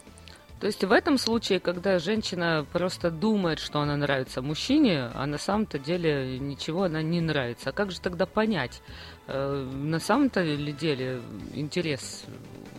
То 0.60 0.66
есть 0.66 0.82
в 0.82 0.90
этом 0.90 1.18
случае, 1.18 1.60
когда 1.60 2.00
женщина 2.00 2.66
просто 2.72 3.12
думает, 3.12 3.60
что 3.60 3.80
она 3.80 3.96
нравится 3.96 4.42
мужчине, 4.42 5.08
а 5.14 5.24
на 5.26 5.38
самом-то 5.38 5.78
деле 5.78 6.38
ничего 6.38 6.84
она 6.84 7.00
не 7.00 7.20
нравится. 7.20 7.70
А 7.70 7.72
как 7.72 7.92
же 7.92 8.00
тогда 8.00 8.26
понять, 8.26 8.82
на 9.28 10.00
самом-то 10.00 10.42
деле 10.72 11.20
интерес 11.54 12.24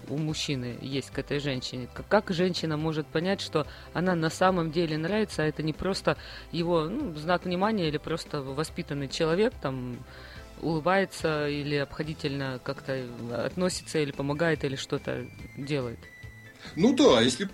у 0.09 0.17
мужчины 0.17 0.77
есть 0.81 1.11
к 1.11 1.19
этой 1.19 1.39
женщине? 1.39 1.87
Как 2.09 2.31
женщина 2.31 2.75
может 2.77 3.07
понять, 3.07 3.41
что 3.41 3.67
она 3.93 4.15
на 4.15 4.29
самом 4.29 4.71
деле 4.71 4.97
нравится, 4.97 5.43
а 5.43 5.45
это 5.45 5.61
не 5.61 5.73
просто 5.73 6.17
его 6.51 6.85
ну, 6.85 7.13
знак 7.15 7.45
внимания 7.45 7.87
или 7.87 7.97
просто 7.97 8.41
воспитанный 8.41 9.07
человек 9.07 9.53
там 9.61 9.97
улыбается 10.61 11.47
или 11.47 11.75
обходительно 11.75 12.59
как-то 12.63 13.05
относится 13.45 13.99
или 13.99 14.11
помогает 14.11 14.63
или 14.63 14.75
что-то 14.75 15.25
делает? 15.55 15.99
Ну 16.75 16.95
да, 16.95 17.21
если 17.21 17.47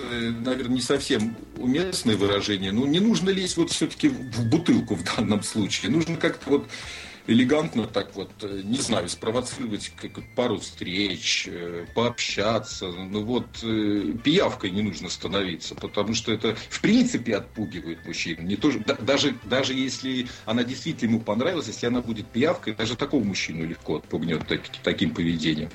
наверное, 0.00 0.74
не 0.74 0.80
совсем 0.80 1.36
уместное 1.56 2.16
выражение, 2.16 2.72
но 2.72 2.86
не 2.86 3.00
нужно 3.00 3.30
лезть 3.30 3.56
вот 3.56 3.70
все-таки 3.70 4.08
в 4.08 4.48
бутылку 4.48 4.96
в 4.96 5.04
данном 5.04 5.42
случае. 5.44 5.92
Нужно 5.92 6.16
как-то 6.16 6.50
вот 6.50 6.68
элегантно 7.26 7.86
так 7.86 8.14
вот, 8.14 8.30
э, 8.42 8.60
не 8.64 8.78
знаю, 8.78 9.08
спровоцировать 9.08 9.92
как 9.96 10.12
пару 10.34 10.58
встреч, 10.58 11.48
э, 11.50 11.86
пообщаться. 11.94 12.86
Ну 12.86 13.24
вот, 13.24 13.46
э, 13.62 14.12
пиявкой 14.22 14.70
не 14.70 14.82
нужно 14.82 15.08
становиться, 15.08 15.74
потому 15.74 16.14
что 16.14 16.32
это 16.32 16.54
в 16.54 16.80
принципе 16.80 17.36
отпугивает 17.36 18.04
мужчин. 18.06 18.46
Не 18.46 18.56
то, 18.56 18.70
же- 18.70 18.80
да- 18.80 18.94
даже, 18.94 19.34
даже 19.44 19.74
если 19.74 20.28
она 20.44 20.64
действительно 20.64 21.10
ему 21.10 21.20
понравилась, 21.20 21.66
если 21.68 21.86
она 21.86 22.00
будет 22.00 22.26
пиявкой, 22.28 22.74
даже 22.74 22.96
такого 22.96 23.22
мужчину 23.24 23.66
легко 23.66 23.96
отпугнет 23.96 24.46
так- 24.46 24.68
таким 24.82 25.10
поведением. 25.14 25.70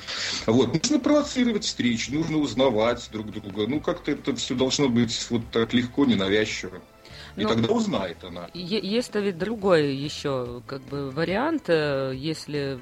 Вот. 0.46 0.74
Нужно 0.74 1.00
провоцировать 1.00 1.66
встречи, 1.66 2.12
нужно 2.12 2.38
узнавать 2.38 3.10
друг 3.12 3.32
друга. 3.32 3.68
Ну, 3.68 3.80
как-то 3.80 4.12
это 4.12 4.36
все 4.36 4.56
должно 4.56 4.90
быть 4.90 5.28
вот 5.30 5.50
так 5.52 5.74
легко, 5.74 6.06
ненавязчиво. 6.06 6.82
И 7.38 7.44
Ну, 7.44 7.50
Ну, 7.50 7.56
тогда 7.56 7.74
узнает 7.74 8.24
она. 8.24 8.50
Е- 8.54 8.80
Есть 8.82 9.16
ведь 9.16 9.38
другой 9.38 9.96
еще 9.96 10.62
как 10.68 10.82
бы 10.84 11.12
вариант, 11.12 11.64
э, 11.70 12.12
если 12.16 12.80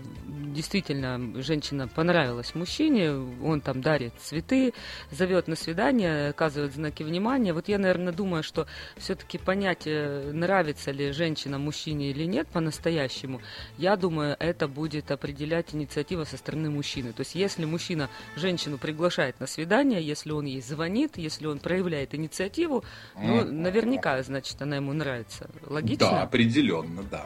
действительно 0.54 1.42
женщина 1.42 1.88
понравилась 1.88 2.56
мужчине, 2.56 3.12
он 3.44 3.62
там 3.62 3.82
дарит 3.82 4.14
цветы, 4.20 4.74
зовет 5.12 5.48
на 5.48 5.56
свидание, 5.56 6.30
оказывает 6.30 6.74
знаки 6.74 7.04
внимания. 7.04 7.54
Вот 7.54 7.68
я, 7.68 7.78
наверное, 7.78 8.14
думаю, 8.14 8.44
что 8.44 8.66
все-таки 8.98 9.38
понять, 9.38 9.84
э, 9.86 10.32
нравится 10.34 10.92
ли 10.92 11.12
женщина 11.12 11.60
мужчине 11.60 12.10
или 12.10 12.24
нет 12.26 12.48
по-настоящему, 12.48 13.42
я 13.78 13.96
думаю, 13.96 14.36
это 14.40 14.68
будет 14.68 15.12
определять 15.12 15.74
инициатива 15.76 16.24
со 16.24 16.38
стороны 16.38 16.70
мужчины. 16.70 17.14
То 17.14 17.22
есть 17.22 17.36
если 17.36 17.66
мужчина 17.66 18.10
женщину 18.36 18.78
приглашает 18.78 19.40
на 19.40 19.48
свидание, 19.48 20.02
если 20.02 20.32
он 20.32 20.46
ей 20.46 20.62
звонит, 20.62 21.18
если 21.18 21.46
он 21.48 21.60
проявляет 21.60 22.16
инициативу, 22.16 22.84
ну, 23.16 23.44
наверняка, 23.46 24.22
значит, 24.24 24.39
она 24.60 24.78
ему 24.78 24.94
нравится. 24.94 25.50
Логично? 25.66 26.10
Да, 26.10 26.22
определенно, 26.24 27.04
да. 27.04 27.26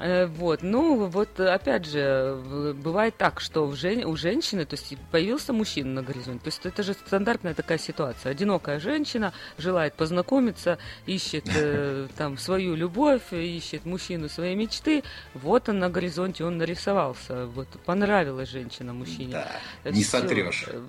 Э, 0.00 0.26
Вот, 0.26 0.62
ну 0.62 1.06
вот 1.06 1.40
опять 1.40 1.86
же, 1.86 2.36
бывает 2.82 3.16
так, 3.16 3.40
что 3.40 3.66
в 3.66 3.74
жен- 3.76 4.04
у 4.04 4.14
женщины, 4.16 4.64
то 4.66 4.74
есть 4.76 4.94
появился 5.10 5.52
мужчина 5.52 5.90
на 5.94 6.02
горизонте, 6.02 6.40
то 6.44 6.48
есть 6.48 6.66
это 6.66 6.82
же 6.82 6.92
стандартная 6.94 7.54
такая 7.54 7.78
ситуация. 7.78 8.32
Одинокая 8.32 8.78
женщина 8.78 9.32
желает 9.56 9.94
познакомиться, 9.94 10.76
ищет 11.06 11.44
э, 11.54 12.08
там 12.16 12.36
свою 12.36 12.74
любовь, 12.74 13.32
ищет 13.32 13.86
мужчину 13.86 14.28
своей 14.28 14.54
мечты, 14.54 15.02
вот 15.34 15.68
он 15.70 15.78
на 15.78 15.88
горизонте, 15.88 16.44
он 16.44 16.58
нарисовался, 16.58 17.46
вот 17.46 17.68
понравилась 17.86 18.50
женщина 18.50 18.92
мужчине. 18.92 19.34
Э, 19.84 19.90
не 19.92 20.02
всё, 20.02 20.20
сотрешь. 20.20 20.64
э, 20.68 20.80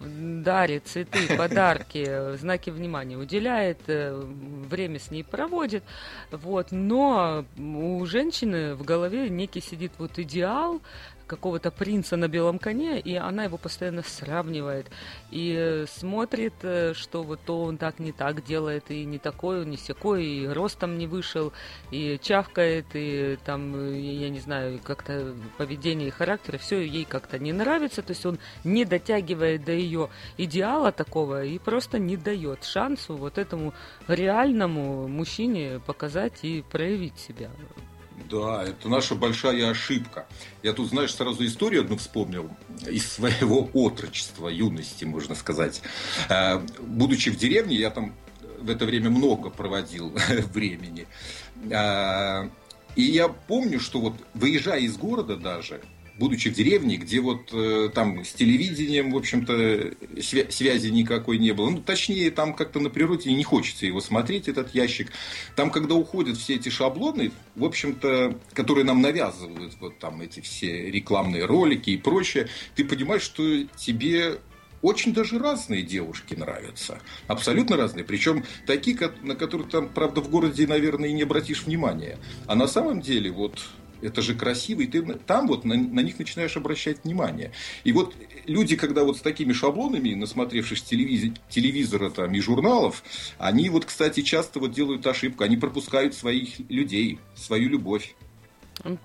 Дарит 0.44 0.88
цветы, 0.88 1.20
подарки, 1.38 2.36
знаки 2.38 2.72
внимания 2.72 3.16
уделяет, 3.18 3.80
время 3.88 5.00
с 5.00 5.12
ней 5.12 5.24
проводит, 5.24 5.84
вот, 6.32 6.72
но 6.72 7.46
у 7.58 8.06
женщины 8.06 8.76
в 8.76 8.84
голове 8.84 8.97
некий 9.06 9.62
сидит 9.62 9.94
вот 9.98 10.18
идеал 10.20 10.82
какого-то 11.28 11.70
принца 11.70 12.18
на 12.18 12.28
белом 12.28 12.58
коне, 12.58 13.00
и 13.00 13.16
она 13.16 13.44
его 13.44 13.58
постоянно 13.58 14.02
сравнивает 14.02 14.88
и 15.30 15.54
э, 15.56 15.86
смотрит, 15.88 16.54
э, 16.64 16.94
что 16.94 17.22
вот 17.22 17.42
то 17.46 17.62
он 17.64 17.78
так 17.78 18.00
не 18.00 18.12
так 18.12 18.44
делает, 18.44 18.90
и 18.90 19.06
не 19.06 19.20
такой, 19.20 19.62
он 19.62 19.70
не 19.70 19.78
секой, 19.78 20.26
и 20.26 20.48
ростом 20.48 20.98
не 20.98 21.06
вышел, 21.06 21.54
и 21.92 22.18
чавкает, 22.22 22.86
и 22.94 23.38
там, 23.46 23.76
э, 23.76 24.00
я 24.00 24.30
не 24.30 24.40
знаю, 24.40 24.80
как-то 24.84 25.36
поведение 25.58 26.08
и 26.08 26.12
характер, 26.12 26.58
все 26.58 26.82
ей 26.82 27.06
как-то 27.06 27.38
не 27.38 27.54
нравится, 27.54 28.02
то 28.02 28.12
есть 28.12 28.26
он 28.26 28.40
не 28.64 28.86
дотягивает 28.86 29.66
до 29.66 29.74
ее 29.74 30.10
идеала 30.38 30.92
такого 30.92 31.44
и 31.44 31.60
просто 31.60 32.00
не 32.00 32.18
дает 32.18 32.64
шансу 32.64 33.16
вот 33.16 33.38
этому 33.38 33.74
реальному 34.08 35.08
мужчине 35.08 35.82
показать 35.86 36.44
и 36.44 36.64
проявить 36.72 37.20
себя. 37.20 37.52
Да, 38.30 38.64
это 38.64 38.90
наша 38.90 39.16
большая 39.16 39.70
ошибка. 39.70 40.26
Я 40.64 40.74
тут, 40.74 40.90
знаешь, 40.90 41.14
сразу 41.14 41.46
историю 41.46 41.82
одну 41.82 41.98
вспомнил 41.98 42.50
из 42.86 43.10
своего 43.12 43.70
отрочества, 43.74 44.48
юности, 44.50 45.06
можно 45.06 45.36
сказать. 45.36 45.82
Э, 46.30 46.60
Будучи 46.80 47.30
в 47.30 47.38
деревне, 47.38 47.76
я 47.76 47.90
там 47.92 48.14
в 48.60 48.70
это 48.70 48.86
время 48.86 49.10
много 49.12 49.50
проводил 49.50 50.10
времени. 50.54 51.08
Э, 51.70 52.50
И 52.96 53.04
я 53.04 53.28
помню, 53.30 53.80
что 53.80 54.00
вот 54.00 54.16
выезжая 54.34 54.80
из 54.80 54.98
города 54.98 55.38
даже, 55.38 55.82
будучи 56.18 56.50
в 56.50 56.54
деревне, 56.54 56.98
где 56.98 57.20
вот 57.20 57.50
э, 57.54 57.90
там 57.94 58.24
с 58.24 58.34
телевидением, 58.34 59.12
в 59.12 59.18
общем-то, 59.18 59.54
свя- 60.18 60.52
связи 60.52 60.90
никакой 60.90 61.38
не 61.38 61.52
было. 61.52 61.70
Ну, 61.70 61.82
точнее, 61.82 62.32
там 62.32 62.54
как-то 62.54 62.80
на 62.80 62.90
природе 62.90 63.32
не 63.34 63.44
хочется 63.44 63.86
его 63.86 64.02
смотреть, 64.02 64.48
этот 64.48 64.74
ящик. 64.74 65.12
Там, 65.56 65.70
когда 65.70 65.96
уходят 65.96 66.38
все 66.38 66.56
эти 66.56 66.70
шаблоны, 66.70 67.32
в 67.56 67.64
общем-то, 67.64 68.38
которые 68.54 68.86
нам 68.86 69.02
навязывают, 69.02 69.76
вот 69.80 70.00
там 70.00 70.22
эти 70.22 70.40
все 70.40 70.90
рекламные 70.92 71.46
ролики 71.46 71.92
и 71.92 71.98
прочее, 71.98 72.48
ты 72.76 72.86
понимаешь, 72.86 73.22
что 73.24 73.64
тебе 73.76 74.40
очень 74.82 75.14
даже 75.14 75.40
разные 75.40 75.82
девушки 75.82 76.34
нравятся. 76.36 77.00
Абсолютно 77.28 77.78
разные. 77.78 78.06
Причем 78.06 78.44
такие, 78.66 78.98
на 79.24 79.36
которых 79.36 79.70
там, 79.70 79.90
правда, 79.90 80.22
в 80.22 80.30
городе, 80.30 80.68
наверное, 80.68 81.10
и 81.10 81.14
не 81.14 81.24
обратишь 81.24 81.64
внимания. 81.64 82.18
А 82.46 82.56
на 82.56 82.68
самом 82.68 83.02
деле, 83.02 83.32
вот 83.32 83.60
это 84.02 84.22
же 84.22 84.36
красиво, 84.36 84.82
и 84.82 84.88
ты 84.88 85.02
там 85.02 85.48
вот 85.48 85.66
на, 85.66 85.76
на 85.76 86.00
них 86.02 86.20
начинаешь 86.20 86.56
обращать 86.58 87.04
внимание. 87.04 87.52
И 87.84 87.92
вот 87.92 88.16
люди, 88.46 88.76
когда 88.76 89.04
вот 89.04 89.18
с 89.18 89.22
такими 89.22 89.54
шаблонами, 89.54 90.14
насмотревшись 90.14 90.84
телевиз... 90.84 91.34
телевизора 91.50 92.10
там, 92.10 92.34
и 92.34 92.40
журналов, 92.40 93.04
они 93.38 93.70
вот, 93.70 93.86
кстати, 93.86 94.22
часто 94.22 94.60
вот 94.60 94.72
делают 94.72 95.06
ошибку, 95.08 95.44
они 95.44 95.58
пропускают 95.58 96.14
своих 96.14 96.60
людей, 96.70 97.20
свою 97.36 97.70
любовь. 97.70 98.16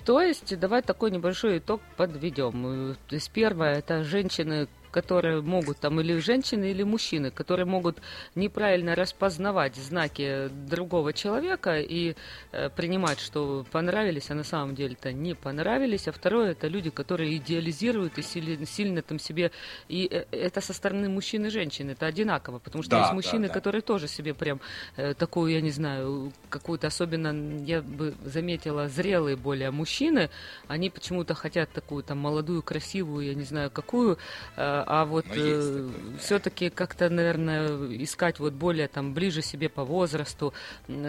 То 0.04 0.20
есть, 0.20 0.58
давай 0.58 0.82
такой 0.82 1.10
небольшой 1.10 1.58
итог 1.58 1.80
подведем. 1.96 2.96
То 3.08 3.14
есть, 3.14 3.30
первое, 3.30 3.74
это 3.78 4.04
женщины, 4.04 4.68
которые 4.92 5.40
могут, 5.40 5.78
там, 5.78 6.00
или 6.00 6.18
женщины, 6.18 6.70
или 6.70 6.84
мужчины, 6.84 7.30
которые 7.30 7.66
могут 7.66 7.98
неправильно 8.34 8.94
распознавать 8.94 9.74
знаки 9.76 10.48
другого 10.68 11.12
человека 11.12 11.80
и 11.80 12.14
э, 12.52 12.68
принимать, 12.68 13.18
что 13.18 13.66
понравились, 13.72 14.30
а 14.30 14.34
на 14.34 14.44
самом 14.44 14.74
деле-то 14.74 15.12
не 15.12 15.34
понравились. 15.34 16.06
А 16.08 16.12
второе, 16.12 16.52
это 16.52 16.68
люди, 16.68 16.90
которые 16.90 17.36
идеализируют 17.38 18.18
и 18.18 18.22
сильно, 18.22 18.66
сильно 18.66 19.02
там 19.02 19.18
себе... 19.18 19.50
И 19.88 20.06
э, 20.10 20.26
это 20.30 20.60
со 20.60 20.72
стороны 20.72 21.08
мужчин 21.08 21.46
и 21.46 21.48
женщин, 21.48 21.90
это 21.90 22.06
одинаково, 22.06 22.58
потому 22.58 22.82
что 22.82 22.92
да, 22.92 23.00
есть 23.00 23.12
мужчины, 23.12 23.48
да, 23.48 23.48
да. 23.48 23.54
которые 23.54 23.80
тоже 23.80 24.08
себе 24.08 24.34
прям 24.34 24.60
э, 24.96 25.14
такую, 25.14 25.52
я 25.52 25.60
не 25.60 25.70
знаю, 25.70 26.32
какую-то 26.50 26.88
особенно, 26.88 27.32
я 27.64 27.80
бы 27.80 28.14
заметила, 28.24 28.88
зрелые 28.88 29.36
более 29.36 29.70
мужчины, 29.70 30.28
они 30.68 30.90
почему-то 30.90 31.34
хотят 31.34 31.70
такую 31.72 32.02
там 32.02 32.18
молодую, 32.18 32.62
красивую, 32.62 33.26
я 33.26 33.34
не 33.34 33.44
знаю, 33.44 33.70
какую, 33.70 34.18
э, 34.56 34.81
а 34.86 35.04
вот 35.04 35.26
э, 35.30 35.88
все-таки 36.20 36.70
как-то, 36.70 37.08
наверное, 37.08 37.68
искать 38.02 38.38
вот 38.38 38.52
более 38.52 38.88
там 38.88 39.14
ближе 39.14 39.42
себе 39.42 39.68
по 39.68 39.84
возрасту, 39.84 40.52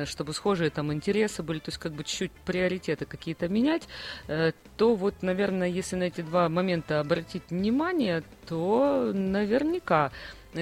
чтобы 0.06 0.34
схожие 0.34 0.70
там 0.70 0.94
интересы 0.94 1.44
были, 1.44 1.60
то 1.60 1.70
есть 1.70 1.78
как 1.80 1.94
бы 1.94 2.04
чуть-чуть 2.04 2.32
приоритеты 2.46 3.06
какие-то 3.06 3.48
менять, 3.48 3.88
э, 4.28 4.52
то 4.78 4.96
вот, 4.96 5.22
наверное, 5.22 5.68
если 5.68 5.96
на 5.96 6.04
эти 6.04 6.22
два 6.22 6.50
момента 6.50 7.00
обратить 7.00 7.44
внимание, 7.50 8.24
то 8.48 9.12
наверняка 9.14 10.12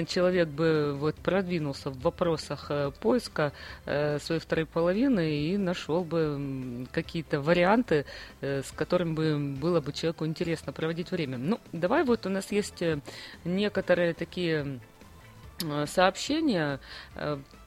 человек 0.07 0.49
бы 0.49 0.95
вот 0.97 1.15
продвинулся 1.15 1.89
в 1.89 1.99
вопросах 2.01 2.67
э, 2.69 2.91
поиска 3.01 3.53
э, 3.85 4.19
своей 4.19 4.41
второй 4.41 4.65
половины 4.65 5.35
и 5.35 5.57
нашел 5.57 6.03
бы 6.03 6.87
какие-то 6.91 7.41
варианты, 7.41 8.05
э, 8.41 8.61
с 8.63 8.71
которыми 8.71 9.13
бы 9.13 9.37
было 9.59 9.81
бы 9.81 9.91
человеку 9.91 10.25
интересно 10.25 10.73
проводить 10.73 11.11
время. 11.11 11.37
Ну, 11.37 11.59
давай 11.71 12.03
вот 12.03 12.25
у 12.25 12.29
нас 12.29 12.51
есть 12.51 12.83
некоторые 13.43 14.13
такие 14.13 14.79
сообщения 15.85 16.79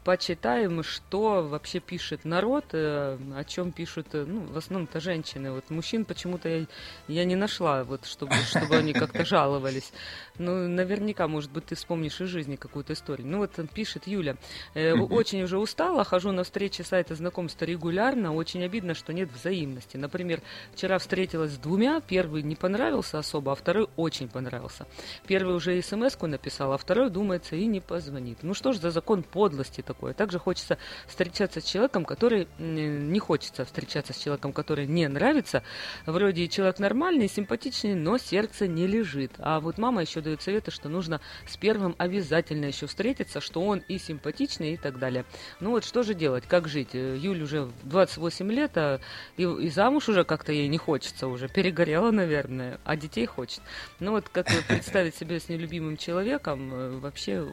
почитаем, 0.05 0.83
что 0.83 1.43
вообще 1.43 1.81
пишет 1.81 2.25
народ, 2.25 2.67
э, 2.73 3.19
о 3.35 3.45
чем 3.45 3.73
пишут, 3.73 4.09
э, 4.13 4.25
ну, 4.27 4.41
в 4.41 4.57
основном-то 4.57 5.01
женщины. 5.01 5.51
Вот 5.51 5.71
мужчин 5.71 6.05
почему-то 6.05 6.49
я, 6.49 6.67
я 7.09 7.25
не 7.25 7.37
нашла, 7.37 7.85
вот, 7.85 8.05
чтобы, 8.05 8.35
чтобы 8.47 8.77
они 8.77 8.93
как-то 8.93 9.25
жаловались. 9.25 9.93
Ну, 10.39 10.69
наверняка, 10.69 11.27
может 11.27 11.51
быть, 11.51 11.67
ты 11.67 11.75
вспомнишь 11.75 12.21
из 12.21 12.29
жизни 12.29 12.57
какую-то 12.57 12.93
историю. 12.93 13.27
Ну, 13.27 13.39
вот 13.39 13.53
пишет 13.73 14.07
Юля. 14.07 14.37
Э, 14.75 14.93
очень 14.93 15.43
уже 15.43 15.59
устала, 15.59 16.05
хожу 16.05 16.33
на 16.33 16.45
встречи 16.45 16.83
сайта 16.83 17.15
знакомства 17.15 17.65
регулярно, 17.65 18.35
очень 18.35 18.63
обидно, 18.63 18.95
что 18.95 19.13
нет 19.13 19.31
взаимности. 19.33 19.97
Например, 19.97 20.43
вчера 20.75 20.99
встретилась 20.99 21.53
с 21.53 21.59
двумя, 21.59 22.01
первый 22.01 22.43
не 22.43 22.57
понравился 22.57 23.19
особо, 23.19 23.53
а 23.53 23.55
второй 23.55 23.89
очень 23.97 24.29
понравился. 24.29 24.87
Первый 25.27 25.57
уже 25.57 25.81
смс-ку 25.81 26.27
написал, 26.27 26.73
а 26.73 26.79
второй, 26.79 27.09
думается, 27.09 27.57
и 27.57 27.65
не 27.65 27.81
позвонит. 27.81 28.43
Ну, 28.43 28.53
что 28.53 28.73
ж 28.73 28.77
за 28.77 28.91
закон 28.91 29.23
подлости 29.23 29.81
такое. 29.95 30.13
Также 30.13 30.39
хочется 30.39 30.79
встречаться 31.07 31.61
с 31.61 31.65
человеком, 31.65 32.05
который 32.05 32.49
не 32.59 33.19
хочется 33.19 33.65
встречаться 33.65 34.13
с 34.13 34.19
человеком, 34.19 34.53
который 34.53 34.87
не 34.87 35.09
нравится. 35.09 35.63
Вроде 36.07 36.49
человек 36.49 36.79
нормальный, 36.79 37.29
симпатичный, 37.29 37.95
но 37.95 38.19
сердце 38.19 38.67
не 38.67 38.87
лежит. 38.87 39.33
А 39.39 39.61
вот 39.61 39.79
мама 39.79 40.03
еще 40.03 40.21
дает 40.21 40.43
советы, 40.43 40.71
что 40.71 40.89
нужно 40.89 41.21
с 41.47 41.57
первым 41.57 41.95
обязательно 41.99 42.67
еще 42.67 42.87
встретиться, 42.87 43.41
что 43.41 43.63
он 43.63 43.79
и 43.89 43.99
симпатичный 43.99 44.75
и 44.75 44.77
так 44.77 44.99
далее. 44.99 45.25
Ну 45.61 45.71
вот 45.71 45.85
что 45.85 46.03
же 46.03 46.15
делать, 46.15 46.45
как 46.47 46.69
жить? 46.69 46.95
Юль 46.95 47.43
уже 47.43 47.71
28 47.85 48.53
лет, 48.53 48.77
а 48.77 49.01
и, 49.37 49.43
и 49.43 49.69
замуж 49.71 50.09
уже 50.09 50.25
как-то 50.25 50.53
ей 50.53 50.69
не 50.69 50.79
хочется 50.79 51.29
уже, 51.29 51.49
перегорела, 51.49 52.11
наверное, 52.11 52.81
а 52.85 52.97
детей 52.97 53.27
хочет. 53.27 53.63
Ну 54.01 54.13
вот 54.13 54.29
как 54.29 54.47
представить 54.69 55.15
себе 55.15 55.41
с 55.41 55.49
нелюбимым 55.49 55.97
человеком 55.97 56.75
э, 56.75 56.99
вообще 56.99 57.47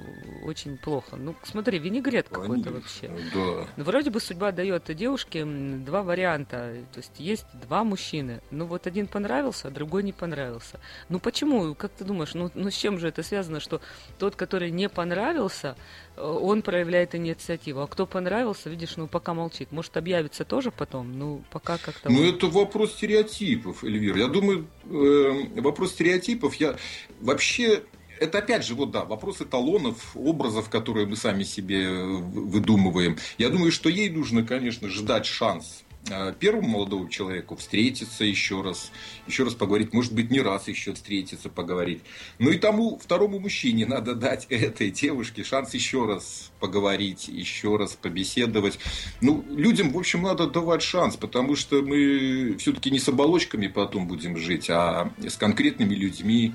очень 0.44 0.78
плохо. 0.78 1.16
Ну 1.16 1.36
смотри, 1.44 1.80
винегрет 1.80 2.30
какой-то 2.32 2.72
вообще. 2.72 3.12
Да. 3.34 3.68
Ну, 3.78 3.84
вроде 3.84 4.10
бы 4.10 4.20
судьба 4.20 4.52
дает 4.52 4.84
девушке 4.96 5.46
два 5.46 6.04
варианта. 6.04 6.76
То 6.94 7.00
есть 7.00 7.14
есть 7.18 7.46
два 7.54 7.84
мужчины. 7.84 8.42
Ну 8.52 8.66
вот 8.66 8.88
один 8.88 9.08
понравился, 9.08 9.68
а 9.68 9.72
другой 9.72 10.04
не 10.04 10.14
понравился. 10.14 10.80
Ну 11.10 11.20
почему? 11.20 11.76
Как 11.76 11.92
ты 11.92 12.04
думаешь, 12.04 12.34
ну, 12.34 12.50
ну 12.54 12.70
с 12.72 12.76
чем 12.76 12.98
же 13.00 13.08
это 13.08 13.24
связано, 13.24 13.60
что 13.60 13.82
тот, 14.18 14.36
который 14.36 14.72
не 14.72 14.90
понравился, 14.90 15.76
э, 16.16 16.22
он 16.22 16.62
проявляет 16.62 17.16
инициативу. 17.16 17.82
А 17.82 17.88
кто 17.88 18.06
понравился, 18.06 18.70
видишь, 18.70 18.98
ну 18.98 19.08
пока 19.08 19.34
молчит. 19.34 19.72
Может 19.72 19.98
объявится 19.98 20.46
тоже 20.46 20.72
потом, 20.72 21.18
ну 21.18 21.44
пока 21.52 21.78
как-то... 21.78 22.12
Ну 22.12 22.24
это 22.24 22.48
вопрос 22.48 22.94
стереотипов, 22.94 23.84
Эльвир. 23.84 24.18
Я 24.18 24.28
думаю, 24.28 24.68
э, 24.86 25.62
вопрос 25.62 25.92
стереотипов, 25.92 26.56
я 26.56 26.76
вообще 27.20 27.84
это 28.22 28.38
опять 28.38 28.64
же, 28.64 28.76
вот 28.76 28.92
да, 28.92 29.04
вопрос 29.04 29.42
эталонов, 29.42 30.16
образов, 30.16 30.70
которые 30.70 31.08
мы 31.08 31.16
сами 31.16 31.44
себе 31.44 31.90
выдумываем. 31.90 33.18
Я 33.40 33.50
думаю, 33.50 33.72
что 33.72 33.90
ей 33.90 34.12
нужно, 34.12 34.44
конечно, 34.44 34.90
ждать 34.90 35.26
шанс 35.26 35.84
э, 36.08 36.32
первому 36.40 36.68
молодому 36.68 37.10
человеку 37.10 37.56
встретиться 37.56 38.24
еще 38.24 38.62
раз, 38.62 38.92
еще 39.26 39.44
раз 39.44 39.56
поговорить, 39.56 39.92
может 39.92 40.14
быть, 40.14 40.30
не 40.30 40.40
раз 40.40 40.68
еще 40.68 40.94
встретиться, 40.94 41.50
поговорить. 41.50 42.04
Ну 42.38 42.52
и 42.52 42.60
тому 42.60 43.00
второму 43.00 43.40
мужчине 43.40 43.88
надо 43.88 44.14
дать 44.14 44.46
этой 44.50 44.92
девушке 44.92 45.44
шанс 45.44 45.74
еще 45.74 46.06
раз 46.06 46.52
поговорить, 46.60 47.28
еще 47.28 47.76
раз 47.76 47.98
побеседовать. 48.00 48.78
Ну, 49.22 49.44
людям, 49.50 49.94
в 49.94 49.98
общем, 49.98 50.22
надо 50.22 50.46
давать 50.46 50.84
шанс, 50.84 51.18
потому 51.18 51.56
что 51.56 51.82
мы 51.82 52.56
все-таки 52.60 52.92
не 52.92 53.00
с 53.00 53.10
оболочками 53.10 53.66
потом 53.66 54.08
будем 54.08 54.38
жить, 54.38 54.70
а 54.70 55.12
с 55.18 55.38
конкретными 55.38 55.96
людьми, 55.96 56.54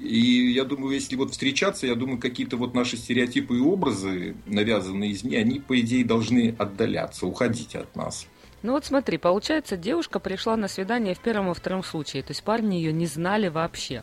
и 0.00 0.52
я 0.52 0.64
думаю, 0.64 0.94
если 0.94 1.16
вот 1.16 1.32
встречаться, 1.32 1.86
я 1.86 1.94
думаю, 1.94 2.18
какие-то 2.18 2.56
вот 2.56 2.74
наши 2.74 2.96
стереотипы 2.96 3.56
и 3.56 3.60
образы, 3.60 4.34
навязанные 4.46 5.12
извне, 5.12 5.38
они, 5.38 5.60
по 5.60 5.78
идее, 5.80 6.04
должны 6.04 6.54
отдаляться, 6.58 7.26
уходить 7.26 7.74
от 7.74 7.94
нас. 7.96 8.26
Ну 8.64 8.72
вот 8.72 8.86
смотри, 8.86 9.18
получается, 9.18 9.76
девушка 9.76 10.18
пришла 10.18 10.56
на 10.56 10.68
свидание 10.68 11.14
в 11.14 11.20
первом 11.20 11.50
и 11.50 11.54
втором 11.54 11.84
случае, 11.84 12.22
то 12.22 12.30
есть 12.30 12.42
парни 12.42 12.76
ее 12.76 12.94
не 12.94 13.04
знали 13.04 13.48
вообще. 13.48 14.02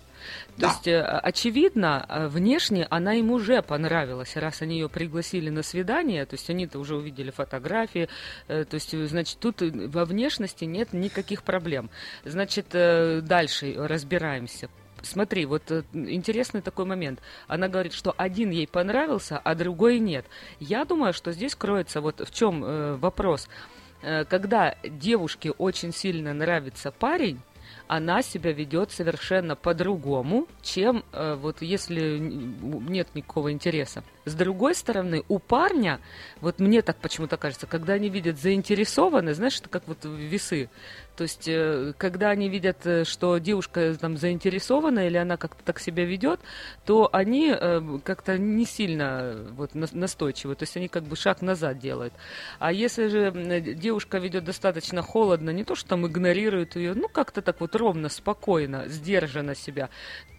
То 0.56 0.62
да. 0.62 0.68
есть, 0.68 0.88
э, 0.88 1.02
очевидно, 1.02 2.06
э, 2.08 2.28
внешне 2.28 2.86
она 2.92 3.16
им 3.16 3.32
уже 3.32 3.64
понравилась, 3.64 4.36
раз 4.36 4.62
они 4.62 4.76
ее 4.76 4.88
пригласили 4.88 5.50
на 5.50 5.64
свидание, 5.64 6.28
то 6.28 6.36
есть 6.36 6.48
они-то 6.52 6.78
уже 6.78 6.96
увидели 6.96 7.32
фотографии, 7.32 8.08
э, 8.48 8.66
то 8.66 8.76
есть, 8.76 8.96
значит, 9.08 9.40
тут 9.40 9.62
во 9.62 10.06
внешности 10.06 10.66
нет 10.66 10.94
никаких 10.94 11.42
проблем. 11.42 11.90
Значит, 12.24 12.68
дальше 12.70 13.74
разбираемся 13.76 14.70
смотри, 15.03 15.45
вот 15.45 15.72
э, 15.72 15.84
интересный 15.94 16.61
такой 16.61 16.86
момент. 16.86 17.19
Она 17.48 17.68
говорит, 17.68 17.94
что 17.94 18.14
один 18.18 18.49
ей 18.52 18.68
понравился, 18.68 19.38
а 19.38 19.56
другой 19.56 19.99
нет. 19.99 20.26
Я 20.60 20.86
думаю, 20.86 21.14
что 21.14 21.32
здесь 21.32 21.56
кроется 21.56 22.02
вот 22.02 22.19
в 22.19 22.34
чем 22.34 22.64
э, 22.64 22.95
вопрос. 22.95 23.48
Э, 24.02 24.26
когда 24.26 24.76
девушке 24.84 25.52
очень 25.52 25.94
сильно 25.94 26.34
нравится 26.34 26.91
парень, 26.91 27.40
она 27.88 28.22
себя 28.22 28.53
ведет 28.53 28.91
совершенно 28.91 29.57
по-другому, 29.57 30.48
чем 30.61 31.03
э, 31.11 31.36
вот 31.36 31.61
если 31.61 32.18
нет 32.19 33.10
никакого 33.14 33.52
интереса. 33.52 34.03
С 34.23 34.34
другой 34.34 34.76
стороны, 34.76 35.23
у 35.28 35.40
парня, 35.40 35.99
вот 36.40 36.60
мне 36.60 36.84
так 36.84 36.98
почему-то 36.98 37.36
кажется, 37.36 37.68
когда 37.68 37.94
они 37.94 38.07
видят 38.10 38.40
заинтересованы, 38.40 39.34
знаешь, 39.34 39.60
это 39.60 39.68
как 39.68 39.88
вот 39.88 40.06
весы. 40.06 40.69
То 41.22 41.26
есть, 41.26 41.48
э, 41.48 41.93
когда 41.99 42.31
они 42.31 42.49
видят, 42.49 42.84
э, 42.84 43.03
что 43.03 43.38
девушка 43.38 43.93
там 43.93 44.18
заинтересована 44.18 45.06
или 45.06 45.18
она 45.18 45.38
как-то 45.38 45.64
так 45.64 45.80
себя 45.80 46.03
ведет, 46.03 46.39
то 46.84 47.11
они 47.14 47.53
э, 47.56 47.99
как-то 48.03 48.39
не 48.39 48.65
сильно 48.65 49.19
э, 49.22 49.48
вот 49.52 49.76
на- 49.76 49.85
настойчивы. 49.91 50.56
То 50.56 50.64
есть 50.64 50.76
они 50.77 50.88
как 50.88 51.03
бы 51.03 51.15
шаг 51.15 51.43
назад 51.43 51.77
делают. 51.77 52.11
А 52.57 52.73
если 52.73 53.07
же 53.07 53.31
девушка 53.76 54.18
ведет 54.18 54.45
достаточно 54.45 55.03
холодно, 55.03 55.52
не 55.52 55.64
то, 55.64 55.76
что 55.76 55.89
там 55.89 56.07
игнорирует 56.07 56.76
ее, 56.76 56.95
ну 56.95 57.07
как-то 57.07 57.43
так 57.43 57.61
вот 57.61 57.76
ровно, 57.76 58.10
спокойно, 58.10 58.88
сдержанно 58.88 59.53
себя, 59.53 59.89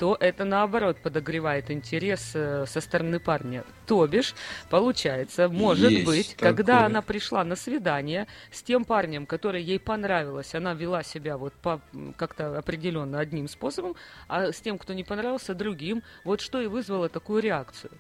то 0.00 0.16
это 0.18 0.44
наоборот 0.44 0.96
подогревает 1.00 1.70
интерес 1.70 2.32
э, 2.34 2.64
со 2.66 2.80
стороны 2.80 3.20
парня. 3.20 3.62
То 3.86 4.04
бишь, 4.08 4.34
получается, 4.68 5.48
может 5.48 5.92
Есть 5.92 6.06
быть, 6.06 6.34
такое. 6.36 6.48
когда 6.50 6.86
она 6.86 7.02
пришла 7.02 7.44
на 7.44 7.54
свидание 7.54 8.26
с 8.50 8.64
тем 8.64 8.84
парнем, 8.84 9.26
который 9.26 9.62
ей 9.62 9.78
понравилось, 9.78 10.56
она 10.56 10.71
вела 10.74 11.02
себя 11.02 11.36
вот 11.36 11.52
по 11.54 11.80
как-то 12.16 12.58
определенно 12.58 13.18
одним 13.18 13.48
способом, 13.48 13.94
а 14.28 14.52
с 14.52 14.60
тем, 14.60 14.78
кто 14.78 14.92
не 14.94 15.04
понравился, 15.04 15.54
другим. 15.54 16.02
Вот 16.24 16.40
что 16.40 16.60
и 16.60 16.66
вызвало 16.66 17.08
такую 17.08 17.42
реакцию. 17.42 17.92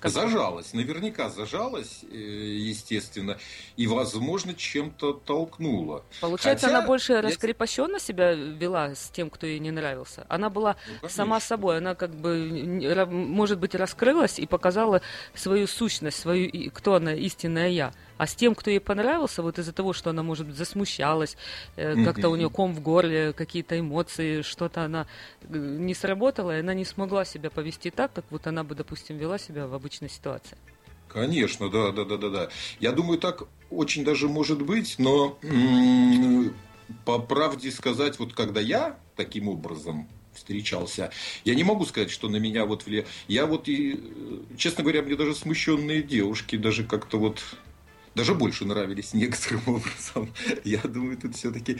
Зажалась, 0.00 0.74
наверняка 0.74 1.28
зажалась, 1.28 2.04
э, 2.04 2.16
естественно, 2.16 3.36
и, 3.76 3.88
возможно, 3.88 4.54
чем-то 4.54 5.14
толкнула. 5.14 6.04
Получается, 6.20 6.66
Хотя 6.66 6.78
она 6.78 6.86
больше 6.86 7.14
я- 7.14 7.20
раскрепощенно 7.22 7.98
себя 7.98 8.32
вела 8.32 8.94
с 8.94 9.10
тем, 9.10 9.28
кто 9.28 9.46
ей 9.48 9.58
не 9.58 9.72
нравился. 9.72 10.24
Она 10.28 10.50
была 10.50 10.76
Ну, 11.02 11.08
сама 11.08 11.40
собой, 11.40 11.78
она 11.78 11.96
как 11.96 12.14
бы, 12.14 13.06
может 13.10 13.58
быть, 13.58 13.74
раскрылась 13.74 14.38
и 14.38 14.46
показала 14.46 15.02
свою 15.34 15.66
сущность, 15.66 16.20
свою, 16.20 16.70
кто 16.70 16.94
она, 16.94 17.14
истинная 17.14 17.68
я. 17.68 17.92
А 18.18 18.26
с 18.26 18.34
тем, 18.34 18.54
кто 18.54 18.70
ей 18.70 18.80
понравился, 18.80 19.42
вот 19.42 19.58
из-за 19.58 19.72
того, 19.72 19.92
что 19.92 20.10
она, 20.10 20.22
может 20.22 20.46
быть, 20.46 20.56
засмущалась, 20.56 21.36
э, 21.76 22.04
как-то 22.04 22.28
у 22.28 22.36
нее 22.36 22.50
ком 22.50 22.74
в 22.74 22.80
горле, 22.80 23.32
какие-то 23.32 23.78
эмоции, 23.78 24.42
что-то 24.42 24.84
она 24.84 25.06
э, 25.42 25.56
не 25.56 25.94
сработала, 25.94 26.56
и 26.56 26.60
она 26.60 26.74
не 26.74 26.84
смогла 26.84 27.24
себя 27.24 27.48
повести 27.48 27.90
так, 27.90 28.12
как 28.12 28.24
вот 28.30 28.46
она 28.46 28.64
бы, 28.64 28.74
допустим, 28.74 29.16
вела 29.16 29.38
себя 29.38 29.66
в 29.66 29.74
обычной 29.74 30.10
ситуации. 30.10 30.58
Конечно, 31.08 31.70
да, 31.70 31.92
да, 31.92 32.04
да, 32.04 32.16
да, 32.18 32.28
да. 32.28 32.48
Я 32.80 32.92
думаю, 32.92 33.18
так 33.18 33.44
очень 33.70 34.04
даже 34.04 34.28
может 34.28 34.60
быть, 34.62 34.96
но 34.98 35.38
по 37.04 37.18
правде 37.18 37.70
сказать, 37.70 38.18
вот 38.18 38.34
когда 38.34 38.60
я 38.60 38.98
таким 39.16 39.48
образом 39.48 40.08
встречался, 40.34 41.10
я 41.44 41.54
не 41.54 41.64
могу 41.64 41.84
сказать, 41.84 42.10
что 42.10 42.28
на 42.28 42.36
меня 42.36 42.64
вот 42.64 42.84
влия... 42.86 43.06
Я 43.26 43.46
вот 43.46 43.68
и, 43.68 43.94
э, 43.94 44.56
честно 44.56 44.82
говоря, 44.82 45.02
мне 45.02 45.16
даже 45.16 45.34
смущенные 45.34 46.02
девушки 46.02 46.56
даже 46.56 46.84
как-то 46.84 47.18
вот 47.18 47.42
даже 48.18 48.34
больше 48.34 48.64
нравились 48.64 49.14
некоторым 49.14 49.62
образом. 49.66 50.28
Я 50.64 50.80
думаю, 50.80 51.16
тут 51.16 51.36
все-таки 51.36 51.78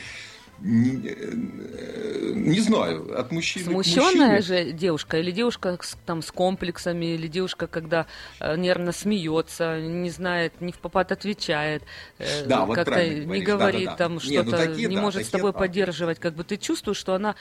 не, 0.60 1.08
э, 1.08 2.32
не 2.34 2.60
знаю, 2.60 3.18
от 3.18 3.30
мужчины 3.32 3.64
к 3.66 3.68
Смущенная 3.70 4.36
мужчине. 4.36 4.64
же 4.66 4.72
девушка 4.72 5.18
или 5.18 5.30
девушка 5.30 5.78
с, 5.80 5.96
там 6.04 6.22
с 6.22 6.30
комплексами, 6.32 7.06
или 7.14 7.26
девушка, 7.28 7.66
когда 7.66 8.06
э, 8.40 8.56
нервно 8.56 8.92
смеется, 8.92 9.80
не 9.80 10.10
знает, 10.10 10.60
не 10.60 10.72
в 10.72 10.78
попад 10.78 11.12
отвечает, 11.12 11.82
э, 12.18 12.46
Да, 12.46 12.64
вот 12.64 12.74
как-то 12.74 13.06
не 13.06 13.24
говоришь, 13.40 13.44
говорит 13.46 13.84
да-да-да. 13.86 13.96
там 13.96 14.12
Не, 14.14 14.20
что-то, 14.20 14.50
ну 14.50 14.56
такие 14.56 14.88
не 14.88 14.96
да, 14.96 15.02
может 15.02 15.22
с 15.22 15.26
такие 15.26 15.38
тобой 15.38 15.52
да. 15.52 15.58
поддерживать, 15.58 16.18
как 16.18 16.34
бы 16.34 16.44
ты 16.44 16.56
чувствуешь, 16.56 16.96
что 16.98 17.14
она 17.14 17.36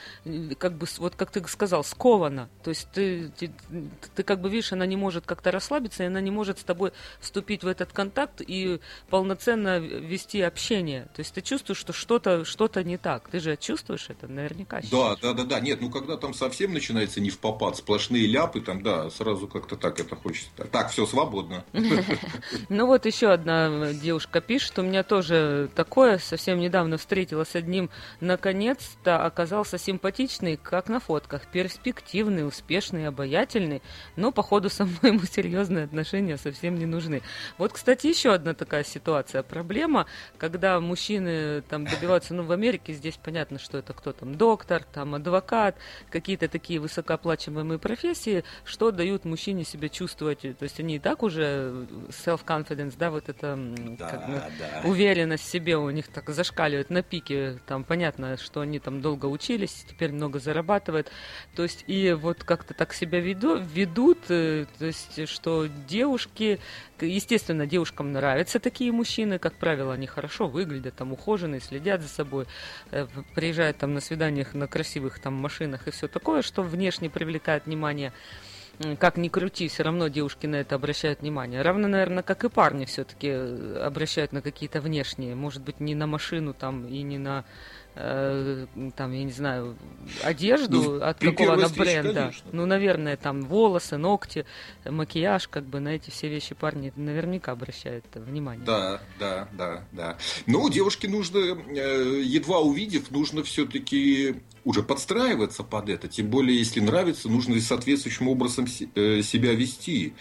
как 0.58 0.74
бы, 0.74 0.86
с- 0.86 0.98
вот 0.98 1.14
как 1.16 1.30
ты 1.30 1.46
сказал, 1.48 1.82
скована. 1.84 2.48
То 2.62 2.70
есть 2.70 2.88
ты, 2.92 3.30
ты, 3.36 3.50
ты 4.14 4.22
как 4.22 4.40
бы 4.40 4.48
видишь, 4.48 4.72
она 4.72 4.86
не 4.86 4.96
может 4.96 5.26
как-то 5.26 5.50
расслабиться, 5.50 6.04
и 6.04 6.06
она 6.06 6.20
не 6.20 6.30
может 6.30 6.58
с 6.60 6.64
тобой 6.64 6.92
вступить 7.20 7.64
в 7.64 7.66
этот 7.68 7.92
контакт 7.92 8.40
и 8.46 8.80
полноценно 9.10 9.78
вести 9.78 10.40
общение. 10.40 11.08
То 11.16 11.20
есть 11.20 11.34
ты 11.34 11.40
чувствуешь, 11.40 11.78
что 11.78 11.92
что-то 11.92 12.44
что 12.44 12.68
не 12.82 12.96
так. 12.96 13.07
Ты 13.30 13.40
же 13.40 13.56
чувствуешь 13.56 14.06
это 14.08 14.28
наверняка. 14.28 14.80
Да, 14.90 15.16
да, 15.16 15.32
да, 15.32 15.44
да. 15.44 15.60
Нет, 15.60 15.80
ну 15.80 15.90
когда 15.90 16.16
там 16.16 16.34
совсем 16.34 16.72
начинается 16.72 17.20
не 17.20 17.30
в 17.30 17.38
попад, 17.38 17.76
сплошные 17.76 18.26
ляпы, 18.26 18.60
там, 18.60 18.82
да, 18.82 19.10
сразу 19.10 19.48
как-то 19.48 19.76
так 19.76 19.98
это 20.00 20.16
хочется. 20.16 20.50
Так, 20.70 20.90
все, 20.90 21.06
свободно. 21.06 21.64
Ну 22.68 22.86
вот 22.86 23.06
еще 23.06 23.32
одна 23.32 23.92
девушка 23.92 24.40
пишет, 24.40 24.78
у 24.78 24.82
меня 24.82 25.02
тоже 25.02 25.70
такое, 25.74 26.18
совсем 26.18 26.58
недавно 26.58 26.98
встретилась 26.98 27.48
с 27.48 27.54
одним, 27.54 27.90
наконец-то 28.20 29.24
оказался 29.24 29.78
симпатичный, 29.78 30.56
как 30.56 30.88
на 30.88 31.00
фотках, 31.00 31.46
перспективный, 31.50 32.46
успешный, 32.46 33.06
обаятельный, 33.06 33.82
но 34.16 34.32
походу 34.32 34.70
со 34.70 34.84
мной 34.84 34.98
ему 35.02 35.22
серьезные 35.22 35.84
отношения 35.84 36.36
совсем 36.36 36.78
не 36.78 36.86
нужны. 36.86 37.22
Вот, 37.56 37.72
кстати, 37.72 38.06
еще 38.06 38.32
одна 38.32 38.54
такая 38.54 38.84
ситуация, 38.84 39.42
проблема, 39.42 40.06
когда 40.36 40.80
мужчины 40.80 41.62
там 41.62 41.86
добиваются, 41.86 42.34
ну 42.34 42.42
в 42.42 42.52
Америке 42.52 42.92
здесь 42.98 43.18
понятно, 43.22 43.58
что 43.58 43.78
это 43.78 43.92
кто 43.94 44.12
там, 44.12 44.34
доктор, 44.34 44.82
там 44.84 45.14
адвокат, 45.14 45.76
какие-то 46.10 46.48
такие 46.48 46.80
высокооплачиваемые 46.80 47.78
профессии, 47.78 48.44
что 48.64 48.90
дают 48.90 49.24
мужчине 49.24 49.64
себя 49.64 49.88
чувствовать, 49.88 50.40
то 50.40 50.62
есть 50.62 50.78
они 50.80 50.96
и 50.96 50.98
так 50.98 51.22
уже 51.22 51.86
self-confidence, 52.08 52.94
да, 52.98 53.10
вот 53.10 53.28
это 53.28 53.48
м, 53.48 53.96
как, 53.96 54.28
ну, 54.28 54.40
да. 54.58 54.88
уверенность 54.88 55.44
в 55.44 55.50
себе 55.50 55.76
у 55.76 55.90
них 55.90 56.08
так 56.08 56.28
зашкаливает 56.30 56.90
на 56.90 57.02
пике, 57.02 57.58
там 57.66 57.84
понятно, 57.84 58.36
что 58.36 58.60
они 58.60 58.78
там 58.78 59.00
долго 59.00 59.26
учились, 59.26 59.84
теперь 59.88 60.12
много 60.12 60.38
зарабатывают, 60.38 61.10
то 61.54 61.62
есть 61.62 61.84
и 61.86 62.12
вот 62.12 62.44
как-то 62.44 62.74
так 62.74 62.92
себя 62.92 63.20
веду, 63.20 63.56
ведут, 63.56 64.18
э, 64.28 64.66
то 64.78 64.86
есть 64.86 65.28
что 65.28 65.66
девушки, 65.66 66.60
естественно, 67.00 67.66
девушкам 67.66 68.12
нравятся 68.12 68.58
такие 68.60 68.92
мужчины, 68.92 69.38
как 69.38 69.54
правило, 69.54 69.94
они 69.94 70.06
хорошо 70.06 70.48
выглядят, 70.48 70.94
там 70.96 71.12
ухоженные, 71.12 71.60
следят 71.60 72.02
за 72.02 72.08
собой, 72.08 72.46
э, 72.90 73.06
приезжают 73.34 73.78
там 73.78 73.94
на 73.94 74.00
свиданиях 74.00 74.54
на 74.54 74.66
красивых 74.66 75.18
там 75.18 75.34
машинах 75.34 75.88
и 75.88 75.90
все 75.90 76.08
такое, 76.08 76.42
что 76.42 76.62
внешне 76.62 77.10
привлекает 77.10 77.66
внимание. 77.66 78.12
Как 79.00 79.16
ни 79.16 79.28
крути, 79.28 79.66
все 79.66 79.82
равно 79.82 80.06
девушки 80.06 80.46
на 80.46 80.56
это 80.56 80.76
обращают 80.76 81.20
внимание. 81.20 81.62
Равно, 81.62 81.88
наверное, 81.88 82.22
как 82.22 82.44
и 82.44 82.48
парни 82.48 82.84
все-таки 82.84 83.28
обращают 83.28 84.32
на 84.32 84.40
какие-то 84.40 84.80
внешние. 84.80 85.34
Может 85.34 85.62
быть, 85.62 85.80
не 85.80 85.96
на 85.96 86.06
машину 86.06 86.54
там 86.54 86.86
и 86.86 87.02
не 87.02 87.18
на 87.18 87.44
э, 88.00 88.66
там, 88.96 89.12
я 89.12 89.24
не 89.24 89.32
знаю, 89.32 89.76
одежду 90.22 90.82
Ну, 90.82 91.02
от 91.02 91.18
при 91.18 91.30
какого 91.30 91.48
первой 91.48 91.58
она 91.58 91.66
встрече, 91.68 92.02
бренда. 92.02 92.20
конечно. 92.20 92.48
Ну, 92.52 92.66
наверное, 92.66 93.16
там 93.16 93.42
волосы, 93.42 93.96
ногти, 93.96 94.46
макияж, 94.84 95.48
как 95.48 95.64
бы 95.64 95.80
на 95.80 95.88
эти 95.88 96.10
все 96.10 96.28
вещи 96.28 96.54
парни 96.54 96.92
наверняка 96.96 97.52
обращают 97.52 98.04
внимание. 98.14 98.64
Да, 98.64 99.00
да, 99.18 99.48
да, 99.52 99.84
да. 99.92 100.18
Ну, 100.46 100.68
девушке 100.70 101.08
нужно, 101.08 101.38
э, 101.38 102.22
едва 102.24 102.60
увидев, 102.60 103.10
нужно 103.10 103.42
все-таки 103.42 104.36
уже 104.64 104.82
подстраиваться 104.82 105.64
под 105.64 105.88
это. 105.88 106.08
Тем 106.08 106.28
более, 106.28 106.56
если 106.58 106.80
нравится, 106.80 107.28
нужно 107.28 107.54
и 107.54 107.60
соответствующим 107.60 108.28
образом 108.28 108.66
э, 108.94 109.22
себя 109.22 109.54
вести. 109.54 110.14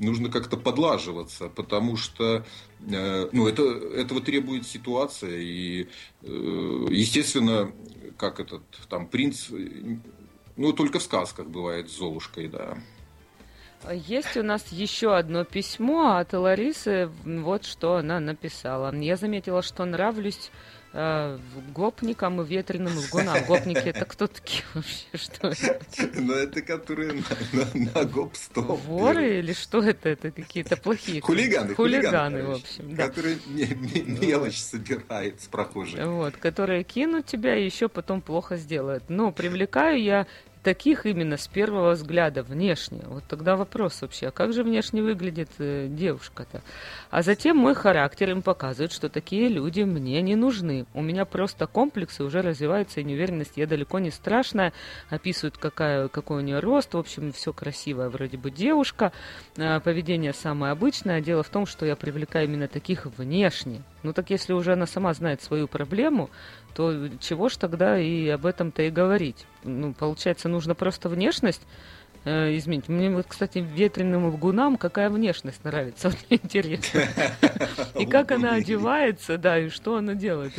Нужно 0.00 0.30
как-то 0.30 0.56
подлаживаться, 0.56 1.48
потому 1.48 1.96
что 1.96 2.44
э, 2.80 3.28
ну, 3.32 3.46
это, 3.46 3.62
этого 3.62 4.20
требует 4.20 4.66
ситуация. 4.66 5.38
И, 5.38 5.88
э, 6.22 6.86
естественно, 6.90 7.70
как 8.16 8.40
этот 8.40 8.62
там 8.88 9.06
принц, 9.06 9.48
ну, 10.56 10.72
только 10.72 10.98
в 10.98 11.02
сказках 11.02 11.46
бывает 11.46 11.90
с 11.90 11.98
Золушкой, 11.98 12.48
да. 12.48 12.78
Есть 13.92 14.36
у 14.36 14.42
нас 14.42 14.66
еще 14.72 15.16
одно 15.16 15.44
письмо 15.44 16.16
от 16.16 16.32
Ларисы. 16.34 17.10
Вот 17.24 17.64
что 17.64 17.96
она 17.96 18.20
написала. 18.20 18.94
Я 18.94 19.16
заметила, 19.16 19.62
что 19.62 19.84
нравлюсь 19.86 20.50
э, 20.92 21.38
гопникам 21.74 22.40
и 22.42 22.46
ветреным 22.46 22.96
лгунам. 22.96 23.44
Гопники 23.46 23.88
это 23.88 24.04
кто 24.04 24.26
такие 24.26 24.62
вообще? 24.74 25.06
Что 25.14 25.48
это? 25.48 25.80
Ну, 26.14 26.32
это 26.32 26.62
которые 26.62 27.12
на, 27.12 27.22
на, 27.52 27.90
на 27.94 28.04
гоп-стоп. 28.04 28.80
Воры 28.86 29.38
или 29.38 29.52
что 29.52 29.82
это? 29.82 30.08
Это 30.08 30.30
какие-то 30.30 30.76
плохие 30.76 31.20
Хулиганы, 31.20 31.74
хулиганы, 31.74 32.42
в 32.44 32.50
общем. 32.52 32.94
Да. 32.94 33.08
Которые 33.08 33.38
ме- 33.46 33.66
ме- 33.74 34.02
мелочь 34.02 34.58
собирает 34.60 35.40
с 35.40 35.46
прохожих. 35.46 36.04
Вот, 36.04 36.36
которые 36.36 36.84
кинут 36.84 37.26
тебя 37.26 37.56
и 37.56 37.64
еще 37.64 37.88
потом 37.88 38.20
плохо 38.20 38.56
сделают. 38.56 39.04
Но 39.08 39.32
привлекаю 39.32 40.02
я 40.02 40.26
таких 40.62 41.06
именно 41.06 41.36
с 41.36 41.48
первого 41.48 41.92
взгляда 41.92 42.42
внешне. 42.42 43.02
Вот 43.06 43.24
тогда 43.28 43.56
вопрос 43.56 44.02
вообще, 44.02 44.28
а 44.28 44.30
как 44.30 44.52
же 44.52 44.62
внешне 44.62 45.02
выглядит 45.02 45.50
э, 45.58 45.88
девушка-то? 45.88 46.62
А 47.10 47.22
затем 47.22 47.56
мой 47.56 47.74
характер 47.74 48.30
им 48.30 48.42
показывает, 48.42 48.92
что 48.92 49.08
такие 49.08 49.48
люди 49.48 49.82
мне 49.82 50.20
не 50.22 50.36
нужны. 50.36 50.86
У 50.94 51.02
меня 51.02 51.24
просто 51.24 51.66
комплексы, 51.66 52.22
уже 52.24 52.42
развивается 52.42 53.00
и 53.00 53.04
неуверенность. 53.04 53.56
Я 53.56 53.66
далеко 53.66 53.98
не 53.98 54.10
страшная. 54.10 54.72
Описывают, 55.08 55.56
какая, 55.58 56.08
какой 56.08 56.38
у 56.38 56.40
нее 56.40 56.60
рост. 56.60 56.94
В 56.94 56.98
общем, 56.98 57.32
все 57.32 57.52
красивая 57.52 58.08
вроде 58.08 58.36
бы 58.36 58.50
девушка. 58.50 59.12
А, 59.58 59.80
Поведение 59.80 60.32
самое 60.32 60.72
обычное. 60.72 61.20
Дело 61.20 61.42
в 61.42 61.48
том, 61.48 61.66
что 61.66 61.86
я 61.86 61.96
привлекаю 61.96 62.46
именно 62.46 62.68
таких 62.68 63.06
внешне. 63.06 63.82
Ну 64.02 64.12
так 64.12 64.30
если 64.30 64.52
уже 64.52 64.72
она 64.72 64.86
сама 64.86 65.12
знает 65.12 65.42
свою 65.42 65.68
проблему, 65.68 66.30
то 66.74 67.08
чего 67.20 67.48
ж 67.48 67.56
тогда 67.56 67.98
и 67.98 68.28
об 68.28 68.46
этом-то 68.46 68.82
и 68.82 68.90
говорить? 68.90 69.46
Ну, 69.64 69.92
получается, 69.92 70.48
нужно 70.48 70.74
просто 70.74 71.08
внешность 71.08 71.62
Э, 72.24 72.54
извините, 72.54 72.92
мне 72.92 73.10
вот, 73.10 73.26
кстати, 73.26 73.58
ветреным 73.58 74.26
лгунам 74.26 74.76
какая 74.76 75.08
внешность 75.08 75.64
нравится, 75.64 76.08
вот 76.10 76.18
мне 76.28 76.38
интересно. 76.42 77.08
И 77.98 78.04
как 78.04 78.30
она 78.32 78.54
одевается, 78.54 79.38
да, 79.38 79.58
и 79.58 79.70
что 79.70 79.96
она 79.96 80.14
делает. 80.14 80.52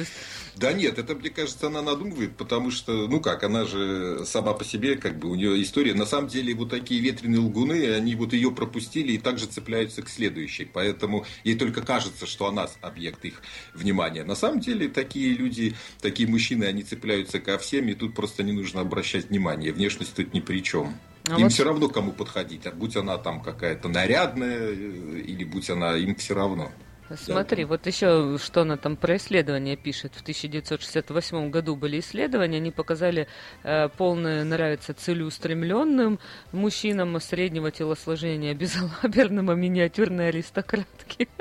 Да 0.56 0.74
нет, 0.74 0.98
это, 0.98 1.16
мне 1.16 1.30
кажется, 1.30 1.68
она 1.68 1.82
надумывает, 1.82 2.36
потому 2.36 2.72
что, 2.72 3.08
ну 3.08 3.22
как, 3.22 3.44
она 3.44 3.66
же 3.66 4.26
сама 4.26 4.54
по 4.54 4.64
себе, 4.64 4.96
как 4.96 5.20
бы, 5.20 5.30
у 5.30 5.36
нее 5.36 5.62
история. 5.62 5.94
На 5.94 6.06
самом 6.06 6.28
деле, 6.28 6.56
вот 6.56 6.70
такие 6.70 7.00
ветреные 7.00 7.40
лгуны, 7.40 7.94
они 7.94 8.16
вот 8.16 8.34
ее 8.34 8.52
пропустили 8.52 9.14
и 9.14 9.18
также 9.18 9.46
цепляются 9.46 10.02
к 10.02 10.10
следующей. 10.10 10.66
Поэтому 10.66 11.26
ей 11.44 11.56
только 11.56 11.82
кажется, 11.82 12.26
что 12.26 12.48
она 12.48 12.68
объект 12.82 13.24
их 13.24 13.42
внимания. 13.74 14.24
На 14.24 14.36
самом 14.36 14.60
деле, 14.60 14.88
такие 14.88 15.34
люди, 15.34 15.76
такие 16.02 16.28
мужчины, 16.28 16.66
они 16.66 16.84
цепляются 16.84 17.40
ко 17.40 17.58
всем, 17.58 17.88
и 17.88 17.94
тут 17.94 18.16
просто 18.16 18.44
не 18.44 18.52
нужно 18.52 18.82
обращать 18.82 19.30
внимание. 19.30 19.72
Внешность 19.72 20.16
тут 20.16 20.34
ни 20.34 20.40
при 20.40 20.62
чем. 20.64 20.96
А 21.30 21.36
им 21.36 21.44
вот- 21.44 21.52
все 21.52 21.64
равно 21.64 21.88
кому 21.88 22.12
подходить, 22.12 22.66
а 22.66 22.72
будь 22.72 22.96
она 22.96 23.18
там 23.18 23.42
какая-то 23.42 23.90
нарядная, 23.90 24.58
э, 24.58 24.74
или 24.74 25.44
будь 25.44 25.70
она, 25.70 25.96
им 25.96 26.16
все 26.16 26.34
равно. 26.34 26.72
Смотри, 27.18 27.66
вот 27.66 27.88
еще 27.88 28.38
что 28.38 28.62
она 28.62 28.78
там 28.78 28.96
про 28.96 29.18
исследования 29.18 29.76
пишет. 29.76 30.14
В 30.16 30.22
1968 30.22 31.50
году 31.50 31.76
были 31.76 32.00
исследования, 32.00 32.58
они 32.58 32.72
показали 32.72 33.28
э, 33.64 33.90
полное 33.90 34.44
нравится 34.44 34.94
целеустремленным 34.94 36.20
мужчинам 36.52 37.20
среднего 37.20 37.72
телосложения, 37.72 38.54
безалаберным, 38.62 39.50
а 39.50 39.56
миниатюрной 39.56 40.30
аристократки. 40.30 41.28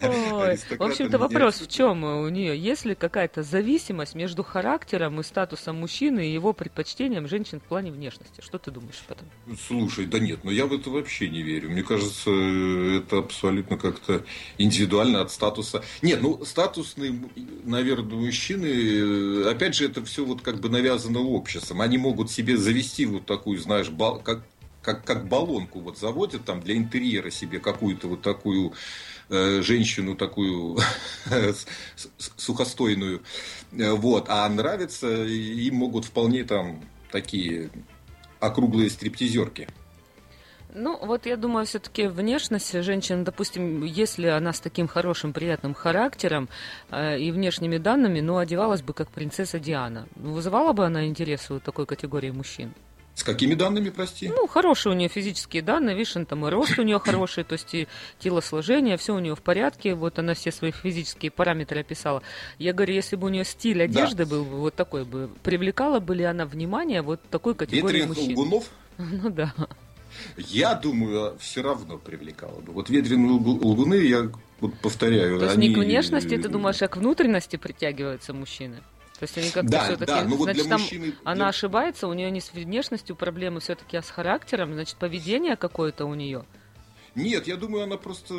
Ой, 0.00 0.56
В 0.56 0.82
общем-то, 0.82 1.18
вопрос 1.18 1.60
в 1.60 1.68
чем 1.68 2.04
у 2.04 2.28
нее? 2.28 2.56
Есть 2.58 2.84
ли 2.84 2.94
какая-то 2.94 3.42
зависимость 3.42 4.14
между 4.14 4.42
характером 4.42 5.20
и 5.20 5.22
статусом 5.22 5.76
мужчины 5.76 6.28
и 6.28 6.32
его 6.32 6.52
предпочтением 6.52 7.28
женщин 7.28 7.60
в 7.60 7.64
плане 7.64 7.92
внешности? 7.92 8.40
Что 8.40 8.58
ты 8.58 8.70
думаешь 8.70 9.02
об 9.06 9.16
этом? 9.16 9.28
Слушай, 9.66 10.06
да 10.06 10.18
нет, 10.18 10.44
но 10.44 10.50
я 10.50 10.66
в 10.66 10.72
это 10.72 10.90
вообще 10.90 11.28
не 11.28 11.42
верю. 11.42 11.70
Мне 11.70 11.82
кажется, 11.82 12.30
это 12.30 13.18
абсолютно 13.28 13.76
как-то 13.76 14.24
индивидуально 14.58 15.20
от 15.20 15.30
статуса. 15.30 15.84
Нет, 16.02 16.20
ну 16.22 16.44
статусные, 16.44 17.18
наверное, 17.64 18.16
мужчины, 18.16 18.66
э, 18.66 19.50
опять 19.50 19.74
же, 19.74 19.86
это 19.86 20.04
все 20.04 20.24
вот 20.24 20.42
как 20.42 20.60
бы 20.60 20.68
навязано 20.68 21.20
обществом. 21.20 21.80
Они 21.80 21.98
могут 21.98 22.30
себе 22.30 22.56
завести 22.56 23.06
вот 23.06 23.26
такую, 23.26 23.58
знаешь, 23.58 23.90
бал- 23.90 24.20
как 24.20 24.42
как, 24.80 25.04
как 25.04 25.28
баллонку 25.28 25.80
вот 25.80 25.98
заводят 25.98 26.44
там 26.46 26.62
для 26.62 26.74
интерьера 26.74 27.30
себе 27.30 27.58
какую-то 27.58 28.08
вот 28.08 28.22
такую 28.22 28.72
э, 29.28 29.60
женщину 29.60 30.14
такую 30.14 30.78
сухостойную, 32.36 33.20
Э, 33.72 33.92
вот, 33.92 34.26
а 34.28 34.48
нравится 34.48 35.24
им 35.24 35.76
могут 35.76 36.04
вполне 36.06 36.44
там 36.44 36.80
такие 37.10 37.70
округлые 38.40 38.90
стриптизерки. 38.90 39.68
Ну, 40.74 40.98
вот 41.00 41.26
я 41.26 41.36
думаю, 41.36 41.64
все-таки 41.64 42.06
внешность 42.06 42.72
женщины, 42.82 43.24
допустим, 43.24 43.84
если 43.84 44.26
она 44.26 44.52
с 44.52 44.60
таким 44.60 44.86
хорошим, 44.86 45.32
приятным 45.32 45.74
характером 45.74 46.48
э, 46.90 47.18
и 47.18 47.30
внешними 47.32 47.78
данными, 47.78 48.20
ну, 48.20 48.36
одевалась 48.36 48.82
бы 48.82 48.92
как 48.92 49.10
принцесса 49.10 49.58
Диана. 49.58 50.06
Вызывала 50.16 50.72
бы 50.72 50.84
она 50.84 51.06
интерес 51.06 51.50
у 51.50 51.58
такой 51.58 51.86
категории 51.86 52.30
мужчин? 52.30 52.74
С 53.18 53.24
какими 53.24 53.54
данными, 53.54 53.90
прости? 53.90 54.28
Ну, 54.28 54.46
хорошие 54.46 54.92
у 54.92 54.96
нее 54.96 55.08
физические 55.08 55.60
данные, 55.60 55.96
видишь, 55.96 56.14
там 56.28 56.46
и 56.46 56.50
рост 56.50 56.78
у 56.78 56.82
нее 56.82 57.00
хороший, 57.00 57.42
то 57.42 57.54
есть 57.54 57.74
и 57.74 57.88
телосложение, 58.20 58.96
все 58.96 59.12
у 59.12 59.18
нее 59.18 59.34
в 59.34 59.42
порядке, 59.42 59.94
вот 59.94 60.20
она 60.20 60.34
все 60.34 60.52
свои 60.52 60.70
физические 60.70 61.32
параметры 61.32 61.80
описала. 61.80 62.22
Я 62.58 62.72
говорю, 62.72 62.94
если 62.94 63.16
бы 63.16 63.26
у 63.26 63.30
нее 63.30 63.44
стиль 63.44 63.82
одежды 63.82 64.24
был 64.24 64.44
бы 64.44 64.58
вот 64.58 64.76
такой 64.76 65.04
бы, 65.04 65.30
привлекала 65.42 65.98
бы 65.98 66.14
ли 66.14 66.22
она 66.22 66.46
внимание 66.46 67.02
вот 67.02 67.20
такой 67.28 67.56
категории 67.56 68.02
Ветреных 68.02 68.18
мужчин? 68.18 68.38
лгунов? 68.38 68.64
Ну 68.98 69.30
да. 69.30 69.52
Я 70.38 70.74
думаю, 70.74 71.36
все 71.40 71.62
равно 71.62 71.98
привлекало 71.98 72.60
бы. 72.60 72.72
Вот 72.72 72.88
ветреные 72.90 73.32
лгу- 73.38 73.60
лгуны, 73.64 73.94
я 73.94 74.30
вот 74.60 74.74
повторяю, 74.80 75.38
То 75.38 75.44
есть 75.46 75.56
они... 75.56 75.68
не 75.68 75.74
к 75.74 75.78
внешности, 75.78 76.36
ты 76.36 76.48
думаешь, 76.48 76.80
а 76.82 76.88
к 76.88 76.96
внутренности 76.96 77.56
притягиваются 77.56 78.32
мужчины? 78.32 78.76
То 79.18 79.24
есть 79.24 79.36
они 79.36 79.50
как-то 79.50 79.70
Да, 79.70 79.84
все-таки, 79.84 80.06
да, 80.12 80.24
ну 80.24 80.36
вот 80.36 80.44
для 80.52 80.62
значит, 80.62 80.68
там 80.70 80.80
мужчины- 80.80 81.14
она 81.24 81.34
для- 81.34 81.48
ошибается, 81.48 82.06
у 82.06 82.12
нее 82.12 82.30
не 82.30 82.40
с 82.40 82.52
внешностью 82.52 83.16
проблемы 83.16 83.58
все-таки, 83.58 83.96
а 83.96 84.02
с 84.02 84.10
характером, 84.10 84.74
значит, 84.74 84.96
поведение 84.96 85.56
какое-то 85.56 86.04
у 86.04 86.14
нее. 86.14 86.44
Нет, 87.16 87.48
я 87.48 87.56
думаю, 87.56 87.82
она 87.84 87.96
просто 87.96 88.34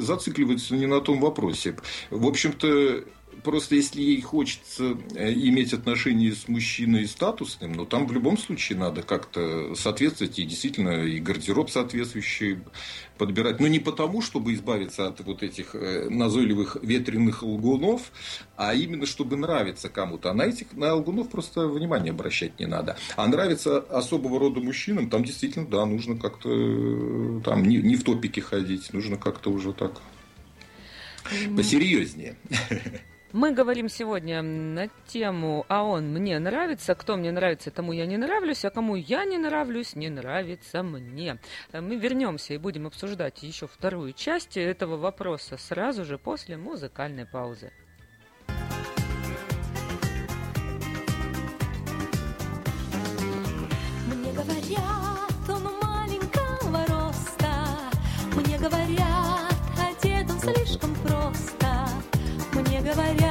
зацикливается 0.00 0.74
не 0.76 0.86
на 0.86 1.00
том 1.00 1.18
вопросе. 1.20 1.76
В 2.10 2.26
общем-то, 2.28 3.02
просто 3.42 3.74
если 3.74 4.00
ей 4.00 4.20
хочется 4.20 4.96
э, 5.14 5.32
иметь 5.32 5.72
отношения 5.72 6.32
с 6.32 6.48
мужчиной 6.48 7.06
статусным, 7.06 7.72
ну 7.72 7.86
там 7.86 8.06
в 8.06 8.12
любом 8.12 8.38
случае 8.38 8.78
надо 8.78 9.02
как-то 9.02 9.74
соответствовать 9.74 10.38
и 10.38 10.44
действительно 10.44 11.04
и 11.04 11.18
гардероб 11.18 11.70
соответствующий 11.70 12.58
подбирать. 13.18 13.60
Но 13.60 13.66
не 13.66 13.78
потому, 13.78 14.22
чтобы 14.22 14.54
избавиться 14.54 15.06
от 15.06 15.20
вот 15.20 15.42
этих 15.42 15.74
э, 15.74 16.08
назойливых 16.08 16.76
ветреных 16.82 17.42
лгунов, 17.42 18.12
а 18.56 18.74
именно 18.74 19.06
чтобы 19.06 19.36
нравиться 19.36 19.88
кому-то. 19.88 20.30
А 20.30 20.34
на 20.34 20.42
этих 20.42 20.72
на 20.72 20.94
лгунов 20.94 21.30
просто 21.30 21.66
внимание 21.66 22.10
обращать 22.10 22.58
не 22.58 22.66
надо. 22.66 22.96
А 23.16 23.26
нравится 23.26 23.78
особого 23.78 24.38
рода 24.38 24.60
мужчинам, 24.60 25.10
там 25.10 25.24
действительно, 25.24 25.66
да, 25.66 25.84
нужно 25.86 26.16
как-то 26.16 26.48
э, 26.50 27.40
там 27.44 27.62
не, 27.64 27.78
не 27.78 27.96
в 27.96 28.04
топике 28.04 28.40
ходить, 28.40 28.92
нужно 28.92 29.16
как-то 29.16 29.50
уже 29.50 29.72
так 29.72 30.00
посерьезнее. 31.56 32.36
Мы 33.32 33.52
говорим 33.52 33.88
сегодня 33.88 34.40
на 34.40 34.88
тему 35.08 35.66
«А 35.68 35.82
он 35.82 36.12
мне 36.12 36.38
нравится», 36.38 36.94
«Кто 36.94 37.16
мне 37.16 37.32
нравится, 37.32 37.70
тому 37.70 37.92
я 37.92 38.06
не 38.06 38.16
нравлюсь», 38.16 38.64
а 38.64 38.70
кому 38.70 38.94
я 38.94 39.24
не 39.24 39.36
нравлюсь, 39.36 39.96
не 39.96 40.08
нравится 40.08 40.82
мне. 40.82 41.38
Э, 41.72 41.80
Мы 41.80 41.96
вернемся 41.96 42.54
и 42.54 42.58
будем 42.58 42.86
обсуждать 42.86 43.42
еще 43.42 43.66
вторую 43.66 44.12
часть 44.12 44.56
этого 44.56 44.96
вопроса 44.96 45.56
сразу 45.58 46.04
же 46.04 46.18
после 46.18 46.56
музыкальной 46.56 47.26
паузы. 47.26 47.72
Мне 54.06 54.32
говорят, 54.32 55.05
говорят, 62.86 63.25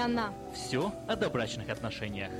она». 0.00 0.32
Все 0.54 0.92
о 1.06 1.16
добрачных 1.16 1.68
отношениях. 1.70 2.30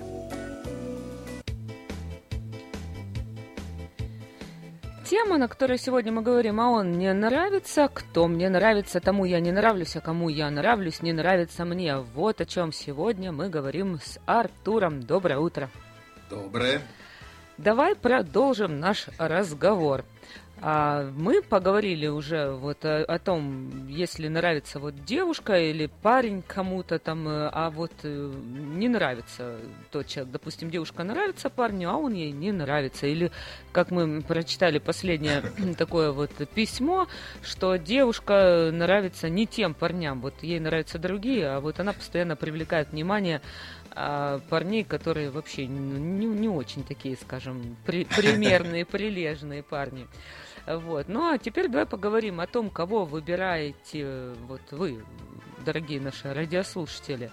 Тема, 5.10 5.38
на 5.38 5.48
которой 5.48 5.76
сегодня 5.76 6.12
мы 6.12 6.22
говорим, 6.22 6.60
а 6.60 6.68
он 6.68 6.90
мне 6.90 7.12
нравится, 7.12 7.90
кто 7.92 8.28
мне 8.28 8.48
нравится, 8.48 9.00
тому 9.00 9.24
я 9.24 9.40
не 9.40 9.50
нравлюсь, 9.50 9.96
а 9.96 10.00
кому 10.00 10.28
я 10.28 10.48
нравлюсь, 10.50 11.02
не 11.02 11.12
нравится 11.12 11.64
мне. 11.64 11.96
Вот 11.96 12.40
о 12.40 12.46
чем 12.46 12.72
сегодня 12.72 13.32
мы 13.32 13.48
говорим 13.48 13.98
с 13.98 14.20
Артуром. 14.24 15.02
Доброе 15.02 15.38
утро. 15.38 15.68
Доброе. 16.30 16.80
Давай 17.58 17.96
продолжим 17.96 18.78
наш 18.78 19.08
разговор. 19.18 20.04
А 20.62 21.10
мы 21.16 21.40
поговорили 21.40 22.06
уже 22.06 22.50
вот 22.50 22.84
о, 22.84 23.02
о 23.04 23.18
том, 23.18 23.86
если 23.88 24.28
нравится 24.28 24.78
вот 24.78 25.04
девушка 25.06 25.58
или 25.58 25.86
парень 26.02 26.42
кому-то 26.46 26.98
там, 26.98 27.26
э, 27.26 27.48
а 27.50 27.70
вот 27.70 27.92
э, 28.02 28.32
не 28.44 28.90
нравится 28.90 29.56
тот 29.90 30.06
человек. 30.06 30.32
Допустим, 30.32 30.70
девушка 30.70 31.02
нравится 31.02 31.48
парню, 31.48 31.88
а 31.88 31.96
он 31.96 32.12
ей 32.12 32.32
не 32.32 32.52
нравится. 32.52 33.06
Или, 33.06 33.32
как 33.72 33.90
мы 33.90 34.20
прочитали 34.20 34.78
последнее 34.78 35.42
такое 35.78 36.12
вот 36.12 36.30
письмо, 36.54 37.08
что 37.42 37.76
девушка 37.76 38.70
нравится 38.70 39.30
не 39.30 39.46
тем 39.46 39.72
парням, 39.72 40.20
вот 40.20 40.42
ей 40.42 40.60
нравятся 40.60 40.98
другие, 40.98 41.48
а 41.48 41.60
вот 41.60 41.80
она 41.80 41.94
постоянно 41.94 42.36
привлекает 42.36 42.90
внимание 42.90 43.40
а 43.92 44.40
парней, 44.48 44.84
которые 44.84 45.30
вообще 45.30 45.66
не, 45.66 46.26
не 46.26 46.48
очень 46.48 46.84
такие, 46.84 47.16
скажем, 47.16 47.76
при, 47.84 48.04
примерные, 48.04 48.84
прилежные 48.86 49.62
парни. 49.62 50.06
Вот. 50.76 51.08
Ну 51.08 51.28
а 51.28 51.38
теперь 51.38 51.68
давай 51.68 51.86
поговорим 51.86 52.40
о 52.40 52.46
том, 52.46 52.70
кого 52.70 53.04
выбираете 53.04 54.34
вот 54.46 54.62
вы, 54.70 55.04
дорогие 55.64 56.00
наши 56.00 56.32
радиослушатели. 56.32 57.30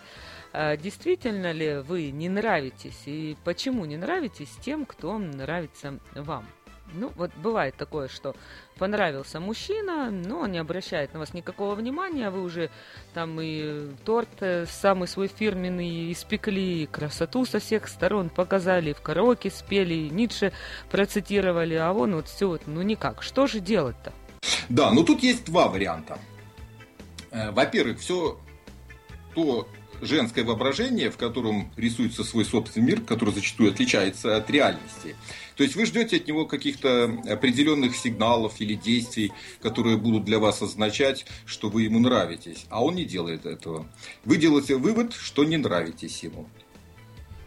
А 0.53 0.75
действительно 0.77 1.51
ли 1.51 1.77
вы 1.77 2.11
не 2.11 2.29
нравитесь 2.29 3.03
и 3.05 3.37
почему 3.43 3.85
не 3.85 3.97
нравитесь 3.97 4.55
тем, 4.61 4.85
кто 4.85 5.17
нравится 5.17 5.99
вам? 6.15 6.45
Ну, 6.93 7.11
вот 7.15 7.31
бывает 7.35 7.75
такое, 7.75 8.07
что 8.07 8.35
понравился 8.77 9.39
мужчина, 9.39 10.09
но 10.09 10.39
он 10.41 10.51
не 10.51 10.57
обращает 10.57 11.13
на 11.13 11.19
вас 11.19 11.33
никакого 11.33 11.75
внимания, 11.75 12.29
вы 12.29 12.41
уже 12.41 12.69
там 13.13 13.39
и 13.41 13.89
торт 14.05 14.29
э, 14.39 14.65
самый 14.65 15.07
свой 15.07 15.27
фирменный 15.27 16.11
испекли, 16.11 16.83
и 16.83 16.85
красоту 16.85 17.45
со 17.45 17.59
всех 17.59 17.87
сторон 17.87 18.29
показали, 18.29 18.93
в 18.93 19.01
караоке 19.01 19.49
спели, 19.49 19.93
и 19.93 20.09
Ницше 20.09 20.53
процитировали, 20.89 21.75
а 21.75 21.91
он 21.91 22.15
вот 22.15 22.27
все 22.27 22.47
вот, 22.47 22.61
ну 22.67 22.81
никак. 22.81 23.21
Что 23.21 23.47
же 23.47 23.59
делать-то? 23.59 24.13
Да, 24.69 24.91
ну 24.91 25.03
тут 25.03 25.23
есть 25.23 25.45
два 25.45 25.67
варианта. 25.67 26.19
Э, 27.31 27.51
во-первых, 27.51 27.99
все 27.99 28.39
то 29.35 29.67
женское 30.01 30.43
воображение, 30.43 31.09
в 31.09 31.17
котором 31.17 31.71
рисуется 31.75 32.23
свой 32.23 32.45
собственный 32.45 32.85
мир, 32.85 33.01
который 33.01 33.33
зачастую 33.33 33.71
отличается 33.71 34.37
от 34.37 34.49
реальности– 34.49 35.15
то 35.57 35.63
есть 35.63 35.75
вы 35.75 35.87
ждете 35.87 36.17
от 36.17 36.27
него 36.27 36.45
каких-то 36.45 37.05
определенных 37.27 37.95
сигналов 37.95 38.61
или 38.61 38.75
действий, 38.75 39.33
которые 39.61 39.97
будут 39.97 40.23
для 40.23 40.37
вас 40.37 40.61
означать, 40.61 41.25
что 41.45 41.69
вы 41.69 41.83
ему 41.83 41.99
нравитесь. 41.99 42.65
А 42.69 42.83
он 42.83 42.95
не 42.95 43.05
делает 43.05 43.47
этого. 43.47 43.87
Вы 44.23 44.37
делаете 44.37 44.75
вывод, 44.75 45.13
что 45.13 45.43
не 45.43 45.57
нравитесь 45.57 46.23
ему. 46.23 46.47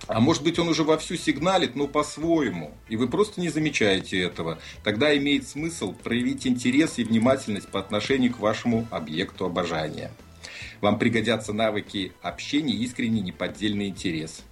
А 0.09 0.19
может 0.19 0.43
быть, 0.43 0.59
он 0.59 0.69
уже 0.69 0.83
вовсю 0.83 1.17
сигналит, 1.17 1.77
но 1.77 1.87
по-своему, 1.87 2.75
и 2.89 2.97
вы 2.97 3.07
просто 3.07 3.41
не 3.41 3.49
замечаете 3.49 4.21
этого. 4.21 4.59
Тогда 4.83 5.17
имеет 5.17 5.47
смысл 5.47 5.93
проявить 5.93 6.49
интерес 6.49 6.99
и 6.99 7.05
внимательность 7.05 7.69
по 7.69 7.79
отношению 7.79 8.35
к 8.35 8.41
вашему 8.41 8.89
объекту 8.91 9.45
обожания. 9.45 10.11
Вам 10.81 10.99
пригодятся 10.99 11.53
навыки 11.53 12.13
общения 12.23 12.75
и 12.75 12.83
искренний 12.83 13.21
неподдельный 13.21 13.87
интерес. 13.87 14.43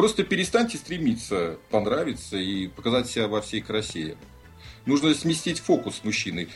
Просто 0.00 0.24
перестаньте 0.24 0.78
стремиться 0.78 1.58
понравиться 1.70 2.38
и 2.38 2.68
показать 2.68 3.06
себя 3.06 3.28
во 3.28 3.42
всей 3.42 3.60
красе. 3.60 4.16
Нужно 4.86 5.12
сместить 5.12 5.58
фокус 5.58 6.00
мужчины, 6.04 6.48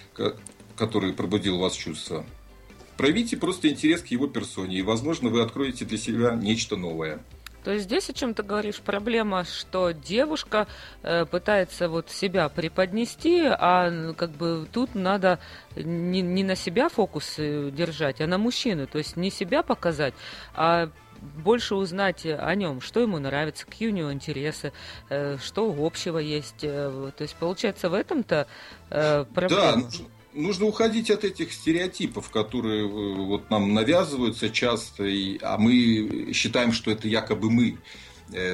который 0.77 1.13
пробудил 1.13 1.59
вас 1.59 1.75
чувства. 1.75 2.25
Проявите 2.97 3.37
просто 3.37 3.69
интерес 3.69 4.01
к 4.01 4.07
его 4.07 4.29
персоне, 4.29 4.79
и, 4.79 4.83
возможно, 4.83 5.29
вы 5.29 5.43
откроете 5.43 5.85
для 5.85 5.99
себя 5.99 6.35
нечто 6.35 6.77
новое. 6.77 7.23
То 7.65 7.73
есть 7.73 7.85
здесь, 7.85 8.09
о 8.09 8.15
чем 8.15 8.33
ты 8.33 8.43
говоришь, 8.43 8.81
проблема, 8.81 9.45
что 9.45 9.91
девушка 9.91 10.67
э, 11.03 11.27
пытается 11.27 11.91
вот 11.91 12.11
себя 12.11 12.49
преподнести, 12.49 13.43
а 13.45 14.15
как 14.15 14.31
бы 14.31 14.67
тут 14.73 14.95
надо 14.95 15.39
не, 15.77 16.23
не 16.23 16.45
на 16.45 16.57
себя 16.57 16.89
фокус 16.89 17.35
держать, 17.37 18.23
а 18.23 18.27
на 18.27 18.39
мужчину. 18.39 18.87
То 18.87 18.97
есть 18.97 19.17
не 19.19 19.31
себя 19.31 19.63
показать, 19.63 20.15
а 20.55 20.89
больше 21.37 21.75
узнать 21.75 22.27
о 22.27 22.55
нем, 22.55 22.81
что 22.81 23.01
ему 23.01 23.19
нравится, 23.19 23.67
какие 23.67 23.89
у 23.89 23.93
него 23.93 24.13
интересы, 24.13 24.73
э, 25.09 25.39
что 25.43 25.75
общего 25.79 26.19
есть. 26.19 26.63
Э, 26.63 27.11
то 27.17 27.23
есть, 27.23 27.35
получается, 27.37 27.89
в 27.89 27.95
этом-то 27.95 28.47
э, 28.91 29.25
проблема. 29.35 29.83
Да, 29.83 29.89
нужно 30.33 30.67
уходить 30.67 31.11
от 31.11 31.25
этих 31.25 31.53
стереотипов, 31.53 32.31
которые 32.31 32.87
вот 32.87 33.51
нам 33.51 33.75
навязываются 33.75 34.51
часто, 34.51 35.05
и, 35.05 35.39
а 35.43 35.59
мы 35.59 36.33
считаем, 36.33 36.73
что 36.73 36.91
это 36.91 37.09
якобы 37.09 37.51
мы 37.51 37.79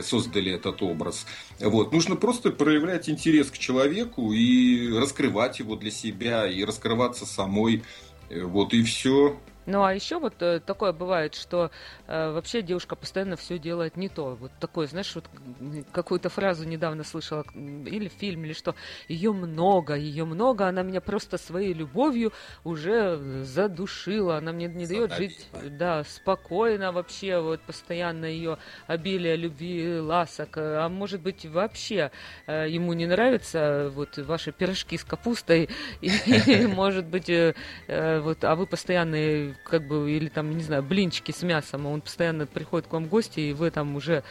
создали 0.02 0.52
этот 0.52 0.82
образ. 0.82 1.26
Вот. 1.60 1.92
Нужно 1.92 2.16
просто 2.16 2.50
проявлять 2.50 3.08
интерес 3.08 3.52
к 3.52 3.56
человеку 3.56 4.32
и 4.32 4.92
раскрывать 4.92 5.60
его 5.60 5.76
для 5.76 5.92
себя, 5.92 6.48
и 6.48 6.64
раскрываться 6.64 7.24
самой. 7.24 7.84
Вот 8.30 8.74
и 8.74 8.82
все. 8.82 9.38
Ну 9.70 9.84
а 9.84 9.94
еще 9.94 10.18
вот 10.18 10.34
э, 10.42 10.58
такое 10.58 10.92
бывает, 10.92 11.36
что 11.36 11.70
э, 12.08 12.32
вообще 12.32 12.60
девушка 12.60 12.96
постоянно 12.96 13.36
все 13.36 13.56
делает 13.56 13.96
не 13.96 14.08
то. 14.08 14.34
Вот 14.34 14.50
такое, 14.58 14.88
знаешь, 14.88 15.14
вот 15.14 15.26
какую-то 15.92 16.28
фразу 16.28 16.66
недавно 16.66 17.04
слышала, 17.04 17.44
или 17.54 18.08
в 18.08 18.12
фильме, 18.12 18.46
или 18.46 18.52
что, 18.52 18.74
ее 19.06 19.32
много, 19.32 19.94
ее 19.94 20.24
много, 20.24 20.66
она 20.66 20.82
меня 20.82 21.00
просто 21.00 21.38
своей 21.38 21.72
любовью 21.72 22.32
уже 22.64 23.44
задушила, 23.44 24.38
она 24.38 24.52
мне 24.52 24.66
не 24.66 24.86
дает 24.86 25.12
жить, 25.12 25.46
да, 25.78 26.02
спокойно 26.02 26.90
вообще, 26.90 27.38
вот 27.38 27.60
постоянно 27.60 28.24
ее 28.24 28.58
обилие 28.88 29.36
любви, 29.36 30.00
ласок, 30.00 30.56
а 30.56 30.88
может 30.88 31.20
быть 31.20 31.46
вообще 31.46 32.10
э, 32.48 32.66
ему 32.68 32.92
не 32.94 33.06
нравятся 33.06 33.92
вот 33.94 34.18
ваши 34.18 34.50
пирожки 34.50 34.98
с 34.98 35.04
капустой, 35.04 35.68
и, 36.00 36.66
может 36.66 37.06
быть, 37.06 37.30
э, 37.30 37.54
э, 37.86 38.18
вот, 38.18 38.42
а 38.42 38.56
вы 38.56 38.66
постоянно 38.66 39.54
как 39.64 39.86
бы, 39.86 40.10
или 40.10 40.28
там, 40.28 40.56
не 40.56 40.62
знаю, 40.62 40.82
блинчики 40.82 41.32
с 41.32 41.42
мясом, 41.42 41.86
а 41.86 41.90
он 41.90 42.00
постоянно 42.00 42.46
приходит 42.46 42.88
к 42.88 42.92
вам 42.92 43.04
в 43.04 43.08
гости, 43.08 43.40
и 43.40 43.52
вы 43.52 43.70
там 43.70 43.96
уже 43.96 44.22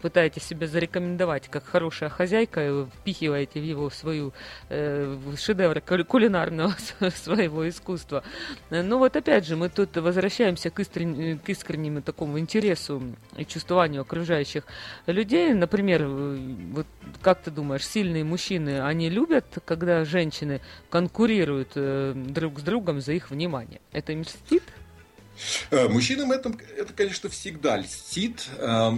пытаетесь 0.00 0.44
себя 0.44 0.66
зарекомендовать 0.66 1.48
как 1.48 1.64
хорошая 1.64 2.08
хозяйка, 2.08 2.86
впихиваете 3.00 3.60
в 3.60 3.64
его 3.64 3.90
свою 3.90 4.32
э, 4.68 5.18
шедевр 5.36 5.80
кулинарного 5.80 6.74
своего 7.10 7.68
искусства. 7.68 8.22
Но 8.70 8.98
вот 8.98 9.16
опять 9.16 9.46
же, 9.46 9.56
мы 9.56 9.68
тут 9.68 9.96
возвращаемся 9.96 10.70
к, 10.70 10.80
искрен, 10.80 11.38
к 11.38 11.48
искреннему 11.48 12.02
такому 12.02 12.38
интересу 12.38 13.02
и 13.36 13.44
чувствованию 13.44 14.02
окружающих 14.02 14.64
людей. 15.06 15.52
Например, 15.54 16.06
вот 16.06 16.86
как 17.22 17.42
ты 17.42 17.50
думаешь, 17.50 17.86
сильные 17.86 18.24
мужчины, 18.24 18.80
они 18.80 19.10
любят, 19.10 19.46
когда 19.64 20.04
женщины 20.04 20.60
конкурируют 20.90 21.72
э, 21.74 22.12
друг 22.14 22.60
с 22.60 22.62
другом 22.62 23.00
за 23.00 23.12
их 23.12 23.30
внимание? 23.30 23.80
Это 23.92 24.12
им 24.12 24.22
льстит? 24.22 24.62
Э, 25.70 25.88
мужчинам 25.88 26.32
это, 26.32 26.52
это, 26.76 26.92
конечно, 26.92 27.28
всегда 27.28 27.76
льстит. 27.76 28.46
Э, 28.58 28.92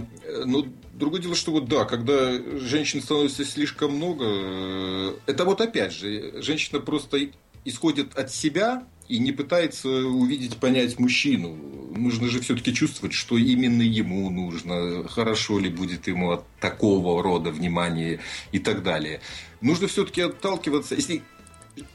но 0.45 0.65
другое 0.93 1.21
дело, 1.21 1.35
что 1.35 1.51
вот 1.51 1.67
да, 1.67 1.85
когда 1.85 2.31
женщин 2.59 3.01
становится 3.01 3.45
слишком 3.45 3.95
много, 3.95 4.25
э, 4.27 5.13
это 5.27 5.45
вот 5.45 5.61
опять 5.61 5.93
же, 5.93 6.41
женщина 6.41 6.79
просто 6.79 7.29
исходит 7.65 8.17
от 8.17 8.31
себя 8.31 8.83
и 9.07 9.19
не 9.19 9.31
пытается 9.31 9.89
увидеть, 9.89 10.57
понять 10.57 10.97
мужчину. 10.97 11.55
Нужно 11.95 12.29
же 12.29 12.39
все-таки 12.39 12.73
чувствовать, 12.73 13.13
что 13.13 13.37
именно 13.37 13.81
ему 13.81 14.29
нужно, 14.29 15.07
хорошо 15.09 15.59
ли 15.59 15.69
будет 15.69 16.07
ему 16.07 16.31
от 16.31 16.45
такого 16.59 17.21
рода 17.21 17.51
внимания 17.51 18.21
и 18.53 18.59
так 18.59 18.83
далее. 18.83 19.19
Нужно 19.59 19.87
все-таки 19.87 20.21
отталкиваться, 20.21 20.95
если 20.95 21.23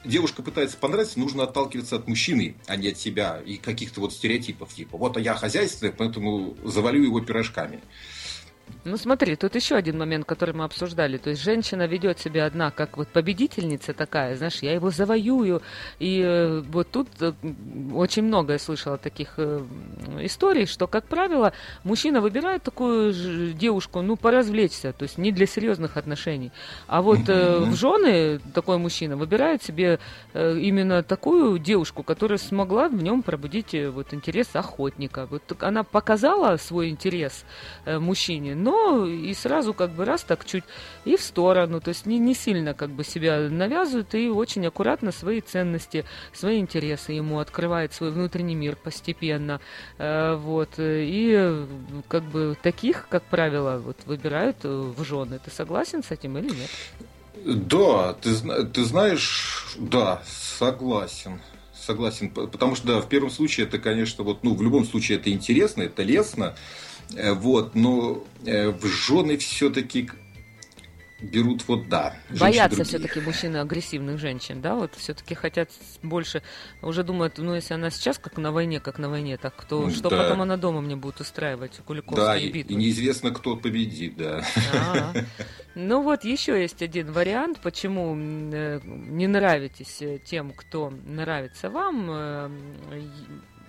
девушка 0.04 0.42
пытается 0.42 0.76
понравиться, 0.76 1.18
нужно 1.18 1.44
отталкиваться 1.44 1.96
от 1.96 2.08
мужчины, 2.08 2.56
а 2.66 2.76
не 2.76 2.88
от 2.88 2.98
себя 2.98 3.40
и 3.44 3.56
каких-то 3.56 4.00
вот 4.00 4.12
стереотипов, 4.12 4.72
типа 4.72 4.96
вот 4.96 5.16
а 5.16 5.20
я 5.20 5.34
хозяйственный, 5.34 5.92
поэтому 5.92 6.56
завалю 6.64 7.02
его 7.02 7.20
пирожками. 7.20 7.80
Ну 8.84 8.96
смотри, 8.96 9.34
тут 9.36 9.54
еще 9.56 9.74
один 9.74 9.98
момент, 9.98 10.26
который 10.26 10.54
мы 10.54 10.64
обсуждали. 10.64 11.18
То 11.18 11.30
есть 11.30 11.42
женщина 11.42 11.86
ведет 11.86 12.20
себя 12.20 12.46
одна, 12.46 12.70
как 12.70 12.96
вот 12.96 13.08
победительница 13.08 13.92
такая, 13.94 14.36
знаешь, 14.36 14.58
я 14.62 14.72
его 14.74 14.90
завоюю. 14.90 15.60
И 15.98 16.20
э, 16.24 16.60
вот 16.60 16.90
тут 16.90 17.08
э, 17.20 17.32
очень 17.92 18.22
много 18.22 18.52
я 18.54 18.58
слышала 18.58 18.96
таких 18.96 19.34
э, 19.38 19.64
историй, 20.20 20.66
что, 20.66 20.86
как 20.86 21.06
правило, 21.06 21.52
мужчина 21.84 22.20
выбирает 22.20 22.62
такую 22.62 23.12
ж- 23.12 23.52
девушку, 23.52 24.02
ну, 24.02 24.16
поразвлечься, 24.16 24.92
то 24.92 25.02
есть 25.02 25.18
не 25.18 25.32
для 25.32 25.46
серьезных 25.46 25.96
отношений. 25.96 26.52
А 26.86 27.02
вот 27.02 27.28
э, 27.28 27.58
в 27.58 27.74
жены 27.74 28.40
такой 28.54 28.78
мужчина 28.78 29.16
выбирает 29.16 29.62
себе 29.62 29.98
э, 30.32 30.58
именно 30.58 31.02
такую 31.02 31.58
девушку, 31.58 32.02
которая 32.02 32.38
смогла 32.38 32.88
в 32.88 33.02
нем 33.02 33.22
пробудить 33.22 33.74
э, 33.74 33.90
вот 33.90 34.14
интерес 34.14 34.48
охотника. 34.54 35.26
Вот 35.26 35.42
она 35.60 35.82
показала 35.82 36.56
свой 36.56 36.88
интерес 36.88 37.44
э, 37.84 37.98
мужчине, 37.98 38.55
но 38.56 39.06
и 39.06 39.32
сразу 39.34 39.74
как 39.74 39.90
бы 39.90 40.04
раз 40.04 40.22
так 40.22 40.44
чуть 40.44 40.64
и 41.04 41.16
в 41.16 41.22
сторону, 41.22 41.80
то 41.80 41.90
есть 41.90 42.06
не, 42.06 42.18
не 42.18 42.34
сильно 42.34 42.74
как 42.74 42.90
бы 42.90 43.04
себя 43.04 43.48
навязывает 43.50 44.14
и 44.14 44.28
очень 44.28 44.66
аккуратно 44.66 45.12
свои 45.12 45.40
ценности, 45.40 46.04
свои 46.32 46.58
интересы 46.58 47.12
ему 47.12 47.38
открывает 47.38 47.92
свой 47.92 48.10
внутренний 48.10 48.54
мир 48.54 48.76
постепенно. 48.76 49.60
Э, 49.98 50.34
вот. 50.34 50.70
И 50.78 51.66
как 52.08 52.22
бы 52.24 52.56
таких, 52.62 53.06
как 53.08 53.24
правило, 53.24 53.78
вот 53.78 53.98
выбирают 54.06 54.58
э, 54.64 54.68
в 54.68 55.04
жены. 55.04 55.38
Ты 55.44 55.50
согласен 55.50 56.02
с 56.02 56.10
этим 56.10 56.38
или 56.38 56.48
нет? 56.48 56.70
Да, 57.44 58.14
ты, 58.14 58.34
ты 58.66 58.84
знаешь, 58.84 59.76
да, 59.78 60.22
согласен. 60.26 61.40
Согласен, 61.74 62.30
потому 62.30 62.74
что, 62.74 62.86
да, 62.88 63.00
в 63.00 63.08
первом 63.08 63.30
случае 63.30 63.66
это, 63.66 63.78
конечно, 63.78 64.24
вот, 64.24 64.42
ну, 64.42 64.56
в 64.56 64.62
любом 64.62 64.84
случае 64.84 65.18
это 65.18 65.30
интересно, 65.30 65.82
это 65.82 66.02
лестно, 66.02 66.56
вот, 67.10 67.74
но 67.74 68.24
э, 68.44 68.70
в 68.70 68.84
жены 68.86 69.36
все-таки 69.36 70.10
берут 71.20 71.66
вот, 71.66 71.88
да. 71.88 72.14
Боятся 72.38 72.84
все-таки 72.84 73.20
мужчины 73.20 73.56
агрессивных 73.58 74.18
женщин, 74.18 74.60
да, 74.60 74.74
вот 74.74 74.94
все-таки 74.96 75.34
хотят 75.34 75.70
больше, 76.02 76.42
уже 76.82 77.04
думают, 77.04 77.38
ну, 77.38 77.54
если 77.54 77.72
она 77.74 77.90
сейчас 77.90 78.18
как 78.18 78.36
на 78.36 78.52
войне, 78.52 78.80
как 78.80 78.98
на 78.98 79.08
войне, 79.08 79.38
так 79.38 79.64
то 79.64 79.88
что 79.90 80.10
Да. 80.10 80.18
потом 80.18 80.42
она 80.42 80.56
дома 80.56 80.82
мне 80.82 80.94
будет 80.94 81.20
устраивать, 81.20 81.72
Да, 81.78 81.82
Куликовские 81.84 82.48
и, 82.48 82.52
битвы? 82.52 82.74
и 82.74 82.76
неизвестно, 82.76 83.30
кто 83.30 83.56
победит, 83.56 84.16
да. 84.16 84.44
А. 84.74 85.14
Ну 85.74 86.02
вот 86.02 86.24
еще 86.24 86.60
есть 86.60 86.82
один 86.82 87.12
вариант, 87.12 87.60
почему 87.62 88.14
э, 88.16 88.80
не 88.84 89.26
нравитесь 89.26 90.02
э, 90.02 90.18
тем, 90.24 90.52
кто 90.52 90.90
нравится 91.06 91.70
вам. 91.70 92.52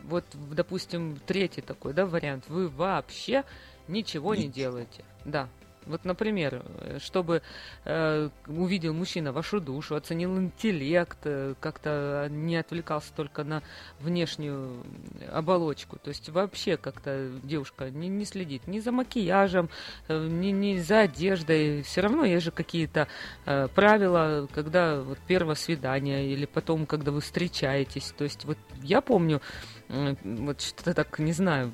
Э, 0.07 0.09
Вот, 0.09 0.25
допустим, 0.51 1.19
третий 1.25 1.61
такой, 1.61 1.93
да, 1.93 2.05
вариант. 2.05 2.45
Вы 2.47 2.69
вообще 2.69 3.43
ничего 3.87 4.35
не 4.35 4.47
делаете. 4.47 5.03
Да. 5.25 5.49
Вот, 5.85 6.03
например, 6.03 6.63
э, 6.81 6.97
чтобы 6.99 7.41
э, 7.85 8.29
увидел 8.47 8.93
мужчина 8.93 9.31
вашу 9.31 9.61
душу, 9.61 9.95
оценил 9.95 10.37
интеллект, 10.37 11.17
э, 11.23 11.53
как-то 11.61 12.27
не 12.29 12.57
отвлекался 12.57 13.13
только 13.15 13.45
на 13.45 13.63
внешнюю 14.01 14.83
оболочку. 15.31 15.97
То 15.97 16.09
есть 16.09 16.29
вообще 16.29 16.75
как-то 16.75 17.31
девушка 17.43 17.89
не, 17.89 18.09
не 18.09 18.25
следит 18.25 18.67
ни 18.67 18.79
за 18.79 18.91
макияжем, 18.91 19.69
э, 20.09 20.27
ни, 20.27 20.51
ни 20.51 20.77
за 20.77 21.01
одеждой. 21.01 21.83
Все 21.83 22.01
равно 22.01 22.25
есть 22.25 22.43
же 22.43 22.51
какие-то 22.51 23.07
э, 23.45 23.69
правила, 23.73 24.47
когда 24.53 24.99
вот 24.99 25.19
первое 25.25 25.55
свидание 25.55 26.27
или 26.27 26.45
потом, 26.45 26.85
когда 26.85 27.11
вы 27.11 27.21
встречаетесь. 27.21 28.13
То 28.17 28.25
есть 28.25 28.43
вот 28.43 28.57
я 28.83 28.99
помню, 28.99 29.37
э, 29.37 29.76
вот 29.89 30.61
что-то 30.61 30.93
так, 30.93 31.19
не 31.19 31.33
знаю, 31.33 31.71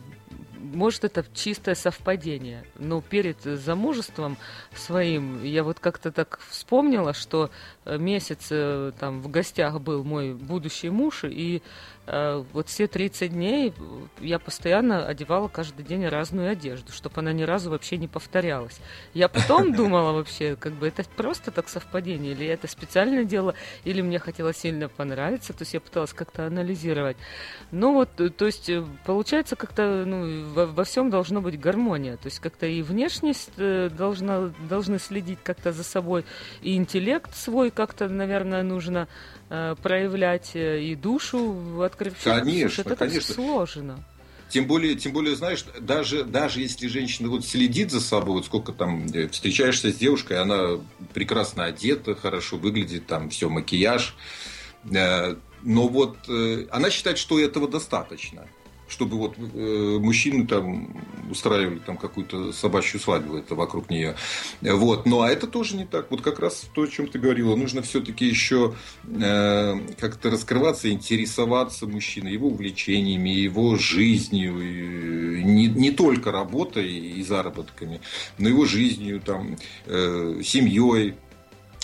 может, 0.64 1.04
это 1.04 1.26
чистое 1.34 1.76
совпадение, 1.76 2.66
но 2.78 3.02
перед 3.02 3.42
замужеством 3.42 4.38
своим 4.74 5.44
я 5.44 5.64
вот 5.64 5.80
как-то 5.80 6.12
так 6.12 6.40
вспомнила, 6.50 7.14
что 7.14 7.52
месяц 7.86 8.48
э, 8.52 8.92
там 9.00 9.22
в 9.22 9.30
гостях 9.30 9.80
был 9.82 10.04
мой 10.04 10.34
будущий 10.34 10.90
муж, 10.90 11.24
и 11.26 11.62
э, 12.06 12.44
вот 12.54 12.70
все 12.70 12.88
30 12.88 13.32
дней 13.32 13.74
я 14.20 14.40
постоянно 14.40 15.06
одевала 15.06 15.48
каждый 15.48 15.84
день 15.84 16.08
разную 16.08 16.52
одежду, 16.52 16.92
чтобы 16.92 17.20
она 17.20 17.34
ни 17.34 17.44
разу 17.44 17.70
вообще 17.70 17.98
не 17.98 18.08
повторялась. 18.08 18.80
Я 19.14 19.28
потом 19.28 19.74
думала 19.76 20.14
вообще, 20.14 20.56
как 20.56 20.74
бы 20.74 20.88
это 20.88 21.04
просто 21.16 21.52
так 21.52 21.70
совпадение, 21.70 22.32
или 22.34 22.46
это 22.46 22.68
специально 22.68 23.24
делала, 23.24 23.56
или 23.84 24.02
мне 24.02 24.20
хотелось 24.20 24.58
сильно 24.58 24.90
понравиться, 24.90 25.54
то 25.54 25.64
есть 25.64 25.74
я 25.74 25.80
пыталась 25.80 26.14
как-то 26.14 26.48
анализировать. 26.48 27.18
Ну 27.72 27.94
вот, 27.94 28.10
э, 28.20 28.30
то 28.30 28.46
есть 28.46 28.70
э, 28.70 28.84
получается 29.06 29.56
как-то 29.56 30.04
ну, 30.06 30.54
во, 30.54 30.66
во 30.68 30.84
всем 30.84 31.10
должна 31.10 31.42
быть 31.42 31.60
гармония, 31.60 32.18
то 32.18 32.28
есть 32.28 32.40
как-то 32.40 32.66
и 32.66 32.82
внешность 32.82 33.52
э, 33.58 33.90
должна, 33.90 34.54
должны 34.70 35.00
следить 35.00 35.40
как-то 35.44 35.74
за 35.74 35.84
собой, 35.84 36.26
и 36.62 36.76
интеллект 36.76 37.36
свой 37.36 37.73
как-то, 37.74 38.08
наверное, 38.08 38.64
нужно 38.64 39.08
э, 39.50 39.76
проявлять, 39.82 40.52
э, 40.56 40.82
и 40.82 40.96
душу 40.96 41.82
открыть. 41.82 42.14
Конечно, 42.24 42.82
это 42.82 42.92
так 42.92 43.10
конечно. 43.10 43.34
сложно. 43.34 44.04
Тем 44.50 44.68
более, 44.68 44.96
тем 44.96 45.14
более, 45.14 45.36
знаешь, 45.36 45.66
даже, 45.80 46.24
даже 46.24 46.62
если 46.62 46.88
женщина 46.88 47.28
вот 47.28 47.44
следит 47.44 47.92
за 47.92 48.00
собой, 48.00 48.36
вот 48.36 48.46
сколько 48.46 48.72
там 48.72 49.06
э, 49.08 49.28
встречаешься 49.28 49.92
с 49.92 49.96
девушкой, 49.96 50.40
она 50.40 50.80
прекрасно 51.14 51.66
одета, 51.66 52.16
хорошо 52.16 52.58
выглядит, 52.58 53.08
там 53.08 53.30
все, 53.30 53.50
макияж, 53.50 54.16
э, 54.92 55.36
но 55.64 55.88
вот 55.88 56.18
она 56.72 56.90
считает, 56.90 57.18
что 57.18 57.40
этого 57.40 57.70
достаточно 57.70 58.46
чтобы 58.94 59.18
вот 59.18 59.36
э, 59.38 59.98
мужчины 60.00 60.46
там 60.46 60.96
устраивали 61.32 61.80
там 61.80 61.98
какую-то 61.98 62.54
собачью 62.54 63.00
свадьбу 63.00 63.38
это 63.38 63.56
вокруг 63.56 63.90
нее. 63.90 64.16
Вот. 64.62 65.08
Ну, 65.08 65.22
а 65.22 65.32
это 65.32 65.48
тоже 65.48 65.76
не 65.76 65.86
так. 65.86 66.12
Вот 66.12 66.22
как 66.22 66.40
раз 66.40 66.66
то, 66.76 66.84
о 66.84 66.88
чем 66.88 67.08
ты 67.08 67.18
говорила, 67.18 67.56
нужно 67.56 67.82
все-таки 67.82 68.26
еще 68.26 68.76
э, 69.06 69.80
как-то 70.00 70.30
раскрываться, 70.30 70.92
интересоваться 70.92 71.88
мужчиной, 71.88 72.34
его 72.34 72.50
увлечениями, 72.50 73.30
его 73.30 73.76
жизнью, 73.78 74.62
и 74.62 75.44
не, 75.44 75.68
не 75.68 75.90
только 75.90 76.32
работой 76.32 76.92
и 76.92 77.24
заработками, 77.24 78.00
но 78.38 78.50
его 78.50 78.66
жизнью, 78.66 79.20
там, 79.20 79.58
э, 79.88 80.42
семьей, 80.44 81.16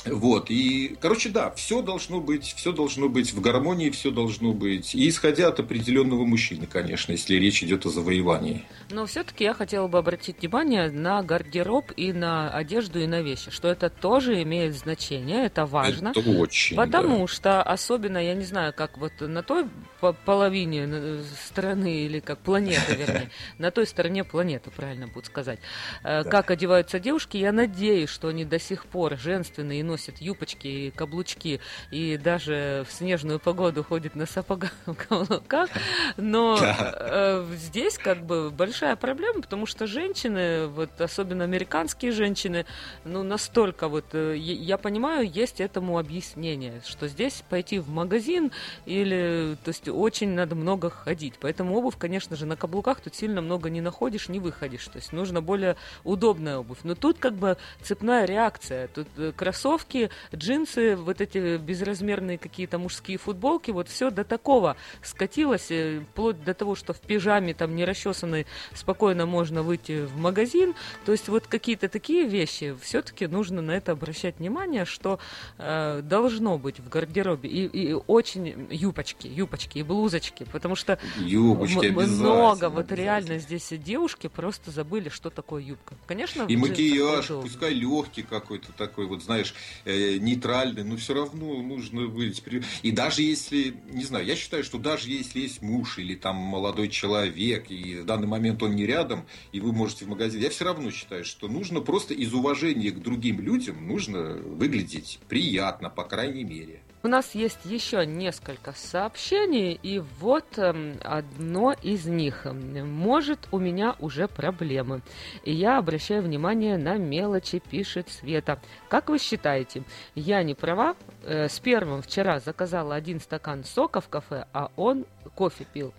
вот, 0.06 0.50
и, 0.50 0.96
короче, 1.02 1.30
да, 1.30 1.52
все 1.52 1.82
должно 1.82 2.22
быть, 2.22 2.54
все 2.56 2.72
должно 2.72 3.10
быть 3.10 3.34
в 3.34 3.42
гармонии, 3.42 3.90
все 3.90 4.12
должно 4.12 4.54
быть, 4.54 4.96
и 4.96 5.08
исходя 5.10 5.48
от 5.50 5.60
определенного 5.60 6.26
мужчины, 6.26 6.66
конечно, 6.66 7.12
если 7.12 7.36
речь 7.36 7.64
идет 7.64 7.86
о 7.86 7.90
завоевании. 7.90 8.66
Но 8.90 9.06
все-таки 9.06 9.44
я 9.44 9.54
хотела 9.54 9.88
бы 9.88 9.98
обратить 9.98 10.40
внимание 10.40 10.90
на 10.90 11.22
гардероб 11.24 11.92
и 11.96 12.14
на 12.14 12.50
одежду 12.50 13.00
и 13.00 13.08
на 13.08 13.22
вещи, 13.22 13.52
что 13.52 13.68
это 13.68 13.90
тоже 13.90 14.42
имеет 14.44 14.76
значение, 14.76 15.46
это 15.46 15.66
важно. 15.66 16.10
Это 16.16 16.30
очень, 16.30 16.76
Потому 16.76 17.28
что 17.28 17.62
особенно, 17.62 18.18
я 18.18 18.36
не 18.36 18.46
знаю, 18.46 18.74
как 18.74 18.98
вот 18.98 19.14
на 19.20 19.44
той 19.44 19.68
по- 20.00 20.14
половине 20.14 20.86
э, 20.88 21.24
страны 21.46 22.02
или 22.02 22.20
как 22.20 22.40
планеты, 22.40 22.96
вернее, 22.96 23.30
на 23.58 23.72
той 23.72 23.86
стороне 23.86 24.24
планеты, 24.24 24.72
правильно 24.72 25.08
будет 25.08 25.26
сказать, 25.26 25.60
э, 26.04 26.24
как 26.24 26.52
одеваются 26.52 27.00
девушки, 27.00 27.38
я 27.38 27.52
надеюсь, 27.52 28.10
что 28.10 28.30
они 28.30 28.46
до 28.46 28.60
сих 28.60 28.86
пор 28.86 29.18
женственные 29.18 29.82
и 29.82 29.84
носят 29.90 30.22
юбочки 30.22 30.68
и 30.68 30.92
каблучки, 30.92 31.60
и 31.92 32.18
даже 32.18 32.86
в 32.88 32.94
снежную 32.94 33.40
погоду 33.40 33.84
ходят 33.84 34.16
на 34.16 34.26
сапогах, 34.26 34.72
каблуках, 35.10 35.70
но 36.18 36.58
э, 36.62 37.46
здесь 37.56 37.98
как 37.98 38.26
бы 38.26 38.52
большая 38.52 38.96
проблема, 38.96 39.42
потому 39.42 39.66
что 39.66 39.88
женщины, 39.88 40.68
вот 40.68 41.02
особенно 41.02 41.44
американские 41.44 42.12
женщины, 42.12 42.66
ну 43.04 43.24
настолько 43.24 43.88
вот, 43.88 44.06
э, 44.14 44.36
я 44.38 44.78
понимаю, 44.78 45.30
есть 45.30 45.60
этому 45.60 45.98
объяснение, 45.98 46.82
что 46.86 47.08
здесь 47.08 47.44
пойти 47.50 47.80
в 47.80 47.90
магазин 47.90 48.52
или, 48.86 49.58
то 49.64 49.70
есть 49.70 49.88
очень 49.90 50.30
надо 50.30 50.56
много 50.56 50.90
ходить, 50.90 51.34
поэтому 51.40 51.76
обувь, 51.76 51.98
конечно 51.98 52.36
же, 52.36 52.46
на 52.46 52.56
каблуках 52.56 53.02
тут 53.02 53.16
сильно 53.16 53.42
много 53.42 53.70
не 53.70 53.82
находишь, 53.82 54.30
не 54.30 54.40
выходишь, 54.40 54.86
то 54.86 54.98
есть 54.98 55.14
нужно 55.14 55.42
более 55.42 55.76
удобная 56.04 56.60
обувь, 56.60 56.80
но 56.84 56.94
тут 56.94 57.18
как 57.18 57.34
бы 57.34 57.58
цепная 57.82 58.26
реакция, 58.26 58.88
тут 58.88 59.08
э, 59.18 59.32
кроссовки, 59.80 60.10
джинсы, 60.36 60.96
вот 60.96 61.22
эти 61.22 61.58
безразмерные 61.58 62.38
какие-то 62.38 62.78
мужские 62.78 63.18
футболки, 63.18 63.72
вот 63.72 63.88
все 63.88 64.12
до 64.12 64.24
такого 64.24 64.76
скатилось, 65.02 65.72
э, 65.72 66.02
вплоть 66.12 66.44
до 66.44 66.54
того, 66.54 66.76
что 66.76 66.94
в 66.94 67.00
пижаме 67.00 67.54
там 67.54 67.76
не 67.76 67.86
расчесанной 67.86 68.46
спокойно 68.74 69.26
можно 69.26 69.64
выйти 69.64 70.06
в 70.06 70.18
магазин, 70.18 70.76
то 71.06 71.12
есть 71.12 71.30
вот 71.30 71.48
какие-то 71.48 71.90
такие 71.90 72.28
вещи, 72.28 72.76
все-таки 72.82 73.28
нужно 73.28 73.62
на 73.62 73.72
это 73.72 73.94
обращать 73.94 74.40
внимание, 74.40 74.86
что 74.86 75.20
э, 75.58 76.02
должно 76.04 76.58
быть 76.58 76.80
в 76.80 76.90
гардеробе, 76.90 77.50
и, 77.50 77.66
и 77.66 77.94
очень 77.94 78.68
юбочки, 78.72 79.28
юбочки 79.28 79.80
и 79.80 79.84
блузочки, 79.84 80.46
потому 80.52 80.76
что 80.76 81.00
Юбочки 81.20 81.88
много, 81.88 82.70
вот 82.70 82.92
реально 82.92 83.40
здесь 83.40 83.70
девушки 83.72 84.28
просто 84.28 84.72
забыли, 84.72 85.10
что 85.10 85.30
такое 85.30 85.62
юбка. 85.62 85.96
Конечно, 86.08 86.46
И 86.48 86.56
макияж, 86.56 87.28
пускай 87.28 87.74
легкий 87.74 88.24
какой-то 88.24 88.72
такой, 88.74 89.06
вот 89.06 89.24
знаешь, 89.24 89.54
э, 89.86 90.18
нейтральный, 90.18 90.84
но 90.84 90.98
все 90.98 91.14
равно 91.14 91.62
нужно 91.62 92.08
быть... 92.08 92.44
И 92.82 92.92
даже 92.92 93.22
если, 93.22 93.76
не 93.92 94.04
знаю, 94.04 94.26
я 94.26 94.36
считаю, 94.36 94.64
что 94.64 94.78
даже 94.78 95.10
если 95.10 95.40
есть 95.42 95.62
муж 95.62 95.98
или 95.98 96.16
там 96.16 96.36
молодой 96.36 96.90
человек, 96.90 97.70
и 97.70 97.98
в 97.98 98.06
данный 98.06 98.28
момент 98.28 98.62
он 98.64 98.76
не 98.76 98.86
рядом, 98.86 99.26
и 99.52 99.60
вы 99.60 99.74
можете 99.74 100.06
в 100.06 100.10
магазин, 100.10 100.42
я 100.42 100.50
все 100.50 100.66
равно 100.66 100.92
считаю, 100.92 101.26
что 101.26 101.48
нужно 101.48 101.82
просто 101.82 102.14
из 102.14 102.34
уважения 102.34 102.92
к 102.92 103.02
другим 103.02 103.40
людям 103.40 103.88
нужно 103.88 104.20
выглядеть 104.20 105.20
приятно, 105.28 105.90
по 105.90 106.04
крайней 106.04 106.44
мере. 106.44 106.82
У 107.02 107.08
нас 107.08 107.34
есть 107.34 107.64
еще 107.64 108.06
несколько 108.06 108.74
сообщений, 108.74 109.80
и 109.82 110.00
вот 110.20 110.58
эм, 110.58 110.98
одно 111.02 111.74
из 111.82 112.06
них. 112.06 112.46
Может, 112.46 113.48
у 113.54 113.58
меня 113.58 113.96
уже 114.00 114.28
проблемы. 114.28 115.02
И 115.46 115.54
я 115.54 115.78
обращаю 115.78 116.24
внимание 116.24 116.78
на 116.78 116.98
мелочи, 116.98 117.62
пишет 117.72 118.10
Света. 118.10 118.62
Как 118.90 119.08
вы 119.10 119.20
считаете, 119.20 119.84
я 120.16 120.42
не 120.42 120.56
права? 120.56 120.96
Э, 121.24 121.48
с 121.48 121.60
первым 121.60 122.02
вчера 122.02 122.40
заказала 122.40 122.96
один 122.96 123.20
стакан 123.20 123.64
сока 123.64 124.02
в 124.02 124.10
кафе, 124.10 124.48
а 124.52 124.72
он 124.76 125.06
кофе 125.36 125.66
пил. 125.72 125.94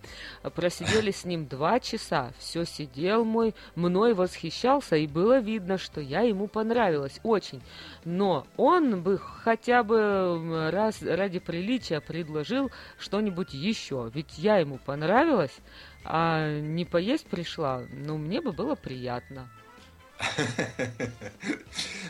Просидели 0.57 1.13
с 1.13 1.25
ним 1.25 1.47
два 1.47 1.79
часа. 1.79 2.33
Все 2.39 2.65
сидел 2.65 3.25
мой, 3.25 3.55
мной 3.77 4.13
восхищался, 4.13 4.97
и 4.97 5.07
было 5.07 5.39
видно, 5.39 5.79
что 5.79 6.01
я 6.01 6.23
ему 6.23 6.49
понравилась 6.49 7.21
очень. 7.23 7.63
Но 8.05 8.45
он 8.57 9.03
бы 9.03 9.19
хотя 9.19 9.85
бы 9.85 10.69
раз 10.73 11.01
ради 11.01 11.39
приличия 11.39 12.01
предложил 12.01 12.73
что-нибудь 12.99 13.55
еще. 13.55 14.11
Ведь 14.13 14.37
я 14.37 14.57
ему 14.57 14.79
понравилась, 14.79 15.57
а 16.05 16.59
не 16.59 16.85
поесть 16.85 17.29
пришла. 17.29 17.83
Ну, 17.93 18.19
мне 18.19 18.41
бы 18.41 18.51
было 18.51 18.75
приятно. 18.75 19.49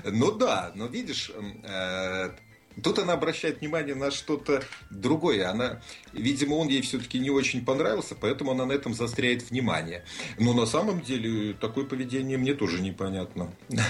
Ну 0.04 0.32
да, 0.32 0.72
но 0.74 0.86
видишь, 0.86 1.30
э, 1.62 2.30
тут 2.82 2.98
она 2.98 3.14
обращает 3.14 3.60
внимание 3.60 3.94
на 3.94 4.10
что-то 4.10 4.62
другое. 4.90 5.48
Она, 5.50 5.80
видимо, 6.12 6.54
он 6.54 6.68
ей 6.68 6.82
все-таки 6.82 7.18
не 7.18 7.30
очень 7.30 7.64
понравился, 7.64 8.14
поэтому 8.18 8.52
она 8.52 8.66
на 8.66 8.72
этом 8.72 8.94
застряет 8.94 9.50
внимание. 9.50 10.04
Но 10.38 10.52
на 10.52 10.66
самом 10.66 11.00
деле 11.00 11.54
такое 11.54 11.84
поведение 11.84 12.38
мне 12.38 12.54
тоже 12.54 12.80
непонятно. 12.80 13.50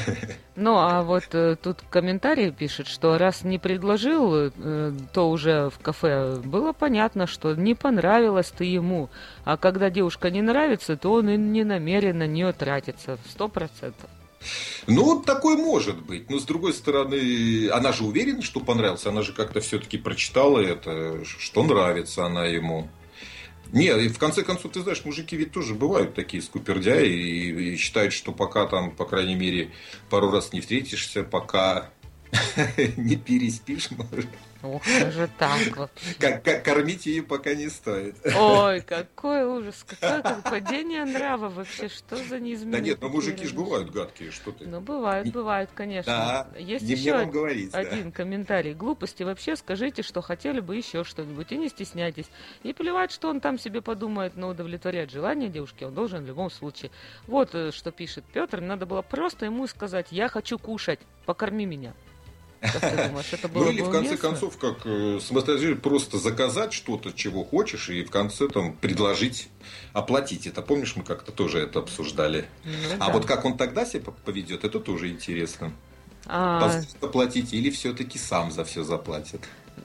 Ну, 0.56 0.76
а 0.76 1.02
вот 1.02 1.24
э, 1.32 1.56
тут 1.56 1.82
комментарий 1.88 2.52
пишет, 2.52 2.86
что 2.86 3.16
раз 3.16 3.44
не 3.44 3.58
предложил, 3.58 4.34
э, 4.34 4.92
то 5.14 5.30
уже 5.30 5.70
в 5.70 5.78
кафе 5.78 6.36
было 6.44 6.74
понятно, 6.74 7.26
что 7.26 7.54
не 7.54 7.74
понравилось 7.74 8.50
ты 8.50 8.64
ему. 8.64 9.08
А 9.44 9.56
когда 9.56 9.88
девушка 9.88 10.30
не 10.30 10.42
нравится, 10.42 10.98
то 10.98 11.12
он 11.12 11.30
и 11.30 11.38
не 11.38 11.64
намерен 11.64 12.18
на 12.18 12.26
нее 12.26 12.52
тратиться. 12.52 13.16
Сто 13.26 13.48
процентов. 13.48 14.10
Ну, 14.86 15.20
такой 15.20 15.56
может 15.56 16.00
быть. 16.02 16.30
Но 16.30 16.38
с 16.38 16.44
другой 16.44 16.72
стороны, 16.72 17.68
она 17.70 17.92
же 17.92 18.04
уверена, 18.04 18.42
что 18.42 18.60
понравился. 18.60 19.10
Она 19.10 19.22
же 19.22 19.32
как-то 19.32 19.60
все-таки 19.60 19.98
прочитала 19.98 20.58
это, 20.58 21.24
что 21.24 21.62
нравится 21.62 22.26
она 22.26 22.46
ему. 22.46 22.88
Нет, 23.72 23.98
и 23.98 24.08
в 24.08 24.18
конце 24.18 24.42
концов, 24.42 24.72
ты 24.72 24.80
знаешь, 24.80 25.04
мужики 25.04 25.36
ведь 25.36 25.52
тоже 25.52 25.74
бывают 25.74 26.14
такие 26.14 26.42
скупердяи 26.42 27.08
и, 27.08 27.74
и 27.74 27.76
считают, 27.76 28.12
что 28.12 28.32
пока 28.32 28.66
там, 28.66 28.90
по 28.90 29.04
крайней 29.04 29.36
мере, 29.36 29.70
пару 30.08 30.30
раз 30.30 30.52
не 30.52 30.60
встретишься, 30.60 31.22
пока 31.22 31.90
не 32.96 33.16
переспишь, 33.16 33.90
может. 33.92 34.26
Ох, 34.62 34.82
даже 34.84 35.28
так 35.38 35.76
вот. 35.76 35.90
Как, 36.18 36.44
как- 36.44 36.64
кормить 36.64 37.06
ее 37.06 37.22
пока 37.22 37.54
не 37.54 37.68
стоит. 37.70 38.14
Ой, 38.36 38.80
какой 38.86 39.44
ужас, 39.44 39.84
какое 39.88 40.20
как 40.22 40.42
падение 40.42 41.04
нрава 41.04 41.48
вообще, 41.48 41.88
что 41.88 42.16
за 42.16 42.38
неизменные 42.38 42.80
Да 42.80 42.86
нет, 42.86 43.00
но 43.00 43.06
такие 43.08 43.16
мужики 43.16 43.46
же 43.46 43.54
бывают 43.54 43.90
гадкие, 43.90 44.30
что 44.30 44.52
ты. 44.52 44.66
Ну, 44.66 44.80
бывает, 44.80 45.26
Не- 45.26 45.30
бывает, 45.32 45.70
конечно. 45.74 46.12
Да, 46.52 46.58
Есть 46.58 46.84
не 46.84 46.92
мне 46.92 47.00
еще 47.02 47.12
вам 47.12 47.28
од- 47.28 47.32
говорить, 47.32 47.70
да. 47.72 47.78
один 47.78 48.12
комментарий. 48.12 48.74
Глупости 48.74 49.22
вообще 49.22 49.56
скажите, 49.56 50.02
что 50.02 50.20
хотели 50.20 50.60
бы 50.60 50.76
еще 50.76 51.04
что-нибудь, 51.04 51.50
и 51.52 51.56
не 51.56 51.68
стесняйтесь. 51.68 52.26
И 52.62 52.72
плевать, 52.72 53.12
что 53.12 53.28
он 53.30 53.40
там 53.40 53.58
себе 53.58 53.80
подумает, 53.80 54.36
но 54.36 54.48
удовлетворять 54.48 55.10
желание 55.10 55.48
девушки 55.48 55.84
он 55.84 55.94
должен 55.94 56.22
в 56.24 56.26
любом 56.26 56.50
случае. 56.50 56.90
Вот 57.26 57.54
э, 57.54 57.72
что 57.72 57.90
пишет 57.92 58.24
Петр, 58.32 58.60
надо 58.60 58.84
было 58.84 59.00
просто 59.02 59.46
ему 59.46 59.66
сказать, 59.66 60.08
я 60.10 60.28
хочу 60.28 60.58
кушать, 60.58 61.00
покорми 61.24 61.64
меня. 61.64 61.94
Как 62.60 62.80
ты 62.80 63.08
думаешь, 63.08 63.32
это 63.32 63.48
было 63.48 63.64
Ну 63.64 63.70
или 63.70 63.80
в 63.80 63.90
конце 63.90 64.10
уместно? 64.10 64.28
концов, 64.28 64.58
как 64.58 64.80
э, 64.84 65.18
самостоятельно 65.22 65.76
просто 65.76 66.18
заказать 66.18 66.72
что-то, 66.72 67.12
чего 67.12 67.42
хочешь, 67.42 67.88
и 67.88 68.04
в 68.04 68.10
конце 68.10 68.48
там 68.48 68.74
предложить 68.74 69.48
оплатить. 69.92 70.46
Это 70.46 70.60
помнишь, 70.60 70.94
мы 70.94 71.02
как-то 71.02 71.32
тоже 71.32 71.58
это 71.60 71.78
обсуждали. 71.78 72.46
Ну 72.64 72.72
а 72.98 73.06
да. 73.06 73.12
вот 73.12 73.24
как 73.24 73.44
он 73.44 73.56
тогда 73.56 73.86
себя 73.86 74.12
поведет, 74.24 74.64
это 74.64 74.78
тоже 74.78 75.08
интересно. 75.08 75.72
А, 76.26 76.60
Позволит 76.60 77.02
оплатить 77.02 77.54
или 77.54 77.70
все-таки 77.70 78.18
сам 78.18 78.52
за 78.52 78.64
все 78.64 78.84
заплатит. 78.84 79.40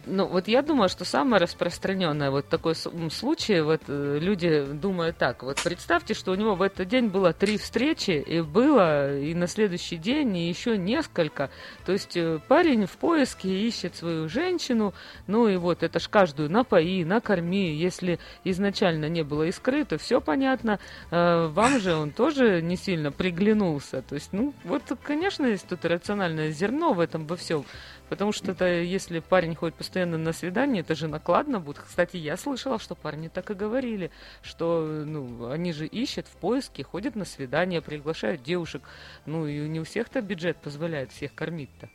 Ну, 0.05 0.27
вот 0.27 0.47
я 0.47 0.61
думаю, 0.61 0.89
что 0.89 1.05
самое 1.05 1.41
распространенное 1.41 2.31
вот 2.31 2.47
такой 2.47 2.75
случай, 2.75 3.61
вот 3.61 3.81
э, 3.87 4.19
люди 4.21 4.65
думают 4.65 5.17
так, 5.17 5.43
вот 5.43 5.59
представьте, 5.63 6.13
что 6.13 6.31
у 6.31 6.35
него 6.35 6.55
в 6.55 6.61
этот 6.61 6.87
день 6.87 7.07
было 7.07 7.33
три 7.33 7.57
встречи, 7.57 8.11
и 8.11 8.41
было 8.41 9.17
и 9.17 9.33
на 9.33 9.47
следующий 9.47 9.97
день, 9.97 10.35
и 10.37 10.47
еще 10.47 10.77
несколько. 10.77 11.49
То 11.85 11.91
есть 11.91 12.15
э, 12.15 12.39
парень 12.47 12.85
в 12.85 12.97
поиске 12.97 13.49
ищет 13.49 13.95
свою 13.95 14.29
женщину, 14.29 14.93
ну 15.27 15.47
и 15.47 15.57
вот 15.57 15.83
это 15.83 15.99
ж 15.99 16.07
каждую 16.07 16.49
напои, 16.49 17.03
накорми, 17.03 17.75
если 17.75 18.19
изначально 18.43 19.09
не 19.09 19.23
было 19.23 19.43
искры, 19.43 19.85
то 19.85 19.97
все 19.97 20.21
понятно, 20.21 20.79
Э, 21.11 21.47
вам 21.47 21.79
же 21.79 21.95
он 21.95 22.11
тоже 22.11 22.61
не 22.61 22.75
сильно 22.75 23.11
приглянулся. 23.11 24.01
То 24.01 24.15
есть, 24.15 24.29
ну, 24.31 24.53
вот, 24.63 24.83
конечно, 25.03 25.45
есть 25.45 25.67
тут 25.67 25.85
рациональное 25.85 26.51
зерно 26.51 26.93
в 26.93 26.99
этом 26.99 27.25
во 27.25 27.35
всем. 27.35 27.65
Потому 28.09 28.31
что 28.31 28.51
это, 28.51 28.67
если 28.67 29.19
парень 29.19 29.55
ходит 29.55 29.75
постоянно 29.75 30.17
на 30.17 30.31
свидание, 30.33 30.81
это 30.81 30.95
же 30.95 31.07
накладно 31.07 31.59
будет. 31.59 31.79
Кстати, 31.79 32.17
я 32.17 32.37
слышала, 32.37 32.79
что 32.79 32.95
парни 32.95 33.27
так 33.27 33.49
и 33.49 33.53
говорили, 33.55 34.11
что 34.41 35.03
ну, 35.05 35.49
они 35.49 35.73
же 35.73 35.87
ищут 35.87 36.27
в 36.27 36.37
поиске, 36.37 36.83
ходят 36.83 37.15
на 37.15 37.25
свидания, 37.25 37.81
приглашают 37.81 38.43
девушек. 38.43 38.83
Ну 39.25 39.47
и 39.47 39.67
не 39.67 39.79
у 39.79 39.83
всех-то 39.83 40.21
бюджет 40.21 40.57
позволяет 40.57 41.11
всех 41.11 41.33
кормить-то. 41.33 41.89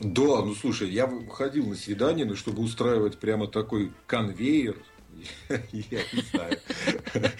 Да, 0.00 0.42
ну 0.44 0.54
слушай, 0.54 0.88
я 0.88 1.10
ходил 1.30 1.66
на 1.66 1.74
свидание, 1.74 2.24
но 2.24 2.36
чтобы 2.36 2.62
устраивать 2.62 3.18
прямо 3.18 3.48
такой 3.48 3.92
конвейер, 4.06 4.76
я 5.72 6.00
не 6.12 6.22
знаю. 6.30 6.58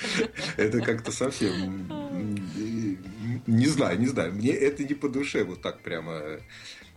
Это 0.56 0.80
как-то 0.80 1.12
совсем... 1.12 1.88
Не 3.46 3.66
знаю, 3.66 3.98
не 4.00 4.06
знаю. 4.06 4.32
Мне 4.32 4.50
это 4.50 4.84
не 4.84 4.94
по 4.94 5.08
душе 5.08 5.44
вот 5.44 5.62
так 5.62 5.80
прямо. 5.80 6.38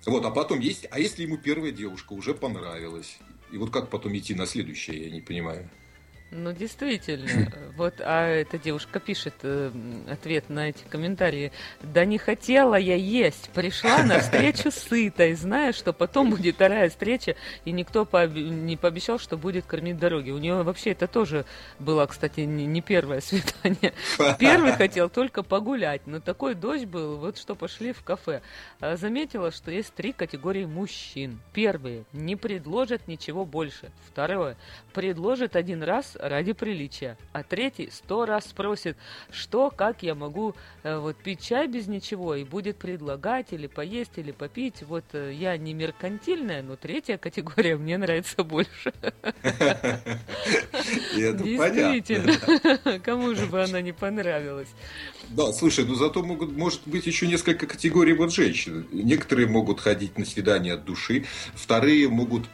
Вот, 0.06 0.26
а 0.26 0.32
потом 0.32 0.60
есть... 0.60 0.88
А 0.90 1.00
если 1.00 1.24
ему 1.24 1.38
первая 1.38 1.72
девушка 1.72 2.14
уже 2.14 2.34
понравилась? 2.34 3.20
И 3.52 3.58
вот 3.58 3.70
как 3.72 3.90
потом 3.90 4.18
идти 4.18 4.34
на 4.34 4.46
следующее, 4.46 5.06
я 5.06 5.12
не 5.12 5.22
понимаю. 5.22 5.70
Ну, 6.32 6.54
действительно. 6.54 7.52
Вот, 7.78 7.96
а 8.00 8.28
эта 8.28 8.60
девушка 8.60 9.00
пишет 9.00 9.34
э, 9.42 9.72
ответ 10.08 10.50
на 10.50 10.70
эти 10.70 10.84
комментарии. 10.84 11.52
Да 11.82 12.06
не 12.06 12.20
хотела 12.20 12.76
я 12.76 12.96
есть. 12.96 13.50
Пришла 13.52 14.04
на 14.04 14.20
встречу 14.20 14.70
сытой, 14.72 15.34
зная, 15.34 15.74
что 15.74 15.94
потом 15.94 16.30
будет 16.30 16.56
вторая 16.56 16.90
встреча, 16.90 17.36
и 17.66 17.72
никто 17.72 18.04
пооби- 18.04 18.50
не 18.50 18.78
пообещал, 18.78 19.18
что 19.18 19.36
будет 19.38 19.66
кормить 19.66 19.98
дороги. 19.98 20.30
У 20.30 20.38
нее 20.38 20.62
вообще 20.62 20.92
это 20.92 21.08
тоже 21.08 21.46
было, 21.80 22.06
кстати, 22.06 22.42
не, 22.42 22.68
не 22.68 22.82
первое 22.82 23.22
свидание. 23.22 23.94
Первый 24.38 24.74
хотел 24.74 25.10
только 25.10 25.42
погулять, 25.42 26.06
но 26.06 26.20
такой 26.20 26.54
дождь 26.54 26.86
был, 26.86 27.18
вот 27.18 27.38
что 27.40 27.56
пошли 27.56 27.94
в 27.94 28.04
кафе. 28.04 28.42
А, 28.80 28.96
Заметила, 28.96 29.52
что 29.52 29.72
есть 29.72 29.94
три 29.96 30.12
категории 30.12 30.66
мужчин. 30.66 31.40
Первые 31.54 32.04
не 32.14 32.36
предложат 32.36 33.08
ничего 33.08 33.44
больше. 33.46 33.92
Второе 34.08 34.56
предложит 34.94 35.56
один 35.56 35.82
раз 35.82 36.16
ради 36.22 36.54
приличия, 36.54 37.18
а 37.34 37.44
третий 37.44 37.90
сто 37.92 38.26
раз 38.26 38.46
спросит, 38.46 38.98
что, 39.32 39.72
как 39.72 40.04
я 40.04 40.16
могу 40.16 40.56
э, 40.84 40.98
вот 40.98 41.18
пить 41.18 41.42
чай 41.42 41.68
без 41.68 41.88
ничего 41.88 42.36
и 42.36 42.44
будет 42.44 42.78
предлагать 42.78 43.48
или 43.52 43.68
поесть 43.68 44.18
или 44.18 44.32
попить. 44.32 44.84
Вот 44.84 45.04
э, 45.14 45.34
я 45.34 45.58
не 45.58 45.74
меркантильная, 45.74 46.62
но 46.62 46.76
третья 46.76 47.18
категория 47.18 47.76
мне 47.76 47.98
нравится 47.98 48.44
больше. 48.44 48.94
Действительно, 51.14 53.00
кому 53.04 53.36
же 53.36 53.46
бы 53.48 53.64
она 53.64 53.82
не 53.82 53.92
понравилась? 53.92 54.70
Да, 55.30 55.52
слушай, 55.54 55.86
ну 55.86 55.96
зато 55.96 56.24
могут, 56.24 56.52
может 56.52 56.82
быть 56.86 57.06
еще 57.08 57.28
несколько 57.28 57.66
категорий 57.68 58.14
вот 58.14 58.34
женщин. 58.34 58.88
Некоторые 58.92 59.48
могут 59.48 59.80
ходить 59.80 60.18
на 60.18 60.26
свидание 60.26 60.74
от 60.74 60.86
души, 60.86 61.26
вторые 61.56 62.10
могут 62.10 62.46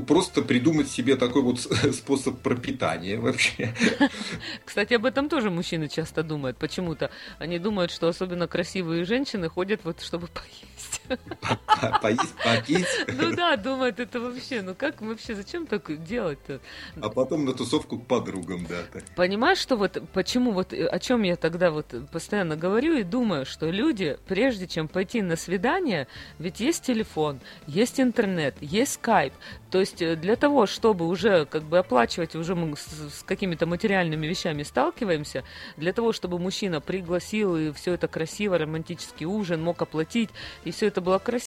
просто 0.00 0.42
придумать 0.42 0.88
себе 0.88 1.16
такой 1.16 1.42
вот 1.42 1.60
способ 1.92 2.40
пропитания 2.40 3.18
вообще. 3.18 3.74
Кстати, 4.64 4.94
об 4.94 5.04
этом 5.04 5.28
тоже 5.28 5.50
мужчины 5.50 5.88
часто 5.88 6.22
думают. 6.22 6.56
Почему-то 6.58 7.10
они 7.38 7.58
думают, 7.58 7.90
что 7.90 8.08
особенно 8.08 8.48
красивые 8.48 9.04
женщины 9.04 9.48
ходят 9.48 9.80
вот 9.84 10.00
чтобы 10.00 10.26
поесть. 10.28 10.73
Поесть, 12.02 12.34
попить. 12.42 12.86
Ну 13.08 13.34
да, 13.34 13.56
думает, 13.56 14.00
это 14.00 14.20
вообще, 14.20 14.62
ну 14.62 14.74
как 14.74 15.00
вообще, 15.00 15.34
зачем 15.34 15.66
так 15.66 16.02
делать-то? 16.04 16.60
А 17.00 17.08
потом 17.08 17.44
на 17.44 17.52
тусовку 17.52 17.98
к 17.98 18.06
подругам, 18.06 18.66
да. 18.66 18.82
Понимаешь, 19.16 19.58
что 19.58 19.76
вот 19.76 20.02
почему 20.12 20.52
вот 20.52 20.72
э, 20.72 20.86
о 20.86 20.98
чем 20.98 21.22
я 21.22 21.36
тогда 21.36 21.70
вот 21.70 21.94
постоянно 22.10 22.56
говорю 22.56 22.96
и 22.96 23.02
думаю, 23.02 23.46
что 23.46 23.70
люди, 23.70 24.18
прежде 24.26 24.66
чем 24.66 24.88
пойти 24.88 25.22
на 25.22 25.36
свидание, 25.36 26.06
ведь 26.38 26.60
есть 26.60 26.84
телефон, 26.84 27.40
есть 27.66 28.00
интернет, 28.00 28.54
есть 28.60 28.94
скайп. 28.94 29.32
То 29.70 29.80
есть 29.80 30.00
э, 30.00 30.16
для 30.16 30.36
того, 30.36 30.66
чтобы 30.66 31.06
уже 31.06 31.46
как 31.46 31.64
бы 31.64 31.78
оплачивать, 31.78 32.34
уже 32.36 32.54
мы 32.54 32.76
с, 32.76 32.82
с 32.82 33.22
какими-то 33.24 33.66
материальными 33.66 34.26
вещами 34.26 34.62
сталкиваемся, 34.62 35.44
для 35.76 35.92
того, 35.92 36.12
чтобы 36.12 36.38
мужчина 36.38 36.80
пригласил 36.80 37.56
и 37.56 37.72
все 37.72 37.94
это 37.94 38.08
красиво, 38.08 38.58
романтический 38.58 39.26
ужин, 39.26 39.62
мог 39.62 39.82
оплатить, 39.82 40.30
и 40.64 40.70
все 40.84 40.88
это 40.88 41.00
было 41.00 41.18
красиво, 41.18 41.40